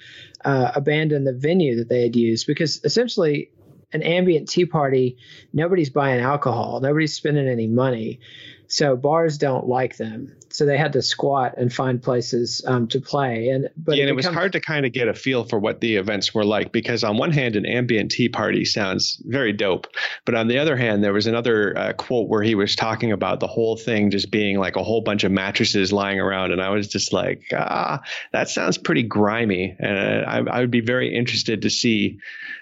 uh, 0.46 0.72
abandon 0.74 1.24
the 1.24 1.34
venue 1.34 1.76
that 1.76 1.90
they 1.90 2.00
had 2.00 2.16
used 2.16 2.46
because 2.46 2.80
essentially 2.82 3.50
an 3.92 4.02
ambient 4.02 4.48
tea 4.48 4.64
party, 4.64 5.18
nobody's 5.52 5.90
buying 5.90 6.20
alcohol, 6.20 6.80
nobody's 6.80 7.12
spending 7.12 7.46
any 7.46 7.66
money. 7.66 8.20
So 8.68 8.96
bars 8.96 9.36
don't 9.36 9.68
like 9.68 9.98
them 9.98 10.34
so 10.52 10.66
they 10.66 10.76
had 10.76 10.92
to 10.92 11.02
squat 11.02 11.54
and 11.56 11.72
find 11.72 12.02
places 12.02 12.62
um, 12.66 12.86
to 12.88 13.00
play. 13.00 13.48
And 13.48 13.70
but 13.76 13.96
yeah, 13.96 14.02
and 14.02 14.10
it, 14.10 14.16
becomes, 14.16 14.28
was 14.28 14.34
hard 14.34 14.52
to 14.52 14.60
kind 14.60 14.84
of 14.84 14.92
get 14.92 15.08
a 15.08 15.14
feel 15.14 15.44
for 15.44 15.58
what 15.58 15.80
the 15.80 15.96
events 15.96 16.34
were 16.34 16.44
like 16.44 16.72
because 16.72 17.02
on 17.04 17.16
one 17.16 17.32
hand, 17.32 17.56
an 17.56 17.66
ambient 17.66 18.10
tea 18.10 18.28
party 18.28 18.64
sounds 18.64 19.20
very 19.24 19.52
dope, 19.52 19.86
but 20.24 20.34
on 20.34 20.48
the 20.48 20.58
other 20.58 20.76
hand, 20.76 21.02
there 21.02 21.12
was 21.12 21.26
another 21.26 21.76
uh, 21.76 21.92
quote 21.94 22.28
where 22.28 22.42
he 22.42 22.54
was 22.54 22.76
talking 22.76 23.12
about 23.12 23.40
the 23.40 23.46
whole 23.46 23.76
thing 23.76 24.10
just 24.10 24.30
being 24.30 24.58
like 24.58 24.76
a 24.76 24.82
whole 24.82 25.00
bunch 25.00 25.24
of 25.24 25.32
mattresses 25.32 25.92
lying 25.92 26.20
around, 26.20 26.52
and 26.52 26.60
I 26.60 26.68
was 26.70 26.88
just 26.88 27.12
like, 27.12 27.44
ah, 27.52 28.02
that 28.32 28.48
sounds 28.48 28.78
pretty 28.78 29.02
grimy, 29.02 29.74
and 29.78 30.26
I, 30.26 30.38
I 30.38 30.60
would 30.60 30.70
be 30.70 30.80
very 30.80 31.14
interested 31.14 31.62
to 31.62 31.70
see. 31.70 32.18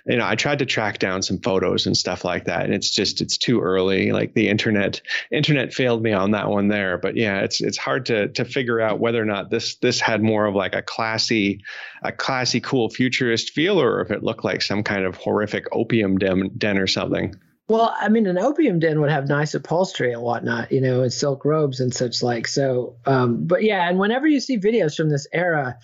You 0.07 0.16
know, 0.16 0.26
I 0.26 0.34
tried 0.34 0.61
to 0.61 0.66
track 0.66 0.99
down 0.99 1.22
some 1.22 1.38
photos 1.38 1.86
and 1.86 1.97
stuff 1.97 2.24
like 2.24 2.47
that, 2.47 2.64
and 2.64 2.74
it's 2.74 2.91
just 2.91 3.20
it's 3.20 3.36
too 3.36 3.61
early. 3.61 4.12
Like 4.12 4.34
the 4.34 4.49
internet, 4.49 5.03
internet 5.30 5.74
failed 5.74 6.03
me 6.03 6.12
on 6.12 6.30
that 6.32 6.49
one 6.49 6.68
there. 6.68 6.97
But 6.99 7.16
yeah, 7.16 7.41
it's 7.41 7.61
it's 7.61 7.80
hard 7.81 8.07
to 8.07 8.28
to 8.28 8.45
figure 8.45 8.81
out 8.81 9.01
whether 9.01 9.20
or 9.20 9.24
not 9.24 9.51
this 9.51 9.76
this 9.76 10.01
had 10.01 10.22
more 10.22 10.47
of 10.47 10.55
like 10.55 10.74
a 10.74 10.83
classy, 10.83 11.64
a 12.03 12.12
classy, 12.12 12.61
cool 12.61 12.89
futurist 12.89 13.51
feel, 13.51 13.81
or 13.81 14.01
if 14.01 14.11
it 14.11 14.22
looked 14.22 14.45
like 14.45 14.62
some 14.62 14.83
kind 14.83 15.05
of 15.05 15.16
horrific 15.16 15.66
opium 15.72 16.18
den, 16.18 16.51
den 16.57 16.78
or 16.78 16.87
something. 16.87 17.35
Well, 17.68 17.95
I 18.01 18.09
mean, 18.09 18.26
an 18.26 18.37
opium 18.37 18.81
den 18.81 19.01
would 19.01 19.11
have 19.11 19.28
nice 19.28 19.55
upholstery 19.55 20.12
and 20.12 20.22
whatnot, 20.22 20.72
you 20.72 20.81
know, 20.81 21.03
and 21.03 21.12
silk 21.12 21.45
robes 21.45 21.78
and 21.78 21.95
such 21.95 22.20
like. 22.20 22.49
So, 22.49 22.97
um, 23.07 23.47
but 23.47 23.62
yeah, 23.62 23.89
and 23.89 23.99
whenever 23.99 24.26
you 24.26 24.41
see 24.41 24.59
videos 24.59 24.97
from 24.97 25.09
this 25.09 25.28
era, 25.33 25.78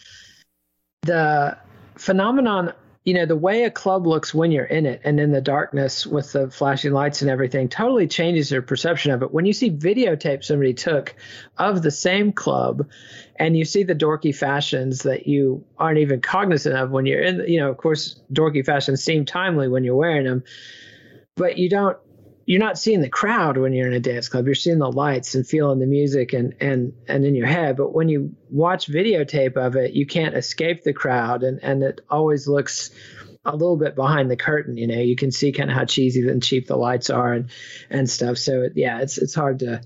the 1.03 1.57
phenomenon 1.95 2.73
you 3.07 3.15
know 3.15 3.25
the 3.25 3.37
way 3.37 3.63
a 3.63 3.71
club 3.71 4.05
looks 4.05 4.35
when 4.35 4.51
you're 4.51 4.65
in 4.65 4.85
it 4.85 5.01
and 5.05 5.21
in 5.21 5.31
the 5.31 5.41
darkness 5.41 6.05
with 6.05 6.33
the 6.33 6.51
flashing 6.51 6.93
lights 6.93 7.23
and 7.23 7.31
everything 7.31 7.69
totally 7.69 8.09
changes 8.09 8.51
your 8.51 8.63
perception 8.63 9.13
of 9.13 9.23
it. 9.23 9.33
When 9.33 9.47
you 9.47 9.53
see 9.53 9.71
videotape 9.71 10.45
somebody 10.45 10.75
took 10.75 11.15
of 11.57 11.83
the 11.83 11.93
same 11.93 12.33
club 12.33 12.85
and 13.37 13.57
you 13.57 13.65
see 13.65 13.85
the 13.85 13.95
dorky 13.95 14.35
fashions 14.35 15.05
that 15.05 15.29
you 15.29 15.65
aren't 15.79 16.01
even 16.01 16.21
cognizant 16.21 16.77
of 16.77 16.91
when 16.91 17.07
you're 17.07 17.23
in 17.23 17.45
you 17.47 17.61
know 17.61 17.71
of 17.71 17.77
course 17.77 18.21
dorky 18.33 18.67
fashions 18.67 19.05
seem 19.05 19.25
timely 19.25 19.69
when 19.69 19.85
you're 19.85 19.95
wearing 19.95 20.25
them 20.25 20.43
but 21.37 21.59
you 21.59 21.71
don't 21.71 21.97
you're 22.47 22.61
not 22.61 22.79
seeing 22.79 23.01
the 23.01 23.09
crowd 23.09 23.59
when 23.59 23.73
you're 23.73 23.89
in 23.89 23.93
a 23.93 24.01
dance 24.01 24.29
club. 24.29 24.47
You're 24.47 24.55
seeing 24.55 24.79
the 24.79 24.91
lights 24.91 25.35
and 25.35 25.47
feeling 25.47 25.81
the 25.81 25.87
music 25.87 26.33
and 26.33 26.55
and 26.61 26.93
and 27.09 27.25
in 27.25 27.35
your 27.35 27.49
head. 27.49 27.77
But 27.77 27.93
when 27.93 28.09
you 28.09 28.37
watch 28.51 28.87
videotape 28.87 29.57
of 29.57 29.75
it, 29.75 29.93
you 29.93 30.07
can't 30.07 30.37
escape 30.37 30.85
the 30.85 30.93
crowd, 30.93 31.43
and 31.43 31.59
and 31.63 31.83
it 31.83 32.01
always 32.09 32.47
looks 32.47 32.91
a 33.45 33.55
little 33.55 33.77
bit 33.77 33.97
behind 33.97 34.31
the 34.31 34.37
curtain. 34.37 34.77
You 34.77 34.87
know, 34.87 35.01
you 35.01 35.17
can 35.17 35.33
see 35.33 35.51
kind 35.51 35.71
of 35.71 35.77
how 35.77 35.85
cheesy 35.85 36.27
and 36.29 36.43
cheap 36.43 36.69
the 36.69 36.77
lights 36.77 37.11
are 37.11 37.33
and 37.33 37.51
and 37.91 38.09
stuff. 38.09 38.39
So 38.39 38.69
yeah, 38.75 39.01
it's 39.01 39.19
it's 39.19 39.35
hard 39.35 39.59
to 39.61 39.83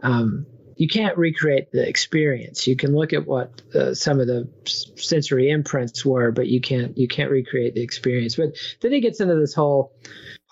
um, 0.00 0.46
you 0.76 0.88
can't 0.88 1.16
recreate 1.16 1.70
the 1.72 1.86
experience. 1.86 2.66
You 2.66 2.76
can 2.76 2.94
look 2.94 3.12
at 3.12 3.26
what 3.26 3.62
uh, 3.74 3.94
some 3.94 4.20
of 4.20 4.26
the 4.26 4.48
sensory 4.96 5.50
imprints 5.50 6.04
were, 6.04 6.32
but 6.32 6.46
you 6.46 6.60
can't 6.60 6.96
you 6.98 7.08
can't 7.08 7.30
recreate 7.30 7.74
the 7.74 7.82
experience. 7.82 8.36
But 8.36 8.56
then 8.80 8.92
he 8.92 9.00
gets 9.00 9.20
into 9.20 9.36
this 9.36 9.54
whole 9.54 9.92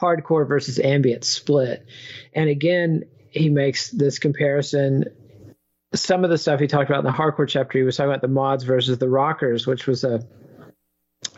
hardcore 0.01 0.47
versus 0.47 0.79
ambient 0.79 1.25
split, 1.25 1.87
and 2.35 2.49
again 2.49 3.05
he 3.31 3.49
makes 3.49 3.91
this 3.91 4.19
comparison. 4.19 5.05
Some 5.95 6.25
of 6.25 6.31
the 6.31 6.39
stuff 6.39 6.59
he 6.59 6.69
talked 6.69 6.89
about 6.89 7.01
in 7.01 7.05
the 7.05 7.13
hardcore 7.13 7.49
chapter, 7.49 7.79
he 7.79 7.85
was 7.85 7.97
talking 7.97 8.11
about 8.11 8.23
the 8.23 8.29
mods 8.29 8.65
versus 8.65 8.97
the 8.99 9.09
rockers, 9.09 9.67
which 9.67 9.87
was 9.87 10.05
a 10.05 10.27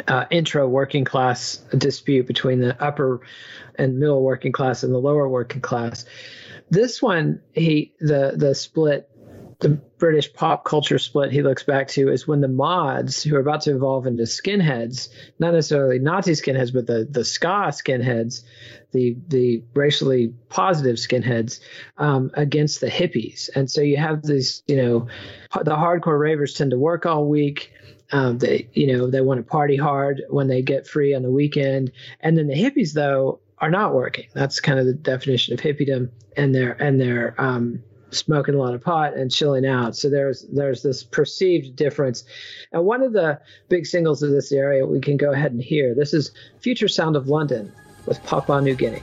uh, 0.07 0.25
intro 0.31 0.67
working 0.69 1.05
class 1.05 1.57
dispute 1.77 2.27
between 2.27 2.61
the 2.61 2.81
upper 2.83 3.21
and 3.77 3.99
middle 3.99 4.23
working 4.23 4.53
class 4.53 4.83
and 4.83 4.93
the 4.93 4.99
lower 4.99 5.29
working 5.29 5.61
class. 5.61 6.05
This 6.71 7.01
one, 7.03 7.41
he 7.53 7.93
the 8.01 8.35
the 8.37 8.55
split, 8.55 9.09
the 9.61 9.71
British 9.99 10.33
pop 10.33 10.65
culture 10.65 10.99
split 10.99 11.33
he 11.33 11.43
looks 11.43 11.63
back 11.63 11.89
to 11.89 12.11
is 12.11 12.27
when 12.27 12.41
the 12.41 12.49
mods 12.49 13.23
who 13.23 13.37
are 13.37 13.41
about 13.41 13.63
to 13.63 13.75
evolve 13.75 14.07
into 14.07 14.25
skinheads, 14.25 15.09
not 15.39 15.53
necessarily 15.53 15.99
Nazi 15.99 16.33
skinheads, 16.33 16.73
but 16.73 16.87
the 16.87 17.07
the 17.09 17.25
ska 17.25 17.71
skinheads, 17.71 18.45
the 18.93 19.17
the 19.29 19.63
racially 19.75 20.35
positive 20.49 20.97
skinheads 20.97 21.61
um, 21.99 22.31
against 22.35 22.81
the 22.81 22.89
hippies, 22.89 23.51
and 23.55 23.71
so 23.71 23.81
you 23.81 23.97
have 23.97 24.23
these, 24.23 24.63
you 24.67 24.77
know, 24.77 25.09
the 25.53 25.77
hardcore 25.77 26.19
ravers 26.19 26.55
tend 26.55 26.71
to 26.71 26.79
work 26.79 27.07
all 27.07 27.27
week 27.27 27.73
um, 28.13 28.39
they, 28.39 28.69
you 28.73 28.87
know, 28.87 29.11
they 29.11 29.21
want 29.21 29.39
to 29.39 29.43
party 29.43 29.77
hard 29.77 30.23
when 30.29 30.47
they 30.47 30.63
get 30.63 30.87
free 30.87 31.15
on 31.15 31.23
the 31.23 31.31
weekend. 31.31 31.91
And 32.21 32.37
then 32.37 32.47
the 32.47 32.55
hippies, 32.55 32.93
though, 32.93 33.41
are 33.59 33.71
not 33.71 33.95
working. 33.95 34.27
That's 34.35 34.61
kind 34.61 34.79
of 34.79 34.87
the 34.87 34.95
definition 34.95 35.55
of 35.55 35.61
hippiedom, 35.61 36.11
and 36.37 36.55
they're 36.55 36.73
and 36.83 37.01
they're 37.01 37.35
um, 37.41 37.83
smoking 38.11 38.55
a 38.55 38.59
lot 38.59 38.75
of 38.75 38.83
pot 38.83 39.15
and 39.15 39.31
chilling 39.31 39.67
out. 39.67 39.97
So 39.97 40.09
there's 40.09 40.43
there's 40.53 40.83
this 40.83 41.03
perceived 41.03 41.77
difference. 41.77 42.25
And 42.73 42.85
one 42.85 43.03
of 43.03 43.13
the 43.13 43.41
big 43.69 43.87
singles 43.87 44.23
of 44.23 44.31
this 44.31 44.53
area 44.53 44.87
we 44.87 45.01
can 45.01 45.17
go 45.17 45.33
ahead 45.33 45.53
and 45.53 45.63
hear. 45.63 45.95
This 45.95 46.15
is 46.15 46.33
Future 46.61 46.89
Sound 46.89 47.17
of 47.17 47.29
London 47.29 47.73
with 48.07 48.23
Papua 48.25 48.61
New 48.61 48.75
Guinea. 48.75 49.03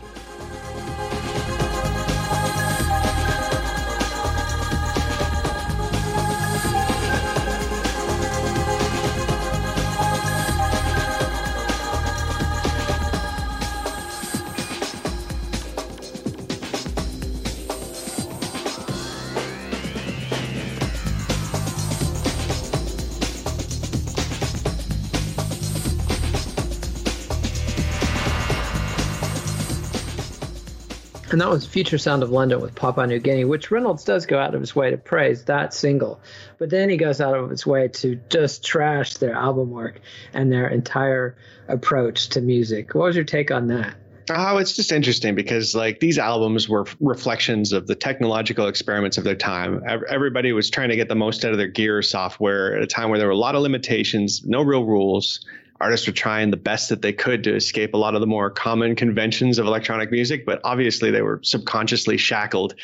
That 31.42 31.50
was 31.50 31.66
Future 31.66 31.98
Sound 31.98 32.22
of 32.22 32.30
London 32.30 32.62
with 32.62 32.76
Papua 32.76 33.08
New 33.08 33.20
Guinea, 33.20 33.46
which 33.46 33.72
Reynolds 33.72 34.04
does 34.04 34.28
go 34.28 34.38
out 34.38 34.54
of 34.54 34.62
his 34.62 34.76
way 34.76 34.92
to 34.92 34.98
praise 34.98 35.46
that 35.46 35.74
single. 35.74 36.20
But 36.60 36.70
then 36.70 36.88
he 36.90 36.98
goes 36.98 37.20
out 37.20 37.36
of 37.36 37.50
his 37.50 37.66
way 37.66 37.88
to 37.88 38.20
just 38.30 38.64
trash 38.64 39.16
their 39.16 39.34
album 39.34 39.72
work 39.72 40.00
and 40.34 40.52
their 40.52 40.68
entire 40.68 41.36
approach 41.68 42.30
to 42.30 42.42
music. 42.42 42.94
What 42.94 43.06
was 43.06 43.16
your 43.16 43.26
take 43.26 43.50
on 43.50 43.68
that? 43.68 43.96
Oh, 44.30 44.58
it's 44.58 44.76
just 44.76 44.92
interesting 44.92 45.34
because 45.34 45.74
like 45.74 46.00
these 46.00 46.20
albums 46.20 46.70
were 46.70 46.86
reflections 47.00 47.74
of 47.74 47.88
the 47.88 47.96
technological 47.96 48.68
experiments 48.68 49.18
of 49.18 49.24
their 49.24 49.36
time. 49.36 49.82
Everybody 50.08 50.54
was 50.54 50.70
trying 50.70 50.90
to 50.90 50.96
get 50.96 51.10
the 51.10 51.16
most 51.16 51.44
out 51.44 51.52
of 51.52 51.58
their 51.58 51.68
gear 51.68 52.04
software 52.04 52.78
at 52.78 52.84
a 52.84 52.88
time 52.88 53.10
where 53.10 53.18
there 53.18 53.28
were 53.28 53.34
a 53.34 53.38
lot 53.38 53.56
of 53.56 53.64
limitations, 53.64 54.46
no 54.46 54.62
real 54.62 54.86
rules, 54.86 55.44
artists 55.82 56.08
were 56.08 56.14
trying 56.14 56.52
the 56.52 56.58
best 56.58 56.90
that 56.90 57.02
they 57.02 57.14
could 57.14 57.44
to 57.46 57.56
escape 57.56 57.94
a 57.94 57.98
lot 57.98 58.16
of 58.16 58.22
the 58.22 58.28
more 58.28 58.50
common 58.50 58.96
conventions 58.96 59.60
of 59.60 59.66
electronic 59.66 60.12
music, 60.12 60.46
but 60.46 60.62
obviously 60.64 61.12
they 61.12 61.22
were 61.22 61.40
subconsciously 61.44 62.18
shackled 62.18 62.76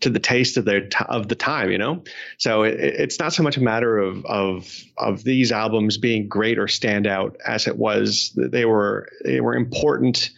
to 0.00 0.10
the 0.10 0.18
taste 0.18 0.56
of 0.56 0.64
their 0.64 0.88
t- 0.88 1.04
of 1.08 1.28
the 1.28 1.34
time, 1.34 1.70
you 1.70 1.78
know. 1.78 2.04
So 2.36 2.64
it, 2.64 2.74
it's 2.78 3.18
not 3.18 3.32
so 3.32 3.42
much 3.42 3.56
a 3.56 3.62
matter 3.62 3.96
of 3.98 4.24
of 4.26 4.84
of 4.98 5.24
these 5.24 5.52
albums 5.52 5.98
being 5.98 6.28
great 6.28 6.58
or 6.58 6.68
stand 6.68 7.06
out 7.06 7.36
as 7.46 7.66
it 7.66 7.76
was 7.76 8.32
they 8.36 8.64
were 8.64 9.08
they 9.24 9.40
were 9.40 9.54
important 9.54 10.30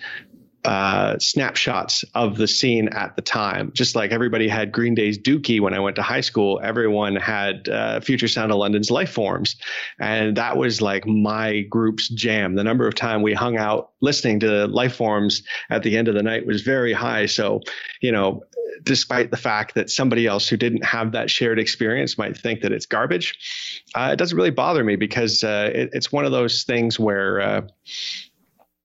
uh, 0.66 1.18
snapshots 1.18 2.04
of 2.14 2.36
the 2.36 2.48
scene 2.48 2.88
at 2.88 3.16
the 3.16 3.22
time. 3.22 3.70
Just 3.72 3.94
like 3.94 4.10
everybody 4.10 4.48
had 4.48 4.72
Green 4.72 4.94
Day's 4.94 5.18
Dookie 5.18 5.60
when 5.60 5.74
I 5.74 5.80
went 5.80 5.96
to 5.96 6.02
high 6.02 6.20
school, 6.20 6.60
everyone 6.62 7.16
had 7.16 7.68
uh, 7.68 8.00
Future 8.00 8.28
Sound 8.28 8.50
of 8.52 8.58
London's 8.58 8.90
Life 8.90 9.10
Forms. 9.10 9.56
And 10.00 10.36
that 10.36 10.56
was 10.56 10.82
like 10.82 11.06
my 11.06 11.62
group's 11.62 12.08
jam. 12.08 12.54
The 12.54 12.64
number 12.64 12.86
of 12.86 12.94
time 12.94 13.22
we 13.22 13.32
hung 13.32 13.56
out 13.56 13.90
listening 14.00 14.40
to 14.40 14.66
Life 14.66 14.96
Forms 14.96 15.42
at 15.70 15.82
the 15.82 15.96
end 15.96 16.08
of 16.08 16.14
the 16.14 16.22
night 16.22 16.46
was 16.46 16.62
very 16.62 16.92
high. 16.92 17.26
So, 17.26 17.60
you 18.00 18.12
know, 18.12 18.42
despite 18.82 19.30
the 19.30 19.36
fact 19.36 19.74
that 19.74 19.90
somebody 19.90 20.26
else 20.26 20.48
who 20.48 20.56
didn't 20.56 20.84
have 20.84 21.12
that 21.12 21.30
shared 21.30 21.58
experience 21.58 22.18
might 22.18 22.36
think 22.36 22.60
that 22.60 22.72
it's 22.72 22.86
garbage, 22.86 23.82
uh, 23.94 24.10
it 24.12 24.16
doesn't 24.16 24.36
really 24.36 24.50
bother 24.50 24.84
me 24.84 24.96
because 24.96 25.42
uh, 25.44 25.70
it, 25.72 25.90
it's 25.92 26.12
one 26.12 26.24
of 26.24 26.32
those 26.32 26.64
things 26.64 26.98
where 26.98 27.40
uh, 27.40 27.60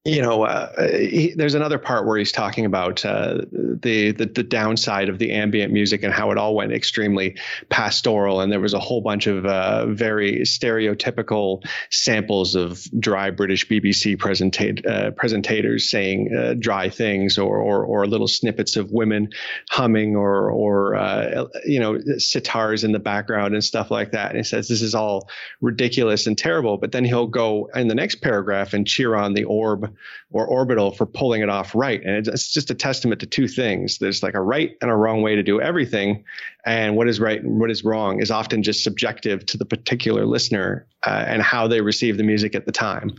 you 0.04 0.20
know, 0.20 0.46
uh, 0.46 0.88
he, 0.98 1.32
there's 1.36 1.54
another 1.54 1.78
part 1.78 2.08
where 2.08 2.18
he's 2.18 2.32
talking 2.32 2.66
about 2.66 3.06
uh, 3.06 3.42
the, 3.52 4.12
the, 4.12 4.26
the 4.26 4.42
downside 4.42 5.10
of 5.10 5.20
the 5.20 5.32
ambient 5.32 5.72
music 5.72 6.02
and 6.02 6.12
how 6.12 6.32
it 6.32 6.40
all 6.40 6.56
went 6.56 6.72
extremely 6.72 7.38
pastoral, 7.70 8.42
and 8.42 8.52
there 8.52 8.60
was 8.60 8.74
a 8.74 8.80
whole 8.80 9.02
bunch 9.02 9.28
of 9.28 9.46
uh, 9.46 9.86
very 9.86 10.40
stereotypical 10.40 11.64
samples 11.92 12.56
of 12.56 12.84
dry 13.00 13.30
British 13.30 13.68
BBC 13.68 14.18
presentate, 14.18 14.84
uh, 14.88 15.12
presentators 15.12 15.82
saying 15.82 16.36
uh, 16.36 16.56
dry 16.58 16.90
things, 16.90 17.38
or, 17.38 17.58
or, 17.58 17.86
or 17.86 18.08
little 18.08 18.28
snippets 18.28 18.76
of 18.76 18.92
women 18.92 19.30
humming, 19.70 20.16
or 20.16 20.50
or 20.50 20.96
uh, 20.96 21.46
you 21.64 21.80
know 21.80 22.00
sitars 22.18 22.84
in 22.84 22.92
the 22.92 23.00
background 23.00 23.54
and 23.54 23.64
stuff 23.64 23.92
like 23.92 24.14
that. 24.14 24.30
And 24.30 24.38
he 24.38 24.44
says 24.44 24.68
this 24.68 24.82
is 24.82 24.96
all 24.96 25.30
ridiculous 25.62 26.26
and 26.26 26.36
terrible, 26.36 26.80
but 26.80 26.92
then 26.92 27.06
he'll 27.06 27.28
go 27.28 27.70
in 27.76 27.88
the 27.88 27.94
next 27.94 28.16
paragraph 28.16 28.74
and 28.74 28.88
cheer 28.88 29.16
on 29.16 29.36
the 29.36 29.44
orb 29.44 29.91
or 30.32 30.46
orbital 30.46 30.92
for 30.92 31.06
pulling 31.06 31.42
it 31.42 31.50
off 31.50 31.76
right. 31.76 32.02
And 32.04 32.28
it's 32.28 32.52
just 32.52 32.70
a 32.70 32.76
testament 32.76 33.22
to 33.22 33.28
two 33.28 33.48
things. 33.48 33.98
There's 33.98 34.24
like 34.24 34.34
a 34.34 34.42
right 34.42 34.76
and 34.82 34.92
a 34.92 34.96
wrong 34.96 35.22
way 35.22 35.36
to 35.36 35.44
do 35.44 35.62
everything. 35.62 36.24
And 36.66 36.96
what 36.96 37.08
is 37.08 37.20
right 37.20 37.42
and 37.42 37.60
what 37.60 37.72
is 37.72 37.84
wrong 37.84 38.22
is 38.22 38.32
often 38.32 38.64
just 38.64 38.84
subjective 38.84 39.46
to 39.48 39.58
the 39.58 39.66
particular 39.66 40.26
listener 40.26 40.86
uh, 41.06 41.26
and 41.28 41.42
how 41.42 41.68
they 41.68 41.82
receive 41.82 42.18
the 42.18 42.24
music 42.24 42.56
at 42.56 42.66
the 42.66 42.72
time. 42.72 43.12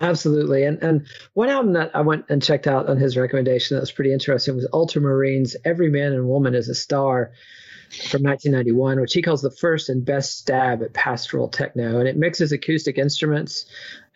Absolutely. 0.00 0.62
And 0.62 0.80
and 0.80 1.06
one 1.34 1.48
album 1.48 1.72
that 1.72 1.90
I 1.94 2.02
went 2.02 2.26
and 2.28 2.40
checked 2.42 2.68
out 2.68 2.88
on 2.88 2.98
his 2.98 3.16
recommendation 3.16 3.74
that 3.76 3.80
was 3.80 3.90
pretty 3.90 4.12
interesting 4.12 4.54
was 4.54 4.68
Ultramarines 4.72 5.56
Every 5.64 5.90
Man 5.90 6.12
and 6.12 6.28
Woman 6.28 6.54
is 6.54 6.68
a 6.68 6.74
Star 6.74 7.32
from 7.90 8.22
1991, 8.22 9.00
which 9.00 9.14
he 9.14 9.22
calls 9.22 9.42
the 9.42 9.50
first 9.50 9.88
and 9.88 10.04
best 10.04 10.38
stab 10.38 10.82
at 10.82 10.92
pastoral 10.92 11.48
techno. 11.48 11.98
And 11.98 12.08
it 12.08 12.16
mixes 12.16 12.52
acoustic 12.52 12.98
instruments 12.98 13.66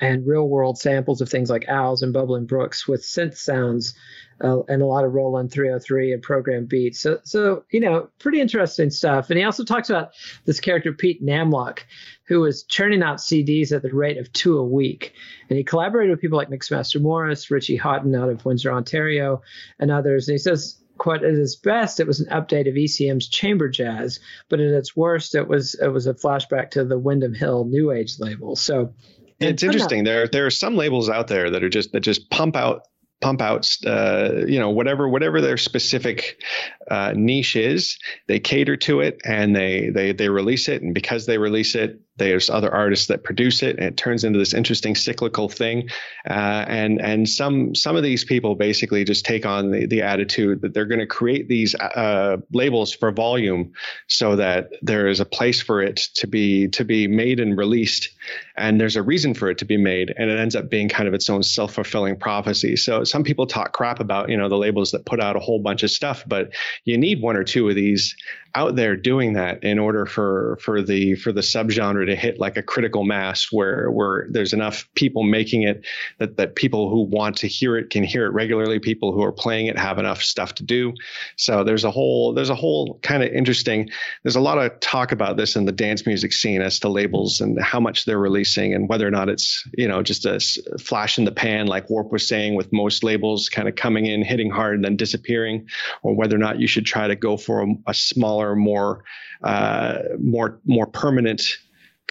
and 0.01 0.27
real 0.27 0.49
world 0.49 0.79
samples 0.79 1.21
of 1.21 1.29
things 1.29 1.49
like 1.49 1.69
owls 1.69 2.03
and 2.03 2.13
bubbling 2.13 2.47
brooks 2.47 2.87
with 2.87 3.03
synth 3.03 3.37
sounds 3.37 3.95
uh, 4.43 4.63
and 4.65 4.83
a 4.83 4.87
lot 4.87 5.05
of 5.05 5.13
Roland 5.13 5.53
303 5.53 6.13
and 6.13 6.23
program 6.23 6.67
beats. 6.67 7.01
So, 7.01 7.21
so, 7.23 7.65
you 7.71 7.81
know, 7.81 8.09
pretty 8.19 8.41
interesting 8.41 8.91
stuff. 8.91 9.31
And 9.31 9.39
he 9.39 9.45
also 9.45 9.65
talks 9.65 9.89
about 9.89 10.11
this 10.45 10.59
character, 10.59 10.93
Pete 10.93 11.25
Namlook, 11.25 11.81
who 12.27 12.41
was 12.41 12.65
churning 12.65 13.03
out 13.03 13.19
CDs 13.19 13.73
at 13.73 13.83
the 13.83 13.95
rate 13.95 14.19
of 14.19 14.33
two 14.33 14.59
a 14.59 14.65
week. 14.65 15.15
And 15.49 15.57
he 15.57 15.65
collaborated 15.65 16.11
with 16.11 16.21
people 16.21 16.39
like 16.39 16.51
Mixmaster 16.51 17.01
Morris, 17.01 17.51
Richie 17.51 17.79
Hawtin 17.79 18.21
out 18.21 18.31
of 18.31 18.45
Windsor, 18.45 18.73
Ontario, 18.73 19.43
and 19.79 19.91
others. 19.91 20.29
And 20.29 20.35
he 20.35 20.39
says 20.39 20.82
quite 20.99 21.23
at 21.23 21.35
its 21.35 21.57
best, 21.57 22.01
it 22.01 22.07
was 22.07 22.21
an 22.21 22.31
update 22.31 22.69
of 22.69 22.75
ECM's 22.75 23.29
chamber 23.29 23.69
jazz, 23.69 24.21
but 24.49 24.61
at 24.61 24.73
its 24.73 24.97
worst, 24.97 25.35
it 25.35 25.49
was 25.49 25.75
it 25.75 25.89
was 25.89 26.07
a 26.07 26.15
flashback 26.15 26.71
to 26.71 26.85
the 26.85 26.99
Windham 26.99 27.35
Hill 27.35 27.65
New 27.65 27.91
Age 27.91 28.19
label. 28.19 28.57
So 28.57 28.95
it's 29.41 29.63
interesting. 29.63 30.05
There 30.05 30.29
there 30.29 30.47
are 30.47 30.51
some 30.51 30.77
labels 30.77 31.09
out 31.09 31.29
there 31.29 31.51
that 31.51 31.65
are 31.65 31.69
just 31.69 31.93
that 31.93 32.01
just 32.01 32.31
pump 32.31 32.57
out 32.57 32.83
pump 33.23 33.41
out, 33.41 33.71
uh, 33.87 34.45
you 34.47 34.59
know, 34.59 34.71
whatever 34.71 35.09
whatever 35.09 35.41
their 35.41 35.57
specific 35.57 36.43
uh, 36.91 37.13
niche 37.15 37.57
is, 37.57 37.99
they 38.29 38.39
cater 38.41 38.77
to 38.77 39.01
it 39.01 39.21
and 39.25 39.55
they 39.55 39.91
they 39.91 40.13
they 40.13 40.29
release 40.29 40.69
it. 40.69 40.83
And 40.83 40.95
because 40.95 41.27
they 41.27 41.39
release 41.39 41.75
it, 41.75 42.01
there's 42.17 42.51
other 42.51 42.73
artists 42.73 43.07
that 43.07 43.25
produce 43.25 43.63
it, 43.63 43.79
and 43.79 43.87
it 43.87 43.97
turns 43.97 44.23
into 44.25 44.39
this 44.39 44.53
interesting 44.53 44.95
cyclical 44.95 45.49
thing. 45.49 45.89
Uh, 46.29 46.65
and 46.69 47.01
and 47.01 47.29
some 47.29 47.75
some 47.75 47.97
of 47.97 48.03
these 48.03 48.25
people 48.25 48.55
basically 48.55 49.05
just 49.05 49.25
take 49.25 49.47
on 49.47 49.71
the, 49.71 49.87
the 49.87 50.03
attitude 50.03 50.61
that 50.61 50.75
they're 50.75 50.87
going 50.87 51.01
to 51.01 51.07
create 51.07 51.49
these 51.49 51.75
uh, 51.75 52.37
labels 52.53 52.93
for 52.93 53.13
volume, 53.13 53.73
so 54.09 54.37
that 54.37 54.69
there 54.83 55.09
is 55.09 55.21
a 55.21 55.25
place 55.25 55.63
for 55.63 55.83
it 55.83 55.97
to 56.15 56.27
be 56.27 56.69
to 56.69 56.85
be 56.85 57.09
made 57.09 57.41
and 57.41 57.57
released, 57.57 58.11
and 58.57 58.79
there's 58.79 58.97
a 58.97 59.03
reason 59.03 59.33
for 59.33 59.49
it 59.49 59.59
to 59.59 59.65
be 59.65 59.79
made, 59.79 60.13
and 60.17 60.31
it 60.31 60.39
ends 60.39 60.55
up 60.55 60.69
being 60.69 60.91
kind 60.91 61.09
of 61.09 61.15
its 61.15 61.31
own 61.31 61.43
self 61.43 61.73
fulfilling 61.75 62.17
prophecy. 62.17 62.77
So 62.77 63.05
some 63.05 63.25
people 63.25 63.47
talk 63.47 63.73
crap 63.73 64.01
about 64.01 64.29
you 64.29 64.37
know 64.37 64.51
the 64.51 64.59
labels 64.59 64.91
that 64.91 65.07
put 65.07 65.21
out 65.21 65.37
a 65.37 65.41
whole 65.41 65.61
bunch 65.61 65.83
of 65.83 65.91
stuff, 65.91 66.25
but 66.27 66.53
you 66.85 66.99
need 66.99 67.21
one 67.21 67.37
or 67.37 67.45
two 67.45 67.69
of 67.69 67.75
these 67.75 68.15
out 68.55 68.77
there 68.77 68.97
doing 68.97 69.33
that 69.35 69.63
in 69.65 69.79
order 69.79 70.07
for 70.07 70.59
for 70.61 70.83
the 70.83 71.15
for 71.17 71.33
the 71.33 71.41
subgenre 71.41 72.07
to 72.07 72.17
hit 72.17 72.39
like 72.39 72.57
a 72.57 72.63
critical 72.63 73.05
mass 73.05 73.49
where 73.51 73.91
where 73.91 74.27
there's 74.31 74.53
enough 74.53 74.89
people 74.95 75.23
making 75.23 75.63
it 75.63 75.85
that 76.19 76.37
that 76.37 76.57
people 76.57 76.91
who 76.91 77.03
want 77.03 77.37
to 77.37 77.47
hear 77.47 77.77
it 77.77 77.91
can 77.91 78.03
hear 78.03 78.27
it 78.27 78.31
regularly. 78.31 78.79
People 78.79 79.13
who 79.13 79.23
are 79.23 79.33
playing 79.33 79.67
it 79.67 79.79
have 79.79 79.99
enough 79.99 80.23
stuff 80.23 80.55
to 80.55 80.65
do. 80.65 80.93
So 81.37 81.65
there's 81.65 81.85
a 81.85 81.91
whole 81.91 82.35
there's 82.35 82.51
a 82.51 82.55
whole 82.55 82.99
kind 83.03 83.23
of 83.23 83.31
interesting. 83.31 83.89
There's 84.23 84.37
a 84.37 84.41
lot 84.41 84.59
of 84.59 84.79
talk 84.81 85.13
about 85.13 85.37
this 85.37 85.57
in 85.57 85.65
the 85.65 85.73
dance 85.73 86.07
music 86.07 86.33
scene 86.33 86.63
as 86.63 86.79
to 86.81 86.89
labels 86.89 87.41
and 87.41 87.61
how 87.61 87.81
much 87.81 88.05
they're 88.05 88.19
releasing 88.19 88.75
and 88.75 88.89
whether 88.89 89.07
or 89.07 89.11
not 89.11 89.29
it's 89.29 89.67
you 89.77 89.89
know 89.89 90.03
just 90.03 90.27
a 90.27 90.41
flash 90.79 91.19
in 91.19 91.25
the 91.25 91.33
pan 91.33 91.67
like 91.67 91.89
Warp 91.89 92.13
was 92.13 92.27
saying 92.27 92.55
with 92.55 92.73
most 92.73 93.05
labels 93.05 93.49
kind 93.49 93.69
of 93.69 93.77
coming 93.77 94.07
in 94.07 94.23
hitting 94.23 94.51
hard 94.51 94.75
and 94.75 94.85
then 94.85 94.97
disappearing, 94.97 95.67
or 96.03 96.15
whether 96.15 96.37
or 96.37 96.39
not 96.39 96.61
you 96.61 96.67
should 96.67 96.87
try 96.87 97.07
to 97.07 97.17
go 97.17 97.37
for 97.37 97.63
a, 97.63 97.67
a 97.87 97.95
smaller, 97.95 98.42
more 98.55 99.05
uh, 99.43 99.99
more 100.19 100.61
more 100.65 100.87
permanent 100.87 101.43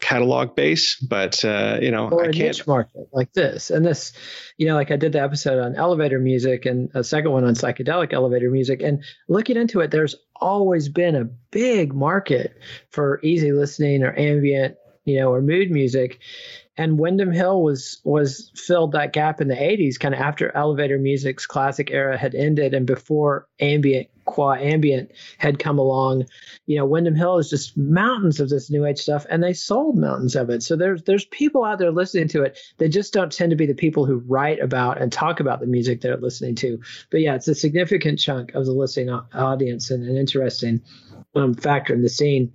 catalog 0.02 0.56
base, 0.56 0.98
but 0.98 1.46
uh, 1.46 1.78
you 1.82 1.92
know, 1.92 2.10
or 2.10 2.26
I 2.26 2.28
a 2.28 2.32
can't. 2.32 2.48
niche 2.48 2.68
market 2.68 3.08
like 3.14 3.32
this. 3.34 3.70
And 3.70 3.86
this, 3.86 4.12
you 4.58 4.68
know, 4.68 4.76
like 4.76 4.92
I 4.92 4.98
did 4.98 5.14
the 5.14 5.22
episode 5.22 5.60
on 5.60 5.76
elevator 5.76 6.20
music 6.20 6.66
and 6.66 6.90
a 6.94 7.04
second 7.04 7.32
one 7.32 7.46
on 7.46 7.54
psychedelic 7.54 8.12
elevator 8.12 8.50
music. 8.52 8.82
And 8.82 9.04
looking 9.30 9.56
into 9.56 9.80
it, 9.80 9.92
there's 9.92 10.16
always 10.36 10.90
been 10.90 11.16
a 11.16 11.26
big 11.52 11.94
market 11.94 12.58
for 12.90 13.22
easy 13.24 13.54
listening 13.54 14.04
or 14.04 14.18
ambient, 14.18 14.76
you 15.06 15.20
know, 15.20 15.32
or 15.32 15.42
mood 15.42 15.72
music. 15.72 16.20
And 16.78 16.98
Windham 16.98 17.32
Hill 17.32 17.62
was 17.62 18.02
was 18.04 18.52
filled 18.56 18.94
that 18.94 19.14
gap 19.14 19.40
in 19.40 19.50
the 19.50 19.56
80s, 19.56 20.00
kind 20.00 20.16
of 20.16 20.20
after 20.20 20.56
elevator 20.56 20.98
music's 20.98 21.46
classic 21.46 21.92
era 21.92 22.18
had 22.18 22.34
ended 22.34 22.74
and 22.74 22.88
before 22.88 23.48
ambient 23.60 24.10
qua 24.26 24.56
ambient 24.56 25.12
had 25.38 25.60
come 25.60 25.80
along. 25.80 26.26
You 26.66 26.78
know, 26.78 26.86
Windham 26.86 27.16
Hill 27.16 27.38
is 27.38 27.50
just 27.50 27.78
mountains 27.78 28.40
of 28.40 28.50
this 28.50 28.70
new 28.70 28.86
age 28.86 29.00
stuff, 29.00 29.26
and 29.30 29.44
they 29.44 29.54
sold 29.54 29.98
mountains 29.98 30.36
of 30.36 30.50
it. 30.50 30.64
So 30.64 30.76
there's 30.76 31.04
there's 31.04 31.26
people 31.26 31.64
out 31.64 31.80
there 31.80 31.92
listening 31.92 32.28
to 32.30 32.44
it. 32.44 32.60
They 32.78 32.90
just 32.90 33.14
don't 33.14 33.32
tend 33.32 33.50
to 33.52 33.56
be 33.56 33.66
the 33.66 33.74
people 33.74 34.06
who 34.06 34.18
write 34.28 34.60
about 34.60 35.02
and 35.02 35.12
talk 35.12 35.40
about 35.40 35.60
the 35.60 35.68
music 35.68 36.02
they're 36.02 36.18
listening 36.18 36.56
to. 36.56 36.80
But 37.10 37.22
yeah, 37.22 37.36
it's 37.36 37.48
a 37.48 37.56
significant 37.56 38.20
chunk 38.20 38.54
of 38.54 38.66
the 38.66 38.74
listening 38.74 39.10
audience 39.10 39.92
and 39.92 40.08
an 40.08 40.18
interesting 40.18 40.82
um, 41.36 41.54
factor 41.54 41.94
in 41.94 42.02
the 42.02 42.10
scene. 42.10 42.52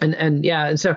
And 0.00 0.14
and 0.14 0.44
yeah, 0.44 0.68
and 0.68 0.80
so 0.80 0.96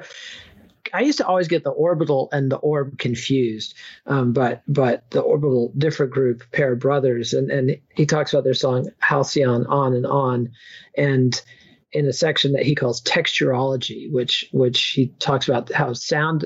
I 0.93 1.01
used 1.01 1.17
to 1.17 1.27
always 1.27 1.47
get 1.47 1.63
the 1.63 1.71
orbital 1.71 2.29
and 2.31 2.51
the 2.51 2.57
orb 2.57 2.99
confused, 2.99 3.73
um, 4.05 4.31
but 4.31 4.61
but 4.67 5.09
the 5.09 5.21
orbital 5.21 5.73
different 5.77 6.11
group 6.11 6.43
pair 6.51 6.73
of 6.73 6.79
brothers, 6.79 7.33
and 7.33 7.49
and 7.49 7.77
he 7.95 8.05
talks 8.05 8.31
about 8.31 8.43
their 8.43 8.53
song 8.53 8.89
Halcyon 8.99 9.65
on 9.65 9.93
and 9.93 10.05
on, 10.05 10.51
and 10.95 11.41
in 11.91 12.05
a 12.05 12.13
section 12.13 12.53
that 12.53 12.63
he 12.63 12.75
calls 12.75 13.01
texturology, 13.01 14.11
which 14.11 14.47
which 14.51 14.81
he 14.89 15.07
talks 15.19 15.47
about 15.47 15.71
how 15.71 15.93
sound 15.93 16.45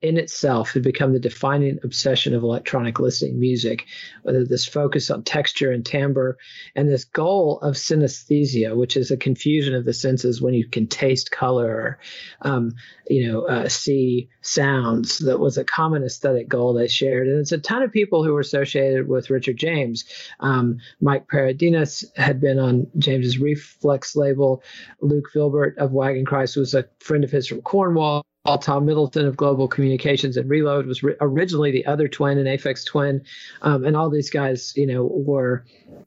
in 0.00 0.16
itself 0.16 0.72
had 0.72 0.82
become 0.82 1.12
the 1.12 1.18
defining 1.18 1.78
obsession 1.82 2.34
of 2.34 2.42
electronic 2.42 3.00
listening 3.00 3.40
music, 3.40 3.84
whether 4.22 4.44
this 4.44 4.64
focus 4.64 5.10
on 5.10 5.24
texture 5.24 5.72
and 5.72 5.84
timbre 5.84 6.36
and 6.76 6.88
this 6.88 7.04
goal 7.04 7.58
of 7.60 7.74
synesthesia, 7.74 8.76
which 8.76 8.96
is 8.96 9.10
a 9.10 9.16
confusion 9.16 9.74
of 9.74 9.84
the 9.84 9.92
senses 9.92 10.40
when 10.40 10.54
you 10.54 10.68
can 10.68 10.86
taste 10.86 11.32
color 11.32 11.68
or, 11.68 11.98
um, 12.42 12.72
you 13.08 13.26
know, 13.26 13.42
uh, 13.46 13.68
see 13.68 14.28
sounds. 14.40 15.18
That 15.18 15.40
was 15.40 15.58
a 15.58 15.64
common 15.64 16.04
aesthetic 16.04 16.48
goal 16.48 16.74
they 16.74 16.86
shared. 16.86 17.26
And 17.26 17.40
it's 17.40 17.52
a 17.52 17.58
ton 17.58 17.82
of 17.82 17.90
people 17.92 18.22
who 18.22 18.32
were 18.32 18.40
associated 18.40 19.08
with 19.08 19.30
Richard 19.30 19.56
James. 19.56 20.04
Um, 20.38 20.78
Mike 21.00 21.26
Paradinas 21.26 22.04
had 22.16 22.40
been 22.40 22.60
on 22.60 22.86
James's 22.98 23.38
Rephlex 23.38 24.14
label. 24.14 24.62
Luke 25.00 25.30
Vibert 25.34 25.76
of 25.78 25.90
Wagon 25.90 26.24
Christ 26.24 26.56
was 26.56 26.74
a 26.74 26.88
friend 27.00 27.24
of 27.24 27.32
his 27.32 27.48
from 27.48 27.62
Cornwall. 27.62 28.24
Tom 28.56 28.86
Middleton 28.86 29.26
of 29.26 29.36
Global 29.36 29.68
Communications 29.68 30.36
and 30.36 30.48
Reload 30.48 30.86
was 30.86 31.02
ri- 31.02 31.16
originally 31.20 31.70
the 31.70 31.86
other 31.86 32.08
twin, 32.08 32.38
an 32.38 32.46
Aphex 32.46 32.86
Twin, 32.86 33.22
um, 33.60 33.84
and 33.84 33.96
all 33.96 34.08
these 34.08 34.30
guys, 34.30 34.72
you 34.76 34.86
know, 34.86 35.04
were 35.04 35.64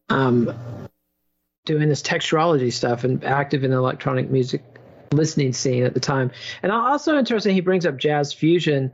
um, 0.10 0.52
doing 1.66 1.90
this 1.90 2.02
texturology 2.02 2.74
stuff 2.74 3.04
and 3.04 3.24
active 3.24 3.64
in 3.64 3.72
the 3.72 3.78
electronic 3.78 4.30
music 4.32 4.64
listening 5.12 5.54
scene 5.54 5.84
at 5.84 5.94
the 5.94 6.00
time. 6.00 6.32
And 6.64 6.72
also 6.72 7.18
interesting, 7.18 7.54
he 7.54 7.62
brings 7.62 7.86
up 7.86 7.98
jazz 7.98 8.34
fusion 8.34 8.92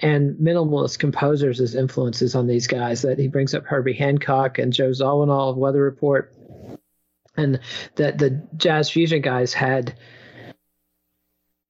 and 0.00 0.36
minimalist 0.36 0.98
composers 0.98 1.60
as 1.60 1.74
influences 1.74 2.34
on 2.34 2.46
these 2.46 2.66
guys. 2.66 3.02
That 3.02 3.18
he 3.18 3.28
brings 3.28 3.54
up 3.54 3.64
Herbie 3.64 3.94
Hancock 3.94 4.58
and 4.58 4.72
Joe 4.72 4.90
Zawinul 4.90 5.50
of 5.50 5.56
Weather 5.56 5.82
Report, 5.82 6.32
and 7.36 7.60
that 7.96 8.18
the 8.18 8.42
jazz 8.56 8.90
fusion 8.90 9.22
guys 9.22 9.52
had 9.52 9.96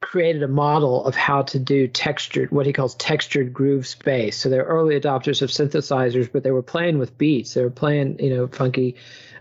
created 0.07 0.41
a 0.45 0.49
model 0.49 1.05
of 1.05 1.17
how 1.17 1.43
to 1.43 1.59
do 1.59 1.89
textured, 1.89 2.53
what 2.53 2.65
he 2.65 2.73
calls 2.73 2.95
textured 2.95 3.53
groove 3.53 3.85
space. 3.85 4.37
So 4.37 4.49
they're 4.49 4.63
early 4.63 4.99
adopters 4.99 5.43
of 5.43 5.51
synthesizers, 5.51 6.31
but 6.33 6.45
they 6.45 6.53
were 6.53 6.63
playing 6.63 6.99
with 6.99 7.19
beats. 7.19 7.55
They 7.55 7.63
were 7.65 7.71
playing, 7.71 8.21
you 8.21 8.33
know, 8.33 8.47
funky 8.47 8.95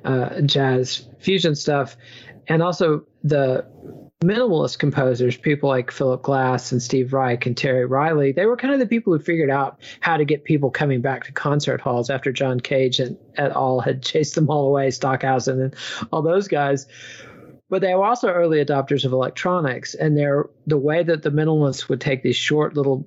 uh, 0.03 0.41
jazz 0.41 1.07
fusion 1.19 1.53
stuff, 1.53 1.95
and 2.47 2.63
also 2.63 3.05
the 3.23 3.63
minimalist 4.23 4.79
composers, 4.79 5.37
people 5.37 5.69
like 5.69 5.91
Philip 5.91 6.23
Glass 6.23 6.71
and 6.71 6.81
Steve 6.81 7.13
Reich 7.13 7.45
and 7.45 7.55
Terry 7.55 7.85
Riley, 7.85 8.31
they 8.31 8.47
were 8.47 8.57
kind 8.57 8.73
of 8.73 8.79
the 8.79 8.87
people 8.87 9.13
who 9.13 9.19
figured 9.19 9.51
out 9.51 9.79
how 9.99 10.17
to 10.17 10.25
get 10.25 10.45
people 10.45 10.71
coming 10.71 10.99
back 10.99 11.25
to 11.25 11.31
concert 11.31 11.79
halls 11.79 12.09
after 12.09 12.31
John 12.31 12.59
Cage 12.59 12.99
and 12.99 13.17
et 13.37 13.51
al. 13.51 13.81
had 13.81 14.01
chased 14.01 14.33
them 14.33 14.49
all 14.49 14.67
away, 14.67 14.89
Stockhausen 14.89 15.61
and 15.61 15.75
all 16.11 16.23
those 16.23 16.47
guys 16.47 16.87
but 17.69 17.81
they 17.81 17.93
were 17.95 18.05
also 18.05 18.29
early 18.29 18.63
adopters 18.63 19.05
of 19.05 19.11
electronics 19.11 19.95
and 19.95 20.17
they're 20.17 20.49
the 20.67 20.77
way 20.77 21.03
that 21.03 21.23
the 21.23 21.31
minimalists 21.31 21.89
would 21.89 22.01
take 22.01 22.23
these 22.23 22.35
short 22.35 22.75
little 22.75 23.05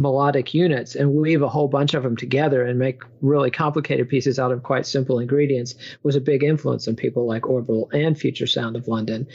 melodic 0.00 0.54
units 0.54 0.94
and 0.94 1.14
weave 1.14 1.42
a 1.42 1.48
whole 1.48 1.68
bunch 1.68 1.94
of 1.94 2.02
them 2.02 2.16
together 2.16 2.64
and 2.64 2.78
make 2.78 3.02
really 3.20 3.50
complicated 3.50 4.08
pieces 4.08 4.38
out 4.38 4.50
of 4.50 4.62
quite 4.62 4.86
simple 4.86 5.18
ingredients 5.18 5.74
was 6.02 6.16
a 6.16 6.20
big 6.20 6.42
influence 6.42 6.88
on 6.88 6.96
people 6.96 7.26
like 7.26 7.48
Orbital 7.48 7.90
and 7.92 8.18
Future 8.18 8.46
Sound 8.46 8.76
of 8.76 8.88
London. 8.88 9.26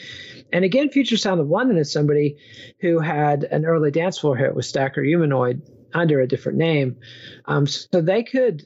And 0.52 0.66
again, 0.66 0.90
Future 0.90 1.18
Sound 1.18 1.40
of 1.40 1.50
London 1.50 1.78
is 1.78 1.92
somebody 1.92 2.38
who 2.80 3.00
had 3.00 3.44
an 3.44 3.66
early 3.66 3.92
dance 3.92 4.18
floor 4.18 4.36
hit 4.36 4.56
with 4.56 4.66
Stakker 4.66 5.06
Humanoid 5.06 5.62
under 5.94 6.20
a 6.20 6.28
different 6.28 6.58
name. 6.58 6.98
Um, 7.46 7.68
so 7.68 8.02
they 8.02 8.24
could 8.24 8.64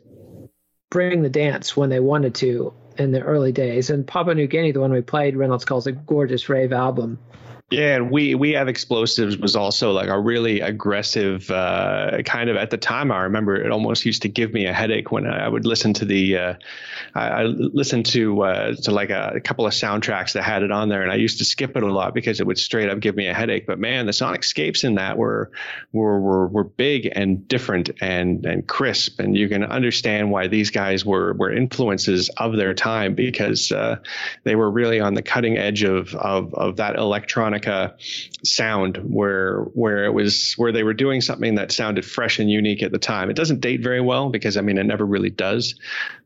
bring 0.90 1.22
the 1.22 1.30
dance 1.30 1.78
when 1.78 1.90
they 1.90 2.00
wanted 2.00 2.36
to 2.36 2.74
in 3.00 3.12
the 3.12 3.22
early 3.22 3.52
days. 3.52 3.90
And 3.90 4.06
Papua 4.06 4.36
New 4.36 4.48
Guinea, 4.48 4.72
the 4.72 4.80
one 4.80 4.92
we 4.92 5.02
played, 5.02 5.36
Reynolds 5.36 5.66
calls 5.66 5.88
a 5.88 5.92
gorgeous 5.92 6.50
rave 6.50 6.74
album. 6.74 7.20
Yeah, 7.72 7.98
and 7.98 8.10
we 8.10 8.34
we 8.34 8.54
have 8.54 8.68
explosives 8.68 9.38
was 9.38 9.56
also 9.56 9.92
like 9.92 10.10
a 10.10 10.20
really 10.20 10.60
aggressive 10.60 11.52
uh, 11.52 12.24
kind 12.26 12.50
of 12.50 12.58
at 12.58 12.72
the 12.72 12.78
time. 12.78 13.12
I 13.12 13.22
remember 13.22 13.56
it 13.56 13.72
almost 13.72 14.06
used 14.06 14.24
to 14.24 14.28
give 14.28 14.54
me 14.54 14.66
a 14.66 14.74
headache 14.74 15.12
when 15.12 15.28
I 15.28 15.48
would 15.48 15.68
listen 15.68 15.94
to 15.96 16.06
the 16.06 16.38
uh, 16.38 16.54
I, 17.14 17.28
I 17.28 17.44
listened 17.44 18.08
to 18.08 18.42
uh, 18.42 18.74
to 18.74 18.92
like 18.92 19.12
a, 19.12 19.34
a, 19.36 19.40
couple 19.40 19.68
of 19.68 19.74
soundtracks 19.74 20.34
that 20.34 20.42
had 20.42 20.64
it 20.64 20.72
on 20.72 20.90
there, 20.90 21.04
and 21.04 21.12
I 21.12 21.16
used 21.16 21.38
to 21.40 21.46
skip 21.46 21.78
it 21.78 21.84
a 21.84 21.94
lot 21.94 22.16
because 22.16 22.40
it 22.40 22.48
would 22.48 22.58
straight 22.58 22.90
up 22.90 23.02
give 23.02 23.16
me 23.16 23.28
a 23.28 23.36
headache. 23.36 23.68
But 23.68 23.78
man, 23.78 24.08
the 24.08 24.14
sonic 24.14 24.44
scapes 24.46 24.84
in 24.84 24.96
that 24.96 25.20
were 25.20 25.52
were 25.92 26.20
were, 26.20 26.48
were 26.48 26.64
big 26.64 27.08
and 27.12 27.48
different 27.48 27.92
and 28.02 28.48
and 28.48 28.68
crisp, 28.68 29.20
and 29.20 29.38
you 29.38 29.48
can 29.48 29.64
understand 29.64 30.32
why 30.32 30.48
these 30.48 30.72
guys 30.72 31.06
were 31.06 31.34
were 31.34 31.52
influences 31.52 32.30
of 32.30 32.58
their 32.58 32.74
time 32.74 33.14
because 33.14 33.72
uh, 33.72 33.98
they 34.44 34.56
were 34.56 34.72
really 34.72 35.00
on 35.00 35.14
the 35.14 35.22
cutting 35.22 35.56
edge 35.56 35.84
of 35.84 36.16
of 36.16 36.52
of 36.56 36.78
that 36.78 36.96
electronic 36.96 37.59
electronica 37.60 37.94
sound 38.46 38.98
where 38.98 39.62
where 39.74 40.06
it 40.06 40.14
was 40.14 40.54
where 40.54 40.72
they 40.72 40.84
were 40.84 40.94
doing 40.94 41.22
something 41.22 41.56
that 41.56 41.72
sounded 41.72 42.06
fresh 42.06 42.40
and 42.40 42.50
unique 42.50 42.84
at 42.84 42.92
the 42.92 43.00
time. 43.00 43.30
It 43.30 43.36
doesn't 43.36 43.62
date 43.62 43.82
very 43.82 44.02
well 44.02 44.30
because 44.30 44.58
I 44.58 44.62
mean 44.62 44.78
it 44.78 44.86
never 44.86 45.06
really 45.06 45.30
does, 45.30 45.76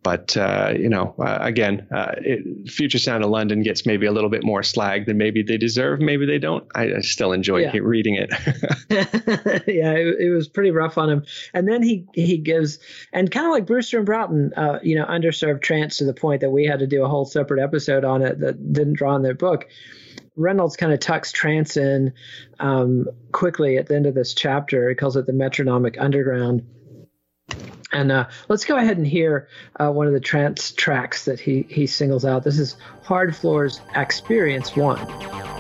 but 0.02 0.36
uh, 0.38 0.74
you 0.78 0.90
know 0.90 1.16
uh, 1.20 1.38
again, 1.42 1.88
uh, 1.92 2.14
it, 2.18 2.70
Future 2.70 3.00
Sound 3.00 3.24
of 3.24 3.30
London 3.30 3.62
gets 3.62 3.86
maybe 3.86 4.06
a 4.06 4.12
little 4.12 4.30
bit 4.30 4.44
more 4.44 4.64
slag 4.64 5.06
than 5.06 5.18
maybe 5.18 5.44
they 5.44 5.58
deserve. 5.58 6.00
Maybe 6.00 6.26
they 6.26 6.40
don't. 6.40 6.66
I, 6.76 6.96
I 6.96 7.00
still 7.02 7.32
enjoy 7.32 7.62
yeah. 7.62 7.78
reading 7.82 8.16
it. 8.16 8.30
yeah, 9.68 9.92
it, 9.92 10.20
it, 10.20 10.30
was 10.34 10.48
pretty 10.48 10.72
rough 10.72 10.98
on 10.98 11.10
him. 11.10 11.26
And 11.54 11.68
then 11.68 11.82
he 11.82 12.06
he 12.14 12.38
gives 12.38 12.80
and 13.12 13.30
kind 13.30 13.46
of 13.46 13.52
like 13.52 13.66
Brewster 13.66 13.98
and 13.98 14.06
Broughton, 14.06 14.54
uh, 14.56 14.80
you 14.84 14.96
know, 14.96 15.06
underserved 15.06 15.62
trance 15.62 15.98
to 15.98 16.06
the 16.06 16.14
point 16.14 16.42
that 16.42 16.52
we 16.52 16.66
had 16.66 16.80
to 16.80 16.88
do 16.88 17.04
a 17.04 17.08
whole 17.08 17.26
separate 17.26 17.62
episode 17.62 18.04
on 18.04 18.22
it 18.22 18.40
that 18.40 18.74
didn't 18.74 18.94
draw 18.94 19.16
in 19.16 19.22
their 19.22 19.34
book 19.34 19.68
Reynolds 20.36 20.76
kind 20.76 20.94
of 20.94 21.00
tucks 21.00 21.32
trance 21.32 21.78
in 21.78 22.14
um, 22.60 23.08
quickly 23.32 23.78
at 23.78 23.88
the 23.88 23.96
end 23.96 24.06
of 24.06 24.16
this 24.16 24.34
chapter. 24.34 24.90
He 24.90 24.96
calls 24.96 25.16
it 25.16 25.26
the 25.26 25.34
metronomic 25.34 25.98
underground. 26.00 26.66
And 27.92 28.12
uh, 28.12 28.30
let's 28.50 28.66
go 28.66 28.76
ahead 28.76 28.98
and 28.98 29.06
hear 29.06 29.48
uh, 29.80 29.92
one 29.92 30.08
of 30.08 30.14
the 30.14 30.20
trance 30.20 30.72
tracks 30.72 31.26
that 31.26 31.40
he, 31.40 31.66
he 31.70 31.86
singles 31.86 32.26
out. 32.26 32.44
This 32.44 32.58
is 32.58 32.76
Hardfloor's 33.06 33.82
Experience 33.96 34.76
One. 34.76 35.53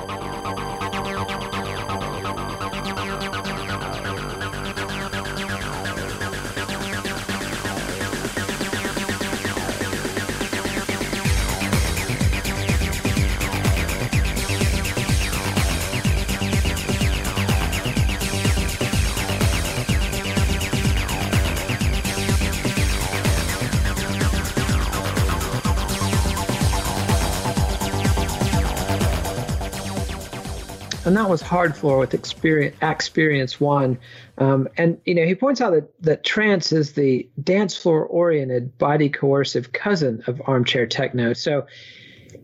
And 31.13 31.19
that 31.19 31.29
was 31.29 31.43
Hardfloor 31.43 31.99
with 31.99 32.15
experience 32.15 32.75
experience 32.81 33.59
one. 33.61 33.99
Um, 34.39 34.67
and 34.77 34.99
you 35.05 35.13
know 35.13 35.25
he 35.25 35.35
points 35.35 35.61
out 35.61 35.73
that 35.73 35.93
that 36.01 36.23
trance 36.23 36.71
is 36.71 36.93
the 36.93 37.29
dance 37.39 37.77
floor 37.77 38.03
oriented 38.03 38.79
body 38.79 39.09
coercive 39.09 39.71
cousin 39.71 40.23
of 40.25 40.41
armchair 40.47 40.87
techno. 40.87 41.33
So 41.33 41.67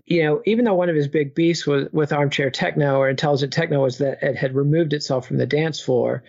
you 0.06 0.22
know 0.22 0.44
even 0.46 0.66
though 0.66 0.76
one 0.76 0.88
of 0.88 0.96
his 0.96 1.08
big 1.08 1.34
beasts 1.34 1.66
was, 1.66 1.88
with 1.92 2.14
armchair 2.14 2.52
techno 2.52 2.98
or 2.98 3.10
intelligent 3.10 3.54
techno 3.54 3.82
was 3.82 3.98
that 3.98 4.22
it 4.22 4.36
had 4.36 4.54
removed 4.54 4.94
itself 4.94 5.28
from 5.28 5.38
the 5.38 5.48
dance 5.48 5.80
floor 5.80 6.24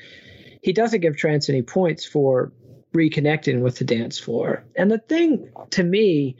he 0.62 0.72
doesn't 0.72 1.00
give 1.00 1.18
trance 1.18 1.50
any 1.50 1.60
points 1.60 2.06
for 2.06 2.54
reconnecting 2.94 3.60
with 3.60 3.76
the 3.76 3.84
dance 3.84 4.18
floor. 4.18 4.64
And 4.76 4.90
the 4.90 4.98
thing 4.98 5.50
to 5.70 5.82
me 5.82 6.36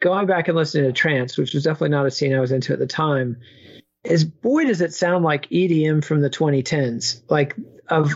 going 0.00 0.26
back 0.26 0.48
and 0.48 0.58
listening 0.58 0.84
to 0.84 0.92
trance 0.92 1.38
which 1.38 1.54
was 1.54 1.64
definitely 1.64 1.88
not 1.88 2.04
a 2.04 2.10
scene 2.10 2.34
i 2.34 2.40
was 2.40 2.52
into 2.52 2.74
at 2.74 2.78
the 2.78 2.86
time 2.86 3.38
is 4.04 4.24
boy 4.24 4.64
does 4.64 4.80
it 4.80 4.94
sound 4.94 5.24
like 5.24 5.48
EDM 5.50 6.04
from 6.04 6.20
the 6.20 6.30
2010s. 6.30 7.22
Like 7.28 7.56
of 7.88 8.14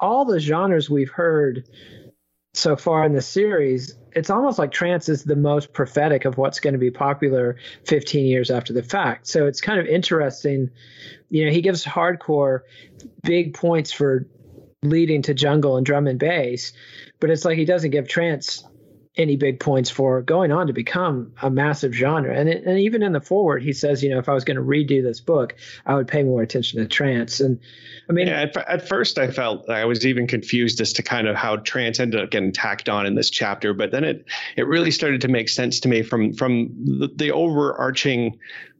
all 0.00 0.24
the 0.24 0.40
genres 0.40 0.88
we've 0.88 1.10
heard 1.10 1.68
so 2.54 2.76
far 2.76 3.04
in 3.04 3.12
the 3.12 3.22
series, 3.22 3.96
it's 4.12 4.30
almost 4.30 4.58
like 4.58 4.72
trance 4.72 5.08
is 5.08 5.24
the 5.24 5.36
most 5.36 5.72
prophetic 5.72 6.24
of 6.24 6.38
what's 6.38 6.60
going 6.60 6.72
to 6.72 6.78
be 6.78 6.90
popular 6.90 7.56
15 7.86 8.26
years 8.26 8.50
after 8.50 8.72
the 8.72 8.82
fact. 8.82 9.26
So 9.26 9.46
it's 9.46 9.60
kind 9.60 9.78
of 9.78 9.86
interesting. 9.86 10.70
You 11.28 11.46
know, 11.46 11.52
he 11.52 11.60
gives 11.60 11.84
hardcore 11.84 12.60
big 13.22 13.54
points 13.54 13.92
for 13.92 14.26
leading 14.82 15.22
to 15.22 15.34
jungle 15.34 15.76
and 15.76 15.84
drum 15.84 16.06
and 16.06 16.18
bass, 16.18 16.72
but 17.20 17.30
it's 17.30 17.44
like 17.44 17.58
he 17.58 17.64
doesn't 17.64 17.90
give 17.90 18.08
trance 18.08 18.64
any 19.18 19.36
big 19.36 19.58
points 19.58 19.90
for 19.90 20.22
going 20.22 20.52
on 20.52 20.68
to 20.68 20.72
become 20.72 21.32
a 21.42 21.50
massive 21.50 21.92
genre. 21.92 22.34
And, 22.34 22.48
it, 22.48 22.64
and 22.64 22.78
even 22.78 23.02
in 23.02 23.12
the 23.12 23.20
forward, 23.20 23.62
he 23.62 23.72
says, 23.72 24.02
you 24.02 24.10
know, 24.10 24.18
if 24.18 24.28
I 24.28 24.34
was 24.34 24.44
going 24.44 24.56
to 24.56 24.62
redo 24.62 25.02
this 25.02 25.20
book, 25.20 25.56
I 25.84 25.96
would 25.96 26.06
pay 26.06 26.22
more 26.22 26.40
attention 26.40 26.78
to 26.78 26.86
trance. 26.86 27.40
And 27.40 27.58
I 28.08 28.12
mean, 28.12 28.28
yeah, 28.28 28.42
at, 28.42 28.56
at, 28.56 28.88
first 28.88 29.18
I 29.18 29.30
felt 29.30 29.68
I 29.68 29.84
was 29.84 30.06
even 30.06 30.28
confused 30.28 30.80
as 30.80 30.92
to 30.94 31.02
kind 31.02 31.26
of 31.26 31.34
how 31.34 31.56
trance 31.56 31.98
ended 31.98 32.22
up 32.22 32.30
getting 32.30 32.52
tacked 32.52 32.88
on 32.88 33.06
in 33.06 33.16
this 33.16 33.28
chapter, 33.28 33.74
but 33.74 33.90
then 33.90 34.04
it 34.04 34.24
it 34.56 34.66
really 34.66 34.92
started 34.92 35.20
to 35.22 35.28
make 35.28 35.48
sense 35.48 35.80
to 35.80 35.88
me 35.88 36.02
from 36.02 36.32
from 36.32 36.68
the, 36.84 37.10
the 37.14 37.32
overarching 37.32 38.38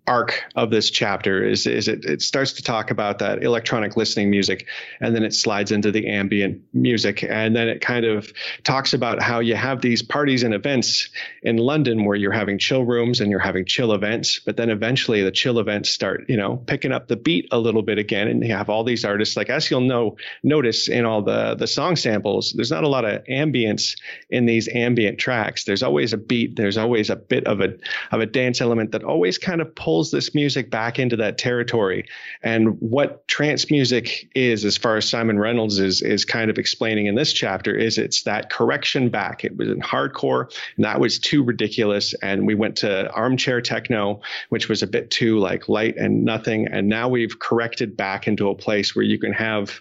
arc 0.08 0.44
of 0.56 0.70
this 0.70 0.90
chapter 0.90 1.44
is 1.44 1.66
is 1.66 1.88
it, 1.88 2.04
it 2.04 2.22
starts 2.22 2.54
to 2.54 2.62
talk 2.62 2.90
about 2.90 3.18
that 3.18 3.42
electronic 3.42 3.96
listening 3.96 4.30
music 4.30 4.66
and 5.00 5.14
then 5.14 5.22
it 5.22 5.34
slides 5.34 5.70
into 5.70 5.92
the 5.92 6.08
ambient 6.08 6.62
music 6.72 7.22
and 7.22 7.54
then 7.54 7.68
it 7.68 7.80
kind 7.80 8.04
of 8.04 8.32
talks 8.64 8.94
about 8.94 9.22
how 9.22 9.40
you 9.40 9.54
have 9.54 9.80
these 9.80 10.02
parties 10.02 10.42
and 10.42 10.54
events 10.54 11.10
in 11.42 11.56
London 11.58 12.04
where 12.04 12.16
you're 12.16 12.32
having 12.32 12.58
chill 12.58 12.84
rooms 12.84 13.20
and 13.20 13.30
you're 13.30 13.38
having 13.38 13.64
chill 13.64 13.92
events 13.92 14.40
but 14.44 14.56
then 14.56 14.70
eventually 14.70 15.22
the 15.22 15.30
chill 15.30 15.58
events 15.58 15.90
start 15.90 16.24
you 16.28 16.36
know 16.36 16.56
picking 16.56 16.92
up 16.92 17.08
the 17.08 17.16
beat 17.16 17.46
a 17.52 17.58
little 17.58 17.82
bit 17.82 17.98
again 17.98 18.28
and 18.28 18.42
you 18.42 18.52
have 18.52 18.70
all 18.70 18.84
these 18.84 19.04
artists 19.04 19.36
like 19.36 19.50
as 19.50 19.70
you'll 19.70 19.80
know 19.80 20.16
notice 20.42 20.88
in 20.88 21.04
all 21.04 21.22
the 21.22 21.54
the 21.54 21.66
song 21.66 21.96
samples 21.96 22.52
there's 22.56 22.70
not 22.70 22.84
a 22.84 22.88
lot 22.88 23.04
of 23.04 23.22
ambience 23.24 23.94
in 24.30 24.46
these 24.46 24.68
ambient 24.68 25.18
tracks. 25.18 25.64
There's 25.64 25.82
always 25.82 26.12
a 26.12 26.16
beat 26.16 26.56
there's 26.56 26.78
always 26.78 27.10
a 27.10 27.16
bit 27.16 27.46
of 27.46 27.60
a 27.60 27.74
of 28.10 28.20
a 28.20 28.26
dance 28.26 28.60
element 28.60 28.92
that 28.92 29.04
always 29.04 29.38
kind 29.38 29.60
of 29.60 29.74
pulls 29.74 29.97
pulls 29.98 30.12
this 30.12 30.32
music 30.32 30.70
back 30.70 31.00
into 31.00 31.16
that 31.16 31.38
territory. 31.38 32.06
And 32.44 32.80
what 32.80 33.26
trance 33.26 33.68
music 33.68 34.30
is, 34.32 34.64
as 34.64 34.76
far 34.76 34.96
as 34.96 35.08
Simon 35.08 35.40
Reynolds 35.40 35.80
is 35.80 36.02
is 36.02 36.24
kind 36.24 36.52
of 36.52 36.56
explaining 36.58 37.06
in 37.06 37.16
this 37.16 37.32
chapter, 37.32 37.74
is 37.74 37.98
it's 37.98 38.22
that 38.22 38.48
correction 38.48 39.08
back. 39.08 39.44
It 39.44 39.56
was 39.56 39.68
in 39.68 39.80
hardcore, 39.80 40.54
and 40.76 40.84
that 40.84 41.00
was 41.00 41.18
too 41.18 41.42
ridiculous. 41.42 42.14
And 42.22 42.46
we 42.46 42.54
went 42.54 42.76
to 42.76 43.10
armchair 43.10 43.60
techno, 43.60 44.20
which 44.50 44.68
was 44.68 44.84
a 44.84 44.86
bit 44.86 45.10
too 45.10 45.40
like 45.40 45.68
light 45.68 45.96
and 45.96 46.24
nothing. 46.24 46.68
And 46.68 46.88
now 46.88 47.08
we've 47.08 47.36
corrected 47.40 47.96
back 47.96 48.28
into 48.28 48.50
a 48.50 48.54
place 48.54 48.94
where 48.94 49.04
you 49.04 49.18
can 49.18 49.32
have 49.32 49.80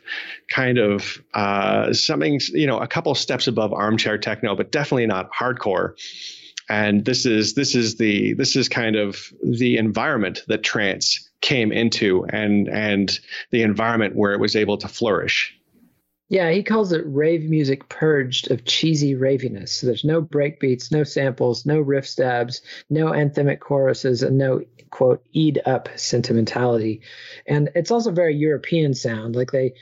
kind 0.49 0.79
of 0.79 1.21
uh, 1.35 1.93
something, 1.93 2.41
you 2.53 2.65
know, 2.65 2.79
a 2.79 2.87
couple 2.87 3.13
steps 3.13 3.45
above 3.45 3.71
armchair 3.71 4.17
techno, 4.17 4.55
but 4.55 4.71
definitely 4.71 5.05
not 5.05 5.31
hardcore 5.31 5.93
and 6.69 7.05
this 7.05 7.25
is 7.25 7.53
this 7.53 7.75
is 7.75 7.95
the 7.95 8.33
this 8.33 8.55
is 8.55 8.67
kind 8.67 8.95
of 8.95 9.33
the 9.43 9.77
environment 9.77 10.43
that 10.47 10.63
trance 10.63 11.29
came 11.41 11.71
into 11.71 12.25
and 12.29 12.67
and 12.67 13.19
the 13.51 13.61
environment 13.61 14.15
where 14.15 14.33
it 14.33 14.39
was 14.39 14.55
able 14.55 14.77
to 14.77 14.87
flourish. 14.87 15.53
Yeah 16.29 16.51
he 16.51 16.63
calls 16.63 16.91
it 16.91 17.03
rave 17.05 17.49
music 17.49 17.87
purged 17.89 18.51
of 18.51 18.65
cheesy 18.65 19.15
raviness. 19.15 19.69
So 19.69 19.87
there's 19.87 20.03
no 20.03 20.21
breakbeats 20.21 20.91
no 20.91 21.03
samples 21.03 21.65
no 21.65 21.79
riff 21.79 22.07
stabs 22.07 22.61
no 22.89 23.07
anthemic 23.07 23.59
choruses 23.59 24.23
and 24.23 24.37
no 24.37 24.61
quote 24.89 25.23
eat 25.31 25.57
up 25.65 25.89
sentimentality. 25.95 27.01
And 27.45 27.69
it's 27.75 27.91
also 27.91 28.11
very 28.11 28.35
european 28.35 28.93
sound. 28.93 29.35
Like 29.35 29.51
they 29.51 29.73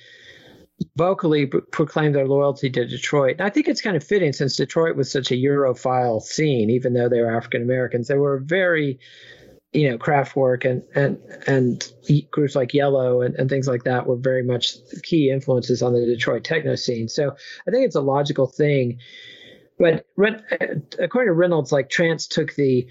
vocally 0.95 1.45
proclaim 1.45 2.11
their 2.11 2.27
loyalty 2.27 2.69
to 2.69 2.85
Detroit. 2.85 3.37
And 3.39 3.41
I 3.41 3.49
think 3.49 3.67
it's 3.67 3.81
kind 3.81 3.95
of 3.95 4.03
fitting 4.03 4.33
since 4.33 4.55
Detroit 4.57 4.95
was 4.95 5.11
such 5.11 5.31
a 5.31 5.35
Europhile 5.35 6.21
scene, 6.21 6.69
even 6.69 6.93
though 6.93 7.09
they 7.09 7.21
were 7.21 7.35
African 7.35 7.61
Americans. 7.61 8.07
They 8.07 8.17
were 8.17 8.39
very, 8.39 8.99
you 9.71 9.89
know, 9.89 9.97
Kraftwerk 9.97 10.69
and 10.69 10.83
and 10.93 11.17
and 11.47 12.31
groups 12.31 12.55
like 12.55 12.73
Yellow 12.73 13.21
and, 13.21 13.35
and 13.35 13.49
things 13.49 13.67
like 13.67 13.83
that 13.83 14.05
were 14.05 14.17
very 14.17 14.43
much 14.43 14.75
key 15.03 15.29
influences 15.29 15.81
on 15.81 15.93
the 15.93 16.05
Detroit 16.05 16.43
techno 16.43 16.75
scene. 16.75 17.07
So 17.07 17.31
I 17.67 17.71
think 17.71 17.85
it's 17.85 17.95
a 17.95 18.01
logical 18.01 18.47
thing. 18.47 18.99
But 19.77 20.05
according 20.99 21.27
to 21.27 21.33
Reynolds, 21.33 21.71
like 21.71 21.89
trance 21.89 22.27
took 22.27 22.53
the 22.55 22.87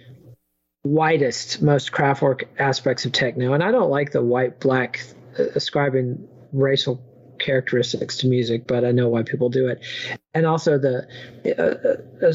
widest, 0.85 1.63
most 1.63 1.93
Kraftwerk 1.93 2.45
aspects 2.59 3.07
of 3.07 3.13
techno, 3.13 3.55
and 3.55 3.63
I 3.63 3.71
don't 3.71 3.91
like 3.91 4.13
the 4.13 4.23
white 4.23 4.61
black 4.61 5.01
uh, 5.39 5.45
ascribing 5.55 6.29
racial 6.53 7.03
characteristics 7.39 8.19
to 8.19 8.29
music, 8.29 8.67
but 8.67 8.85
I 8.85 8.93
know 8.93 9.09
why 9.09 9.23
people 9.23 9.49
do 9.49 9.69
it. 9.69 9.85
And 10.33 10.47
also 10.47 10.79
the 10.79 11.07
uh, 11.59 12.27
uh, 12.27 12.33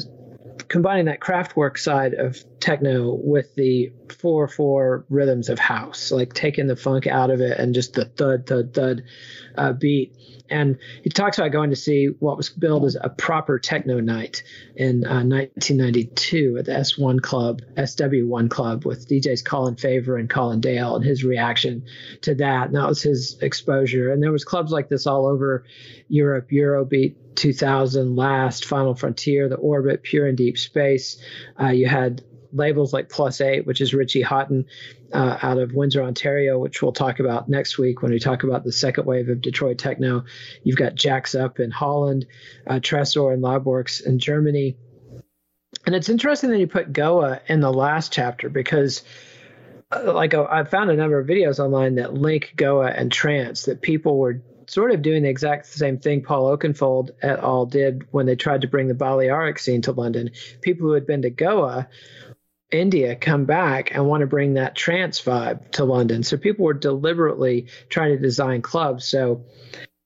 combining 0.68 1.06
that 1.06 1.20
Kraftwerk 1.20 1.78
side 1.78 2.14
of 2.14 2.44
techno 2.60 3.14
with 3.14 3.54
the 3.56 3.92
four 4.10 4.48
four 4.48 5.06
rhythms 5.10 5.50
of 5.50 5.60
house, 5.60 6.12
like 6.12 6.34
taking 6.34 6.68
the 6.68 6.76
funk 6.76 7.08
out 7.08 7.32
of 7.32 7.42
it 7.42 7.60
and 7.60 7.74
just 7.74 7.94
the 7.94 8.06
thud 8.06 8.46
thud 8.46 8.74
thud 8.74 9.04
uh, 9.58 9.74
beat 9.74 10.16
and 10.50 10.78
he 11.04 11.10
talks 11.10 11.38
about 11.38 11.52
going 11.52 11.70
to 11.70 11.76
see 11.76 12.08
what 12.20 12.38
was 12.38 12.50
billed 12.50 12.86
as 12.86 12.98
a 13.00 13.10
proper 13.10 13.60
techno 13.60 14.00
night 14.00 14.44
in 14.76 15.06
uh, 15.06 15.24
1992 15.24 16.58
at 16.60 16.66
the 16.66 16.72
S1 16.72 17.22
Club, 17.22 17.62
SW1 17.78 18.50
Club, 18.50 18.86
with 18.86 19.08
DJs 19.08 19.46
Colin 19.46 19.76
Faver 19.76 20.20
and 20.20 20.30
Colin 20.30 20.62
Dale, 20.62 20.96
and 20.96 21.06
his 21.06 21.24
reaction 21.24 21.86
to 22.22 22.36
that. 22.36 22.68
And 22.68 22.76
that 22.76 22.88
was 22.88 23.02
his 23.02 23.38
exposure. 23.42 24.12
And 24.12 24.22
there 24.22 24.32
was 24.32 24.44
clubs 24.44 24.72
like 24.72 24.90
this 24.90 25.08
all 25.08 25.28
over 25.28 25.66
Europe, 26.08 26.50
Eurobeat 26.52 27.16
2000, 27.36 28.16
Last, 28.16 28.66
Final 28.66 28.96
Frontier, 28.96 29.50
The 29.50 29.56
Orbit, 29.56 30.04
Pure 30.04 30.28
and 30.28 30.38
Deep 30.38 30.58
Space. 30.58 31.18
Uh, 31.60 31.68
you 31.68 31.88
had 31.88 32.24
labels 32.52 32.94
like 32.94 33.10
Plus 33.10 33.42
Eight, 33.42 33.66
which 33.66 33.82
is 33.82 33.94
Richie 33.94 34.24
Hawtin 34.24 34.66
uh, 35.14 35.38
out 35.42 35.58
of 35.58 35.74
Windsor, 35.74 36.04
Ontario, 36.04 36.60
which 36.60 36.82
we'll 36.82 36.92
talk 36.92 37.20
about 37.20 37.50
next 37.50 37.78
week 37.78 38.02
when 38.02 38.12
we 38.12 38.20
talk 38.20 38.44
about 38.44 38.64
the 38.64 38.72
second 38.72 39.06
wave 39.06 39.30
of 39.30 39.42
Detroit 39.42 39.78
techno. 39.78 40.26
You've 40.64 40.78
got 40.78 40.96
Djax-Up 40.96 41.60
in 41.60 41.72
Holland, 41.72 42.26
uh, 42.68 42.76
Tresor 42.76 43.34
and 43.34 43.44
Labworks 43.44 44.06
in 44.06 44.20
Germany. 44.20 44.78
And 45.86 45.96
it's 45.96 46.10
interesting 46.10 46.50
that 46.52 46.60
you 46.60 46.68
put 46.68 46.94
Goa 46.94 47.42
in 47.48 47.62
the 47.62 47.72
last 47.72 48.12
chapter 48.12 48.50
because, 48.50 49.04
uh, 49.92 50.14
like, 50.14 50.34
uh, 50.34 50.48
I 50.50 50.64
found 50.64 50.90
a 50.90 50.96
number 50.96 51.20
of 51.20 51.28
videos 51.28 51.60
online 51.60 51.96
that 51.96 52.14
link 52.14 52.54
Goa 52.56 52.88
and 52.88 53.12
trance 53.12 53.66
that 53.66 53.82
people 53.82 54.18
were 54.18 54.42
sort 54.68 54.92
of 54.92 55.02
doing 55.02 55.24
the 55.24 55.30
exact 55.30 55.66
same 55.66 55.98
thing 55.98 56.22
Paul 56.22 56.56
Oakenfold 56.56 57.12
et 57.24 57.40
al. 57.40 57.66
did 57.66 58.08
when 58.12 58.28
they 58.28 58.36
tried 58.36 58.62
to 58.62 58.68
bring 58.68 58.88
the 58.88 58.94
Balearic 58.94 59.58
scene 59.58 59.82
to 59.84 59.92
London. 59.92 60.30
People 60.62 60.88
who 60.88 60.94
had 60.94 61.08
been 61.08 61.24
to 61.24 61.32
Goa 61.32 61.88
India 62.72 63.16
come 63.16 63.46
back 63.46 63.94
and 63.94 64.06
want 64.06 64.22
to 64.22 64.28
bring 64.28 64.54
that 64.54 64.76
trance 64.76 65.22
vibe 65.22 65.72
to 65.72 65.86
London. 65.86 66.24
So 66.24 66.38
people 66.38 66.66
were 66.66 66.74
deliberately 66.74 67.68
trying 67.90 68.16
to 68.16 68.22
design 68.22 68.62
clubs 68.62 69.06
so 69.06 69.46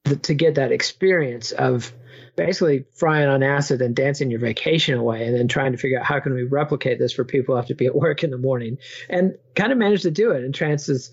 to 0.06 0.34
get 0.34 0.56
that 0.56 0.72
experience 0.72 1.52
of 1.52 1.94
basically 2.36 2.86
frying 2.96 3.28
on 3.30 3.44
acid 3.44 3.82
and 3.82 3.96
dancing 3.96 4.32
your 4.32 4.40
vacation 4.40 4.98
away 4.98 5.26
and 5.26 5.36
then 5.36 5.48
trying 5.48 5.72
to 5.72 5.78
figure 5.78 6.00
out 6.00 6.06
how 6.06 6.20
can 6.20 6.34
we 6.34 6.44
replicate 6.44 6.98
this 6.98 7.14
for 7.14 7.24
people 7.24 7.54
who 7.54 7.58
have 7.58 7.68
to 7.68 7.76
be 7.76 7.86
at 7.86 7.96
work 7.96 8.24
in 8.24 8.32
the 8.32 8.38
morning 8.38 8.78
and 9.10 9.38
kind 9.56 9.72
of 9.72 9.78
managed 9.78 10.04
to 10.04 10.12
do 10.12 10.32
it 10.32 10.44
and 10.44 10.54
trance 10.54 10.90
is 10.90 11.12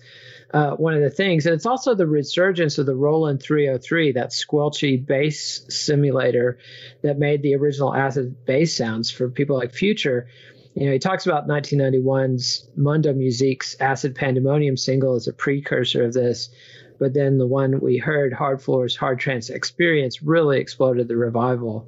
uh, 0.53 0.71
one 0.71 0.93
of 0.93 1.01
the 1.01 1.09
things 1.09 1.45
and 1.45 1.53
it's 1.55 1.65
also 1.65 1.93
the 1.95 2.07
resurgence 2.07 2.77
of 2.77 2.85
the 2.85 2.95
roland 2.95 3.41
303 3.41 4.13
that 4.13 4.31
squelchy 4.31 4.97
bass 5.05 5.63
simulator 5.69 6.57
that 7.03 7.17
made 7.17 7.41
the 7.41 7.55
original 7.55 7.93
acid 7.93 8.45
bass 8.45 8.75
sounds 8.75 9.09
for 9.09 9.29
people 9.29 9.57
like 9.57 9.73
future 9.73 10.27
you 10.75 10.85
know, 10.85 10.93
he 10.93 10.99
talks 10.99 11.25
about 11.25 11.47
1991's 11.47 12.69
Mundo 12.75 13.13
Music's 13.13 13.75
Acid 13.79 14.15
Pandemonium 14.15 14.77
single 14.77 15.15
as 15.15 15.27
a 15.27 15.33
precursor 15.33 16.05
of 16.05 16.13
this, 16.13 16.49
but 16.97 17.13
then 17.13 17.37
the 17.37 17.47
one 17.47 17.79
we 17.79 17.97
heard, 17.97 18.31
Hardfloor's, 18.31 18.95
Hard 18.95 19.19
Trance 19.19 19.49
Experience, 19.49 20.21
really 20.21 20.59
exploded 20.59 21.07
the 21.07 21.17
revival. 21.17 21.87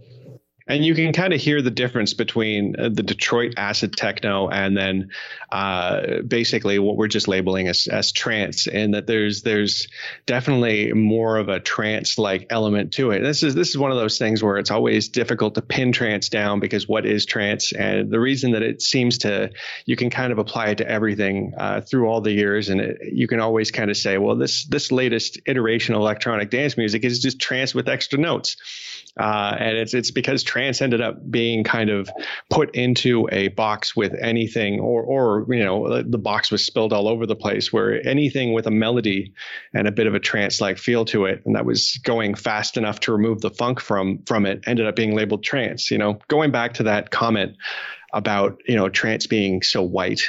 And 0.67 0.85
you 0.85 0.95
can 0.95 1.13
kind 1.13 1.33
of 1.33 1.41
hear 1.41 1.61
the 1.61 1.71
difference 1.71 2.13
between 2.13 2.75
uh, 2.79 2.89
the 2.89 3.03
Detroit 3.03 3.53
acid 3.57 3.95
techno 3.95 4.47
and 4.49 4.77
then 4.77 5.09
uh, 5.51 6.21
basically 6.21 6.79
what 6.79 6.97
we're 6.97 7.07
just 7.07 7.27
labeling 7.27 7.67
as, 7.67 7.87
as 7.87 8.11
trance, 8.11 8.67
and 8.67 8.93
that 8.93 9.07
there's 9.07 9.41
there's 9.41 9.87
definitely 10.25 10.93
more 10.93 11.37
of 11.37 11.49
a 11.49 11.59
trance 11.59 12.17
like 12.17 12.47
element 12.49 12.93
to 12.93 13.11
it. 13.11 13.19
This 13.19 13.43
is 13.43 13.55
this 13.55 13.69
is 13.69 13.77
one 13.77 13.91
of 13.91 13.97
those 13.97 14.17
things 14.17 14.41
where 14.41 14.57
it's 14.57 14.71
always 14.71 15.09
difficult 15.09 15.55
to 15.55 15.61
pin 15.61 15.91
trance 15.91 16.29
down 16.29 16.59
because 16.59 16.87
what 16.87 17.05
is 17.05 17.25
trance, 17.25 17.71
and 17.73 18.09
the 18.09 18.19
reason 18.19 18.51
that 18.51 18.61
it 18.61 18.81
seems 18.81 19.19
to 19.19 19.51
you 19.85 19.95
can 19.95 20.09
kind 20.09 20.31
of 20.31 20.39
apply 20.39 20.69
it 20.69 20.77
to 20.79 20.87
everything 20.89 21.53
uh, 21.57 21.81
through 21.81 22.07
all 22.07 22.21
the 22.21 22.31
years, 22.31 22.69
and 22.69 22.81
it, 22.81 22.99
you 23.11 23.27
can 23.27 23.39
always 23.39 23.71
kind 23.71 23.91
of 23.91 23.97
say, 23.97 24.17
well, 24.17 24.35
this 24.35 24.65
this 24.65 24.91
latest 24.91 25.39
iteration 25.45 25.93
of 25.95 26.01
electronic 26.01 26.49
dance 26.49 26.77
music 26.77 27.03
is 27.03 27.19
just 27.19 27.39
trance 27.39 27.75
with 27.75 27.89
extra 27.89 28.17
notes. 28.17 28.55
Uh, 29.19 29.55
and 29.59 29.77
it's 29.77 29.93
it's 29.93 30.09
because 30.09 30.41
trance 30.41 30.81
ended 30.81 30.99
up 30.99 31.29
being 31.29 31.63
kind 31.63 31.91
of 31.91 32.09
put 32.49 32.73
into 32.75 33.29
a 33.31 33.49
box 33.49 33.95
with 33.95 34.13
anything, 34.19 34.79
or 34.79 35.03
or 35.03 35.45
you 35.53 35.63
know 35.63 36.01
the 36.01 36.17
box 36.17 36.51
was 36.51 36.65
spilled 36.65 36.91
all 36.91 37.07
over 37.07 37.27
the 37.27 37.35
place, 37.35 37.71
where 37.71 38.05
anything 38.07 38.53
with 38.53 38.65
a 38.65 38.71
melody 38.71 39.33
and 39.73 39.87
a 39.87 39.91
bit 39.91 40.07
of 40.07 40.15
a 40.15 40.19
trance-like 40.19 40.79
feel 40.79 41.05
to 41.05 41.25
it, 41.25 41.43
and 41.45 41.55
that 41.55 41.65
was 41.65 41.99
going 42.03 42.33
fast 42.33 42.75
enough 42.75 42.99
to 43.01 43.11
remove 43.11 43.41
the 43.41 43.51
funk 43.51 43.79
from 43.79 44.23
from 44.25 44.47
it, 44.47 44.63
ended 44.65 44.87
up 44.87 44.95
being 44.95 45.15
labeled 45.15 45.43
trance. 45.43 45.91
You 45.91 45.99
know, 45.99 46.19
going 46.27 46.51
back 46.51 46.73
to 46.75 46.83
that 46.83 47.11
comment 47.11 47.55
about 48.13 48.61
you 48.67 48.75
know 48.75 48.89
trance 48.89 49.27
being 49.27 49.61
so 49.61 49.81
white. 49.81 50.21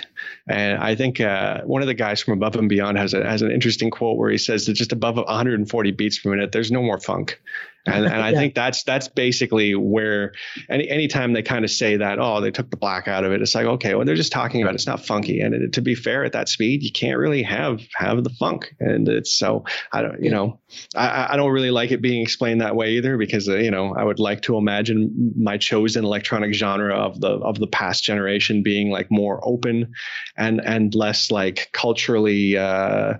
And 0.48 0.78
I 0.82 0.94
think 0.94 1.20
uh, 1.20 1.62
one 1.62 1.82
of 1.82 1.88
the 1.88 1.94
guys 1.94 2.22
from 2.22 2.34
Above 2.34 2.56
and 2.56 2.68
Beyond 2.68 2.98
has 2.98 3.14
a, 3.14 3.24
has 3.24 3.42
an 3.42 3.50
interesting 3.50 3.90
quote 3.90 4.18
where 4.18 4.30
he 4.30 4.38
says 4.38 4.66
that 4.66 4.72
just 4.72 4.92
above 4.92 5.16
140 5.16 5.90
beats 5.92 6.18
per 6.18 6.30
minute, 6.30 6.52
there's 6.52 6.70
no 6.70 6.82
more 6.82 6.98
funk. 6.98 7.40
And, 7.86 8.04
and 8.04 8.14
I 8.14 8.30
yeah. 8.32 8.38
think 8.38 8.54
that's 8.54 8.82
that's 8.84 9.08
basically 9.08 9.74
where 9.74 10.32
any 10.68 10.88
anytime 10.88 11.32
they 11.32 11.42
kind 11.42 11.64
of 11.64 11.70
say 11.70 11.96
that, 11.96 12.18
oh, 12.18 12.40
they 12.40 12.50
took 12.50 12.70
the 12.70 12.76
black 12.76 13.08
out 13.08 13.24
of 13.24 13.32
it, 13.32 13.42
it's 13.42 13.54
like, 13.54 13.66
okay, 13.66 13.94
well, 13.94 14.04
they're 14.04 14.14
just 14.14 14.32
talking 14.32 14.62
about 14.62 14.72
it. 14.72 14.76
it's 14.76 14.86
not 14.86 15.04
funky. 15.04 15.40
And 15.40 15.54
it, 15.54 15.72
to 15.74 15.82
be 15.82 15.94
fair, 15.94 16.24
at 16.24 16.32
that 16.32 16.48
speed, 16.48 16.82
you 16.82 16.92
can't 16.92 17.18
really 17.18 17.42
have 17.42 17.80
have 17.94 18.24
the 18.24 18.30
funk. 18.30 18.74
And 18.80 19.08
it's 19.08 19.36
so 19.36 19.64
I 19.92 20.02
don't, 20.02 20.22
you 20.22 20.30
know, 20.30 20.60
I, 20.94 21.34
I 21.34 21.36
don't 21.36 21.52
really 21.52 21.70
like 21.70 21.90
it 21.90 22.02
being 22.02 22.22
explained 22.22 22.60
that 22.60 22.76
way 22.76 22.92
either 22.92 23.16
because 23.16 23.48
uh, 23.48 23.56
you 23.56 23.70
know 23.70 23.94
I 23.94 24.04
would 24.04 24.18
like 24.18 24.42
to 24.42 24.56
imagine 24.56 25.32
my 25.36 25.58
chosen 25.58 26.04
electronic 26.04 26.54
genre 26.54 26.94
of 26.94 27.20
the 27.20 27.30
of 27.30 27.58
the 27.58 27.66
past 27.66 28.04
generation 28.04 28.62
being 28.62 28.90
like 28.90 29.10
more 29.10 29.40
open 29.42 29.92
and 30.36 30.60
and 30.64 30.94
less 30.94 31.30
like 31.30 31.70
culturally 31.72 32.56
uh, 32.56 33.14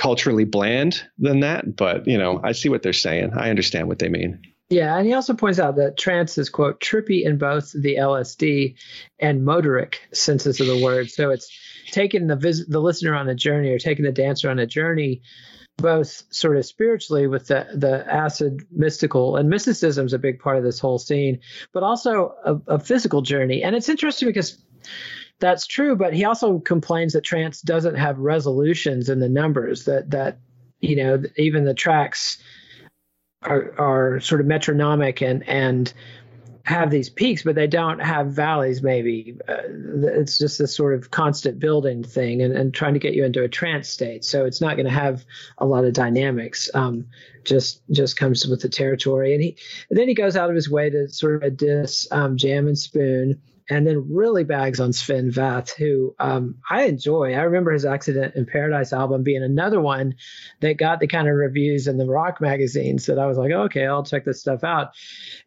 culturally 0.00 0.44
bland 0.44 1.02
than 1.18 1.40
that. 1.40 1.76
But 1.76 2.06
you 2.06 2.16
know, 2.16 2.40
I 2.42 2.52
see 2.52 2.70
what 2.70 2.82
they're 2.82 2.92
saying. 2.94 3.34
I 3.34 3.50
understand 3.50 3.86
what 3.86 3.98
they 3.98 4.08
mean. 4.08 4.40
Yeah, 4.70 4.96
and 4.96 5.06
he 5.06 5.12
also 5.12 5.34
points 5.34 5.58
out 5.58 5.76
that 5.76 5.98
trance 5.98 6.38
is 6.38 6.48
quote 6.48 6.80
trippy 6.80 7.24
in 7.24 7.36
both 7.36 7.72
the 7.72 7.96
LSD 7.96 8.76
and 9.18 9.42
motoric 9.42 9.96
senses 10.14 10.58
of 10.60 10.68
the 10.68 10.82
word. 10.82 11.10
So 11.10 11.30
it's 11.30 11.50
taking 11.90 12.28
the 12.28 12.36
vis- 12.36 12.66
the 12.66 12.80
listener 12.80 13.14
on 13.14 13.28
a 13.28 13.34
journey 13.34 13.68
or 13.70 13.78
taking 13.78 14.06
the 14.06 14.12
dancer 14.12 14.48
on 14.48 14.58
a 14.58 14.66
journey, 14.66 15.20
both 15.76 16.22
sort 16.30 16.56
of 16.56 16.64
spiritually 16.64 17.26
with 17.26 17.48
the 17.48 17.66
the 17.74 18.10
acid 18.10 18.62
mystical 18.70 19.36
and 19.36 19.50
mysticism 19.50 20.06
is 20.06 20.14
a 20.14 20.18
big 20.18 20.38
part 20.38 20.56
of 20.56 20.64
this 20.64 20.78
whole 20.78 20.98
scene, 20.98 21.40
but 21.74 21.82
also 21.82 22.34
a, 22.46 22.74
a 22.76 22.78
physical 22.78 23.20
journey. 23.20 23.62
And 23.62 23.76
it's 23.76 23.90
interesting 23.90 24.28
because 24.28 24.62
that's 25.40 25.66
true, 25.66 25.96
but 25.96 26.12
he 26.12 26.24
also 26.24 26.58
complains 26.58 27.14
that 27.14 27.24
trance 27.24 27.60
doesn't 27.60 27.96
have 27.96 28.18
resolutions 28.18 29.08
in 29.08 29.20
the 29.20 29.28
numbers. 29.28 29.86
That 29.86 30.10
that 30.10 30.38
you 30.80 30.96
know 30.96 31.22
even 31.36 31.64
the 31.64 31.74
tracks 31.74 32.38
are 33.42 33.74
are 33.78 34.20
sort 34.20 34.40
of 34.40 34.46
metronomic 34.46 35.22
and 35.22 35.46
and 35.48 35.92
have 36.64 36.90
these 36.90 37.08
peaks, 37.08 37.42
but 37.42 37.54
they 37.54 37.66
don't 37.66 38.00
have 38.00 38.28
valleys. 38.28 38.82
Maybe 38.82 39.38
uh, 39.48 39.62
it's 39.66 40.38
just 40.38 40.58
this 40.58 40.76
sort 40.76 40.94
of 40.94 41.10
constant 41.10 41.58
building 41.58 42.04
thing, 42.04 42.42
and, 42.42 42.54
and 42.54 42.72
trying 42.72 42.92
to 42.92 43.00
get 43.00 43.14
you 43.14 43.24
into 43.24 43.42
a 43.42 43.48
trance 43.48 43.88
state. 43.88 44.24
So 44.24 44.44
it's 44.44 44.60
not 44.60 44.76
going 44.76 44.86
to 44.86 44.92
have 44.92 45.24
a 45.58 45.66
lot 45.66 45.84
of 45.84 45.94
dynamics. 45.94 46.70
Um, 46.74 47.06
just 47.44 47.82
just 47.90 48.18
comes 48.18 48.46
with 48.46 48.60
the 48.60 48.68
territory, 48.68 49.32
and 49.32 49.42
he 49.42 49.56
and 49.88 49.98
then 49.98 50.06
he 50.06 50.14
goes 50.14 50.36
out 50.36 50.50
of 50.50 50.54
his 50.54 50.70
way 50.70 50.90
to 50.90 51.08
sort 51.08 51.42
of 51.42 51.56
diss 51.56 52.06
um, 52.10 52.36
Jam 52.36 52.66
and 52.66 52.78
Spoon 52.78 53.40
and 53.70 53.86
then 53.86 54.12
really 54.12 54.42
bags 54.42 54.80
on 54.80 54.92
Sven 54.92 55.30
Väth, 55.30 55.70
who 55.70 56.14
um, 56.18 56.56
I 56.68 56.84
enjoy. 56.84 57.34
I 57.34 57.42
remember 57.42 57.70
his 57.70 57.84
Accident 57.84 58.34
in 58.34 58.44
Paradise 58.44 58.92
album 58.92 59.22
being 59.22 59.44
another 59.44 59.80
one 59.80 60.16
that 60.58 60.76
got 60.76 60.98
the 60.98 61.06
kind 61.06 61.28
of 61.28 61.36
reviews 61.36 61.86
in 61.86 61.96
the 61.96 62.06
rock 62.06 62.40
magazines 62.40 63.06
that 63.06 63.18
I 63.18 63.26
was 63.26 63.38
like, 63.38 63.52
okay, 63.52 63.86
I'll 63.86 64.04
check 64.04 64.24
this 64.24 64.40
stuff 64.40 64.64
out. 64.64 64.88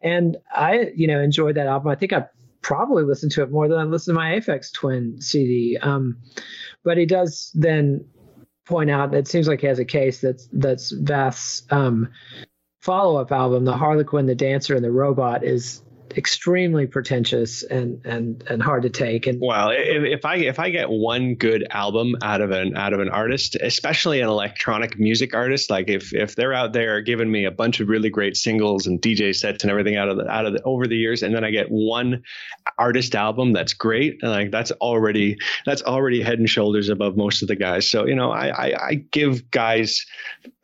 And 0.00 0.38
I, 0.50 0.90
you 0.96 1.06
know, 1.06 1.20
enjoyed 1.20 1.56
that 1.56 1.66
album. 1.66 1.88
I 1.88 1.96
think 1.96 2.14
I 2.14 2.24
probably 2.62 3.04
listened 3.04 3.32
to 3.32 3.42
it 3.42 3.50
more 3.50 3.68
than 3.68 3.78
I 3.78 3.84
listened 3.84 4.16
to 4.16 4.20
my 4.20 4.40
Aphex 4.40 4.72
Twin 4.72 5.20
CD. 5.20 5.76
Um, 5.76 6.22
but 6.82 6.96
he 6.96 7.04
does 7.04 7.50
then 7.54 8.06
point 8.64 8.90
out 8.90 9.10
that 9.10 9.18
it 9.18 9.28
seems 9.28 9.46
like 9.46 9.60
he 9.60 9.66
has 9.66 9.78
a 9.78 9.84
case 9.84 10.20
that's 10.20 10.48
that's 10.50 10.94
Väth's 10.94 11.64
um, 11.70 12.08
follow-up 12.80 13.32
album, 13.32 13.66
The 13.66 13.76
Harlequin, 13.76 14.24
the 14.24 14.34
Dancer, 14.34 14.74
and 14.74 14.84
the 14.84 14.90
Robot, 14.90 15.44
is 15.44 15.82
extremely 16.16 16.86
pretentious 16.86 17.62
and 17.62 18.04
and 18.04 18.42
and 18.48 18.62
hard 18.62 18.82
to 18.82 18.90
take. 18.90 19.26
And 19.26 19.40
well, 19.40 19.70
if, 19.70 20.04
if, 20.04 20.24
I 20.24 20.36
if 20.36 20.58
I 20.58 20.70
get 20.70 20.88
one 20.90 21.34
good 21.34 21.66
album 21.70 22.16
out 22.22 22.40
of 22.40 22.50
an 22.50 22.76
out 22.76 22.92
of 22.92 23.00
an 23.00 23.08
artist, 23.08 23.56
especially 23.56 24.20
an 24.20 24.28
electronic 24.28 24.98
music 24.98 25.34
artist, 25.34 25.70
like 25.70 25.88
if 25.88 26.14
if 26.14 26.36
they're 26.36 26.54
out 26.54 26.72
there 26.72 27.00
giving 27.00 27.30
me 27.30 27.44
a 27.44 27.50
bunch 27.50 27.80
of 27.80 27.88
really 27.88 28.10
great 28.10 28.36
singles 28.36 28.86
and 28.86 29.00
DJ 29.00 29.34
sets 29.34 29.64
and 29.64 29.70
everything 29.70 29.96
out 29.96 30.08
of 30.08 30.16
the 30.16 30.28
out 30.28 30.46
of 30.46 30.52
the 30.52 30.62
over 30.62 30.86
the 30.86 30.96
years, 30.96 31.22
and 31.22 31.34
then 31.34 31.44
I 31.44 31.50
get 31.50 31.70
one 31.70 32.22
artist 32.78 33.14
album 33.14 33.52
that's 33.52 33.74
great, 33.74 34.22
like 34.22 34.50
that's 34.50 34.72
already 34.72 35.38
that's 35.66 35.82
already 35.82 36.22
head 36.22 36.38
and 36.38 36.48
shoulders 36.48 36.88
above 36.88 37.16
most 37.16 37.42
of 37.42 37.48
the 37.48 37.56
guys. 37.56 37.90
So 37.90 38.06
you 38.06 38.14
know, 38.14 38.30
I 38.30 38.48
I, 38.48 38.86
I 38.88 38.94
give 38.94 39.50
guys 39.50 40.06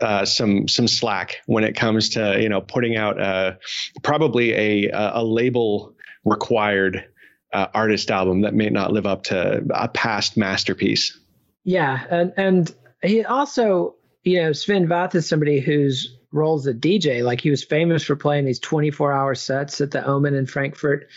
uh, 0.01 0.24
some 0.24 0.68
some 0.68 0.88
slack 0.88 1.36
when 1.46 1.64
it 1.64 1.74
comes 1.76 2.11
to 2.11 2.40
you 2.40 2.48
know 2.48 2.61
putting 2.61 2.96
out 2.96 3.20
uh, 3.20 3.55
probably 4.03 4.53
a 4.55 4.90
a 4.92 5.22
label 5.41 5.95
required 6.24 7.09
uh, 7.53 7.66
artist 7.72 8.11
album 8.11 8.43
that 8.43 8.55
may 8.55 8.68
not 8.68 8.93
live 8.93 9.07
up 9.07 9.22
to 9.24 9.64
a 9.74 9.88
past 9.88 10.36
masterpiece. 10.36 11.18
Yeah, 11.64 12.05
and 12.11 12.32
and 12.36 12.74
he 13.03 13.24
also, 13.24 13.95
you 14.22 14.43
know, 14.43 14.53
Sven 14.53 14.86
Väth 14.86 15.14
is 15.14 15.26
somebody 15.26 15.61
whose 15.61 16.16
role 16.32 16.51
roles 16.51 16.66
a 16.66 16.74
DJ. 16.74 17.24
Like 17.24 17.41
he 17.41 17.51
was 17.51 17.64
famous 17.64 18.05
for 18.05 18.16
playing 18.16 18.45
these 18.45 18.61
24 18.61 19.12
hour 19.12 19.34
sets 19.34 19.80
at 19.80 19.91
the 19.91 20.05
Omen 20.07 20.34
in 20.34 20.47
Frankfurt, 20.47 21.09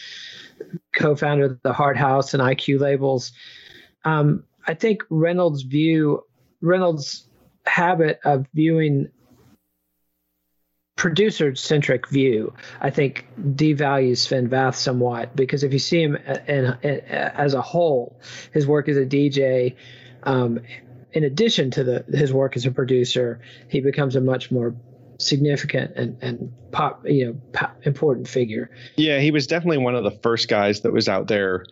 co-founder 0.93 1.45
of 1.45 1.61
the 1.63 1.73
Harthouse 1.73 2.33
and 2.33 2.41
Eye 2.41 2.55
Q 2.55 2.79
labels. 2.79 3.33
Um, 4.05 4.43
I 4.65 4.73
think 4.73 5.03
Reynolds' 5.09 5.63
view, 5.63 6.23
Reynolds' 6.61 7.27
habit 7.65 8.19
of 8.23 8.47
viewing 8.53 9.09
producer 10.95 11.55
centric 11.55 12.07
view, 12.07 12.53
I 12.81 12.89
think 12.89 13.27
devalues 13.39 14.17
Sven 14.17 14.49
Väth 14.49 14.75
somewhat 14.75 15.35
because 15.35 15.63
if 15.63 15.73
you 15.73 15.79
see 15.79 16.01
him 16.01 16.15
in, 16.15 16.77
in, 16.83 16.99
as 17.09 17.53
a 17.53 17.61
whole, 17.61 18.19
his 18.51 18.67
work 18.67 18.87
as 18.87 18.97
a 18.97 19.05
DJ, 19.05 19.75
um, 20.23 20.59
in 21.11 21.23
addition 21.23 21.71
to 21.71 21.83
the 21.83 22.05
his 22.17 22.31
work 22.31 22.55
as 22.55 22.65
a 22.65 22.71
producer, 22.71 23.39
he 23.69 23.81
becomes 23.81 24.15
a 24.15 24.21
much 24.21 24.51
more 24.51 24.75
significant 25.23 25.95
and 25.95 26.17
and 26.21 26.53
pop 26.71 27.05
you 27.05 27.27
know 27.27 27.41
pop, 27.53 27.77
important 27.83 28.27
figure. 28.27 28.69
Yeah, 28.95 29.19
he 29.19 29.31
was 29.31 29.47
definitely 29.47 29.77
one 29.77 29.95
of 29.95 30.03
the 30.03 30.11
first 30.11 30.47
guys 30.47 30.81
that 30.81 30.91
was 30.91 31.07
out 31.07 31.27
there 31.27 31.65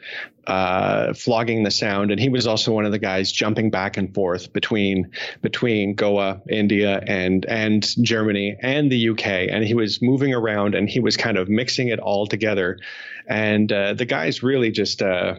uh, 0.47 1.13
flogging 1.13 1.63
the 1.63 1.71
sound, 1.71 2.11
and 2.11 2.19
he 2.19 2.29
was 2.29 2.47
also 2.47 2.71
one 2.71 2.85
of 2.85 2.91
the 2.91 2.99
guys 2.99 3.31
jumping 3.31 3.69
back 3.69 3.97
and 3.97 4.13
forth 4.13 4.51
between 4.53 5.11
between 5.41 5.95
Goa, 5.95 6.41
India, 6.49 7.03
and 7.05 7.45
and 7.45 7.87
Germany 8.03 8.57
and 8.61 8.91
the 8.91 9.09
UK, 9.09 9.25
and 9.25 9.63
he 9.63 9.73
was 9.73 10.01
moving 10.01 10.33
around 10.33 10.75
and 10.75 10.89
he 10.89 10.99
was 10.99 11.17
kind 11.17 11.37
of 11.37 11.49
mixing 11.49 11.89
it 11.89 11.99
all 11.99 12.25
together, 12.25 12.79
and 13.27 13.71
uh, 13.71 13.93
the 13.93 14.05
guys 14.05 14.43
really 14.43 14.71
just. 14.71 15.01
Uh, 15.01 15.35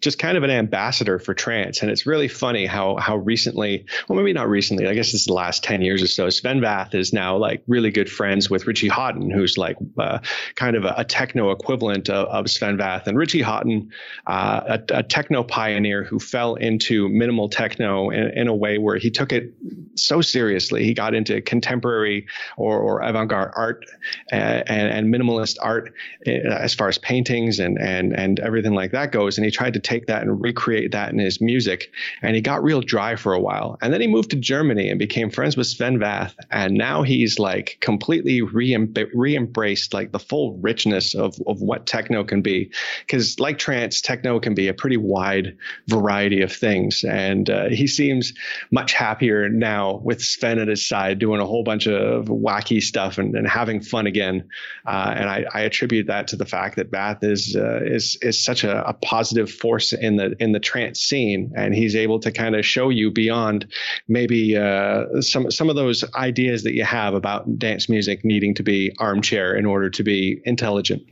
just 0.00 0.18
kind 0.18 0.36
of 0.36 0.42
an 0.42 0.50
ambassador 0.50 1.18
for 1.18 1.34
trance. 1.34 1.82
And 1.82 1.90
it's 1.90 2.06
really 2.06 2.28
funny 2.28 2.66
how 2.66 2.96
how 2.96 3.16
recently, 3.16 3.86
well, 4.08 4.18
maybe 4.18 4.32
not 4.32 4.48
recently, 4.48 4.86
I 4.86 4.94
guess 4.94 5.14
it's 5.14 5.26
the 5.26 5.32
last 5.32 5.64
10 5.64 5.82
years 5.82 6.02
or 6.02 6.06
so, 6.06 6.30
Sven 6.30 6.60
Väth 6.60 6.94
is 6.94 7.12
now 7.12 7.36
like 7.36 7.62
really 7.66 7.90
good 7.90 8.10
friends 8.10 8.50
with 8.50 8.66
Richie 8.66 8.88
Hawtin, 8.88 9.32
who's 9.32 9.56
like 9.58 9.76
uh, 9.98 10.18
kind 10.54 10.76
of 10.76 10.84
a, 10.84 10.94
a, 10.98 11.04
techno 11.04 11.50
equivalent 11.50 12.10
of, 12.10 12.28
of, 12.28 12.50
Sven 12.50 12.76
Väth. 12.76 13.06
And 13.06 13.16
Richie 13.16 13.42
Hawtin, 13.42 13.88
uh, 14.26 14.78
a, 14.90 14.98
a, 14.98 15.02
techno 15.02 15.42
pioneer 15.42 16.04
who 16.04 16.18
fell 16.18 16.54
into 16.56 17.08
minimal 17.08 17.48
techno 17.48 18.10
in, 18.10 18.30
in, 18.38 18.48
a 18.48 18.54
way 18.54 18.78
where 18.78 18.96
he 18.96 19.10
took 19.10 19.32
it 19.32 19.54
so 19.94 20.20
seriously. 20.20 20.84
He 20.84 20.94
got 20.94 21.14
into 21.14 21.40
contemporary 21.40 22.26
or, 22.56 22.78
or 22.78 23.00
avant-garde 23.02 23.52
art 23.56 23.84
uh, 24.32 24.34
and, 24.34 24.88
and, 24.88 25.14
minimalist 25.14 25.56
art 25.62 25.94
uh, 26.26 26.30
as 26.30 26.74
far 26.74 26.88
as 26.88 26.98
paintings 26.98 27.58
and, 27.60 27.78
and, 27.78 28.12
and 28.12 28.40
everything 28.40 28.74
like 28.74 28.92
that 28.92 29.12
goes. 29.12 29.38
And 29.38 29.44
he 29.44 29.50
tried 29.50 29.74
to 29.76 29.80
take 29.80 30.06
that 30.06 30.22
and 30.22 30.40
recreate 30.40 30.92
that 30.92 31.12
in 31.12 31.18
his 31.18 31.40
music. 31.40 31.90
And 32.22 32.34
he 32.34 32.42
got 32.42 32.62
real 32.62 32.80
dry 32.80 33.16
for 33.16 33.32
a 33.32 33.40
while. 33.40 33.78
And 33.80 33.92
then 33.92 34.00
he 34.00 34.06
moved 34.06 34.30
to 34.30 34.36
Germany 34.36 34.88
and 34.88 34.98
became 34.98 35.30
friends 35.30 35.56
with 35.56 35.66
Sven 35.66 35.98
Väth. 35.98 36.34
And 36.50 36.74
now 36.74 37.02
he's 37.02 37.38
like 37.38 37.78
completely 37.80 38.42
re 38.42 38.74
embraced 38.74 39.94
like 39.94 40.12
the 40.12 40.18
full 40.18 40.56
richness 40.58 41.14
of, 41.14 41.36
of 41.46 41.60
what 41.60 41.86
techno 41.86 42.24
can 42.24 42.42
be. 42.42 42.70
Because 43.00 43.38
like 43.38 43.58
trance, 43.58 44.00
techno 44.00 44.40
can 44.40 44.54
be 44.54 44.68
a 44.68 44.74
pretty 44.74 44.96
wide 44.96 45.56
variety 45.88 46.42
of 46.42 46.52
things. 46.52 47.04
And 47.04 47.48
uh, 47.48 47.68
he 47.68 47.86
seems 47.86 48.32
much 48.70 48.92
happier 48.92 49.48
now 49.48 50.00
with 50.02 50.22
Sven 50.22 50.58
at 50.58 50.68
his 50.68 50.86
side 50.86 51.18
doing 51.18 51.40
a 51.40 51.46
whole 51.46 51.62
bunch 51.62 51.86
of 51.86 52.26
wacky 52.26 52.82
stuff 52.82 53.18
and, 53.18 53.34
and 53.34 53.46
having 53.46 53.80
fun 53.80 54.06
again. 54.06 54.48
Uh, 54.86 55.14
and 55.16 55.28
I, 55.28 55.44
I, 55.52 55.60
attribute 55.62 56.06
that 56.06 56.28
to 56.28 56.36
the 56.36 56.46
fact 56.46 56.76
that 56.76 56.90
Väth 56.90 57.24
is 57.24 57.56
uh, 57.56 57.80
is 57.82 58.16
is 58.22 58.42
such 58.42 58.64
a, 58.64 58.88
a, 58.88 58.92
positive 58.92 59.50
force 59.56 59.92
in 59.92 60.16
the 60.16 60.36
in 60.38 60.52
the 60.52 60.60
trance 60.60 61.00
scene, 61.00 61.52
and 61.56 61.74
he's 61.74 61.96
able 61.96 62.20
to 62.20 62.30
kind 62.30 62.54
of 62.54 62.64
show 62.64 62.88
you 62.88 63.10
beyond 63.10 63.66
maybe 64.08 64.56
uh, 64.56 65.20
some 65.20 65.50
some 65.50 65.68
of 65.68 65.76
those 65.76 66.04
ideas 66.14 66.62
that 66.64 66.74
you 66.74 66.84
have 66.84 67.14
about 67.14 67.58
dance 67.58 67.88
music 67.88 68.24
needing 68.24 68.54
to 68.54 68.62
be 68.62 68.92
armchair 68.98 69.54
in 69.56 69.66
order 69.66 69.90
to 69.90 70.02
be 70.02 70.40
intelligent. 70.44 71.02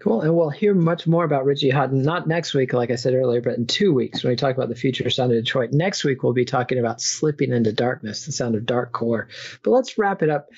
Cool. 0.00 0.22
And 0.22 0.34
we'll 0.34 0.48
hear 0.48 0.72
much 0.72 1.06
more 1.06 1.24
about 1.24 1.44
Richie 1.44 1.70
Hawtin, 1.70 2.02
not 2.04 2.26
next 2.26 2.54
week, 2.54 2.72
like 2.72 2.90
I 2.90 2.94
said 2.94 3.12
earlier, 3.12 3.42
but 3.42 3.58
in 3.58 3.66
two 3.66 3.92
weeks 3.92 4.24
when 4.24 4.30
we 4.30 4.36
talk 4.36 4.56
about 4.56 4.70
the 4.70 4.74
future 4.74 5.10
sound 5.10 5.30
of 5.30 5.44
Detroit. 5.44 5.72
Next 5.72 6.04
week, 6.04 6.22
we'll 6.22 6.32
be 6.32 6.46
talking 6.46 6.78
about 6.78 7.02
Slipping 7.02 7.52
into 7.52 7.70
Darkness, 7.70 8.24
the 8.24 8.32
sound 8.32 8.54
of 8.54 8.64
dark 8.64 8.92
core. 8.92 9.28
But 9.62 9.72
let's 9.72 9.98
wrap 9.98 10.22
it 10.22 10.30
up 10.30 10.48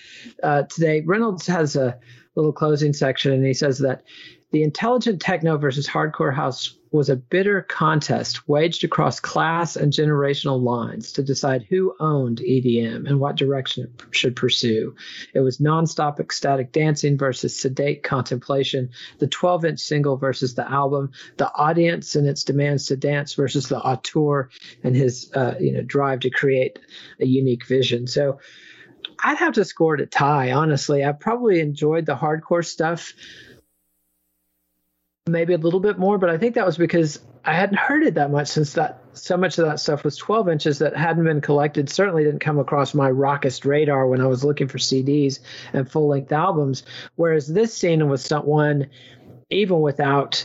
uh, 0.44 0.62
today. 0.62 1.00
Reynolds 1.00 1.48
has 1.48 1.74
a 1.74 1.98
little 2.36 2.52
closing 2.52 2.92
section, 2.92 3.32
and 3.32 3.44
he 3.44 3.52
says 3.52 3.80
that 3.80 4.04
the 4.52 4.62
intelligent 4.62 5.20
techno 5.20 5.56
versus 5.56 5.88
hardcore 5.88 6.34
house 6.34 6.76
was 6.90 7.08
a 7.08 7.16
bitter 7.16 7.62
contest 7.62 8.46
waged 8.46 8.84
across 8.84 9.18
class 9.18 9.76
and 9.76 9.94
generational 9.94 10.62
lines 10.62 11.12
to 11.12 11.22
decide 11.22 11.62
who 11.62 11.94
owned 11.98 12.38
EDM 12.38 13.08
and 13.08 13.18
what 13.18 13.36
direction 13.36 13.84
it 13.84 14.14
should 14.14 14.36
pursue. 14.36 14.94
It 15.32 15.40
was 15.40 15.56
nonstop 15.56 16.20
ecstatic 16.20 16.70
dancing 16.70 17.16
versus 17.16 17.58
sedate 17.58 18.02
contemplation, 18.02 18.90
the 19.18 19.26
12 19.26 19.64
inch 19.64 19.80
single 19.80 20.18
versus 20.18 20.54
the 20.54 20.70
album, 20.70 21.12
the 21.38 21.50
audience 21.54 22.14
and 22.14 22.28
its 22.28 22.44
demands 22.44 22.86
to 22.86 22.96
dance 22.96 23.32
versus 23.32 23.68
the 23.68 23.78
auteur 23.78 24.50
and 24.84 24.94
his 24.94 25.32
uh, 25.34 25.54
you 25.58 25.72
know 25.72 25.82
drive 25.82 26.20
to 26.20 26.30
create 26.30 26.78
a 27.18 27.26
unique 27.26 27.66
vision. 27.66 28.06
So 28.06 28.38
I'd 29.18 29.38
have 29.38 29.54
to 29.54 29.64
score 29.64 29.94
it 29.94 30.00
a 30.02 30.06
tie, 30.06 30.52
honestly. 30.52 31.04
I 31.04 31.12
probably 31.12 31.60
enjoyed 31.60 32.04
the 32.04 32.16
hardcore 32.16 32.64
stuff 32.64 33.14
maybe 35.28 35.54
a 35.54 35.58
little 35.58 35.80
bit 35.80 35.98
more, 35.98 36.18
but 36.18 36.30
I 36.30 36.38
think 36.38 36.56
that 36.56 36.66
was 36.66 36.76
because 36.76 37.20
I 37.44 37.54
hadn't 37.54 37.78
heard 37.78 38.02
it 38.02 38.14
that 38.14 38.30
much 38.30 38.48
since 38.48 38.72
that 38.72 39.00
so 39.12 39.36
much 39.36 39.58
of 39.58 39.66
that 39.66 39.78
stuff 39.78 40.04
was 40.04 40.16
12 40.16 40.48
inches 40.48 40.78
that 40.80 40.96
hadn't 40.96 41.24
been 41.24 41.40
collected. 41.40 41.88
Certainly 41.88 42.24
didn't 42.24 42.40
come 42.40 42.58
across 42.58 42.92
my 42.92 43.10
rockist 43.10 43.64
radar 43.64 44.06
when 44.06 44.20
I 44.20 44.26
was 44.26 44.42
looking 44.42 44.68
for 44.68 44.78
CDs 44.78 45.38
and 45.72 45.90
full 45.90 46.08
length 46.08 46.32
albums. 46.32 46.82
Whereas 47.14 47.46
this 47.46 47.72
scene 47.72 48.08
was 48.08 48.28
One, 48.30 48.88
even 49.50 49.80
without, 49.80 50.44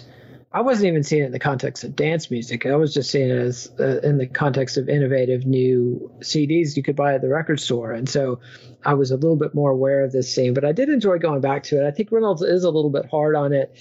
I 0.51 0.61
wasn't 0.61 0.89
even 0.89 1.03
seeing 1.03 1.23
it 1.23 1.27
in 1.27 1.31
the 1.31 1.39
context 1.39 1.83
of 1.83 1.95
dance 1.95 2.29
music. 2.29 2.65
I 2.65 2.75
was 2.75 2.93
just 2.93 3.09
seeing 3.09 3.29
it 3.29 3.37
as 3.37 3.71
uh, 3.79 4.01
in 4.03 4.17
the 4.17 4.27
context 4.27 4.77
of 4.77 4.89
innovative 4.89 5.45
new 5.45 6.11
CDs 6.19 6.77
you 6.77 6.83
could 6.83 6.95
buy 6.95 7.15
at 7.15 7.21
the 7.21 7.29
record 7.29 7.59
store. 7.59 7.93
And 7.93 8.07
so 8.07 8.41
I 8.85 8.93
was 8.93 9.09
a 9.09 9.15
little 9.15 9.37
bit 9.37 9.55
more 9.55 9.71
aware 9.71 10.03
of 10.03 10.11
this 10.11 10.31
scene, 10.31 10.53
but 10.53 10.65
I 10.65 10.71
did 10.71 10.89
enjoy 10.89 11.17
going 11.17 11.41
back 11.41 11.63
to 11.63 11.83
it. 11.83 11.87
I 11.87 11.91
think 11.91 12.11
Reynolds 12.11 12.43
is 12.43 12.63
a 12.63 12.69
little 12.69 12.91
bit 12.91 13.09
hard 13.09 13.35
on 13.35 13.53
it 13.53 13.75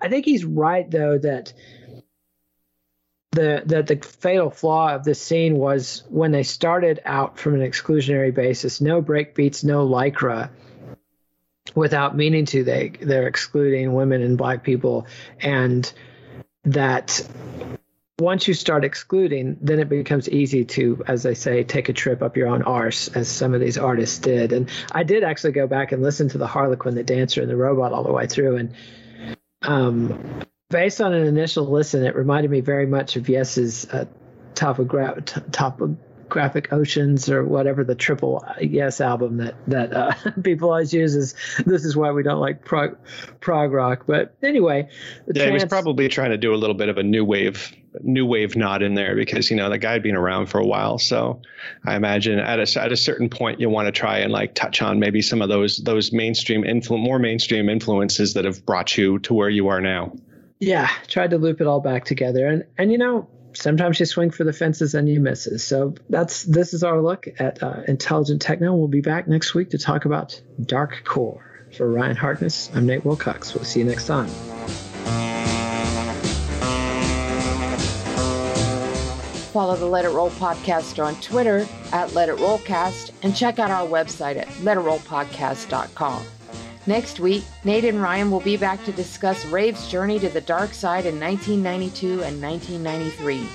I 0.00 0.08
think 0.08 0.24
he's 0.24 0.44
right 0.44 0.90
though 0.90 1.18
that 1.18 1.52
the 3.32 3.62
that 3.66 3.86
the 3.86 3.96
fatal 3.96 4.50
flaw 4.50 4.94
of 4.94 5.04
this 5.04 5.20
scene 5.20 5.56
was 5.56 6.02
when 6.08 6.32
they 6.32 6.42
started 6.42 7.00
out 7.04 7.38
from 7.38 7.54
an 7.54 7.60
exclusionary 7.60 8.34
basis, 8.34 8.80
no 8.80 9.00
break 9.00 9.34
beats, 9.34 9.62
no 9.62 9.86
lycra. 9.86 10.50
Without 11.74 12.16
meaning 12.16 12.46
to, 12.46 12.64
they 12.64 12.88
they're 13.00 13.26
excluding 13.26 13.92
women 13.92 14.22
and 14.22 14.38
black 14.38 14.64
people, 14.64 15.06
and 15.40 15.92
that 16.64 17.26
once 18.18 18.48
you 18.48 18.54
start 18.54 18.84
excluding, 18.84 19.58
then 19.60 19.78
it 19.78 19.90
becomes 19.90 20.28
easy 20.30 20.64
to, 20.64 21.02
as 21.06 21.22
they 21.22 21.34
say, 21.34 21.62
take 21.64 21.90
a 21.90 21.92
trip 21.92 22.22
up 22.22 22.36
your 22.36 22.48
own 22.48 22.62
arse, 22.62 23.08
as 23.08 23.28
some 23.28 23.52
of 23.52 23.60
these 23.60 23.76
artists 23.76 24.18
did. 24.18 24.52
And 24.52 24.70
I 24.90 25.02
did 25.02 25.22
actually 25.22 25.52
go 25.52 25.66
back 25.66 25.92
and 25.92 26.02
listen 26.02 26.28
to 26.30 26.38
the 26.38 26.46
Harlequin, 26.46 26.94
the 26.94 27.02
dancer, 27.02 27.42
and 27.42 27.50
the 27.50 27.56
robot 27.56 27.92
all 27.92 28.04
the 28.04 28.12
way 28.12 28.26
through, 28.26 28.56
and 28.56 28.74
um, 29.66 30.42
based 30.70 31.00
on 31.00 31.12
an 31.12 31.26
initial 31.26 31.70
listen, 31.70 32.04
it 32.04 32.14
reminded 32.14 32.50
me 32.50 32.60
very 32.60 32.86
much 32.86 33.16
of 33.16 33.28
Yes's 33.28 33.86
uh, 33.90 34.06
topogra- 34.54 35.24
t- 35.24 35.40
topographic 35.52 36.72
oceans 36.72 37.28
or 37.28 37.44
whatever 37.44 37.84
the 37.84 37.94
triple 37.94 38.44
Yes 38.60 39.00
album 39.00 39.38
that 39.38 39.54
that 39.66 39.92
uh, 39.92 40.12
people 40.42 40.70
always 40.70 40.92
use 40.92 41.14
is 41.14 41.34
this 41.64 41.84
is 41.84 41.96
why 41.96 42.10
we 42.12 42.22
don't 42.22 42.40
like 42.40 42.64
prog, 42.64 42.96
prog 43.40 43.72
rock. 43.72 44.04
But 44.06 44.36
anyway, 44.42 44.88
yeah, 45.26 45.32
trans- 45.34 45.46
he 45.46 45.52
was 45.52 45.64
probably 45.64 46.08
trying 46.08 46.30
to 46.30 46.38
do 46.38 46.54
a 46.54 46.56
little 46.56 46.76
bit 46.76 46.88
of 46.88 46.98
a 46.98 47.02
new 47.02 47.24
wave 47.24 47.74
new 48.02 48.26
wave 48.26 48.56
nod 48.56 48.82
in 48.82 48.94
there 48.94 49.14
because 49.14 49.50
you 49.50 49.56
know 49.56 49.68
the 49.70 49.78
guy 49.78 49.92
had 49.92 50.02
been 50.02 50.16
around 50.16 50.46
for 50.46 50.58
a 50.58 50.66
while. 50.66 50.98
So 50.98 51.42
i 51.84 51.96
imagine 51.96 52.38
at 52.38 52.58
a, 52.58 52.80
at 52.80 52.92
a 52.92 52.96
certain 52.96 53.28
point 53.28 53.60
you 53.60 53.68
want 53.68 53.86
to 53.86 53.92
try 53.92 54.18
and 54.18 54.32
like 54.32 54.54
touch 54.54 54.82
on 54.82 54.98
maybe 54.98 55.22
some 55.22 55.42
of 55.42 55.48
those 55.48 55.78
those 55.78 56.12
mainstream 56.12 56.62
influ- 56.62 56.98
more 56.98 57.18
mainstream 57.18 57.68
influences 57.68 58.34
that 58.34 58.44
have 58.44 58.64
brought 58.64 58.96
you 58.96 59.18
to 59.20 59.34
where 59.34 59.48
you 59.48 59.68
are 59.68 59.80
now. 59.80 60.12
Yeah. 60.58 60.88
Tried 61.08 61.30
to 61.30 61.38
loop 61.38 61.60
it 61.60 61.66
all 61.66 61.80
back 61.80 62.04
together. 62.04 62.46
And 62.46 62.64
and 62.78 62.92
you 62.92 62.98
know 62.98 63.28
sometimes 63.52 63.98
you 63.98 64.06
swing 64.06 64.30
for 64.30 64.44
the 64.44 64.52
fences 64.52 64.94
and 64.94 65.08
you 65.08 65.18
misses 65.18 65.64
so 65.64 65.94
that's 66.10 66.42
this 66.42 66.74
is 66.74 66.82
our 66.82 67.00
look 67.00 67.26
at 67.38 67.62
uh, 67.62 67.82
intelligent 67.88 68.42
techno. 68.42 68.74
We'll 68.74 68.88
be 68.88 69.00
back 69.00 69.28
next 69.28 69.54
week 69.54 69.70
to 69.70 69.78
talk 69.78 70.04
about 70.04 70.40
dark 70.62 71.02
core. 71.04 71.42
For 71.76 71.90
ryan 71.90 72.16
Harkness, 72.16 72.70
i'm 72.74 72.86
nate 72.86 73.04
wilcox. 73.04 73.54
We'll 73.54 73.64
see 73.64 73.80
you 73.80 73.86
next 73.86 74.06
time 74.06 74.28
follow 79.56 79.74
the 79.74 79.86
Let 79.86 80.04
It 80.04 80.10
Roll 80.10 80.28
podcast 80.32 81.02
on 81.02 81.18
Twitter 81.22 81.66
at 81.90 82.12
Let 82.12 82.28
It 82.28 82.36
Rollcast 82.36 83.12
and 83.22 83.34
check 83.34 83.58
out 83.58 83.70
our 83.70 83.88
website 83.88 84.36
at 84.36 84.48
letitrollpodcast.com. 84.48 86.26
Next 86.86 87.20
week, 87.20 87.42
Nate 87.64 87.86
and 87.86 88.02
Ryan 88.02 88.30
will 88.30 88.40
be 88.40 88.58
back 88.58 88.84
to 88.84 88.92
discuss 88.92 89.46
Rave's 89.46 89.88
journey 89.88 90.18
to 90.18 90.28
the 90.28 90.42
dark 90.42 90.74
side 90.74 91.06
in 91.06 91.18
1992 91.18 92.22
and 92.22 92.42
1993. 92.42 93.48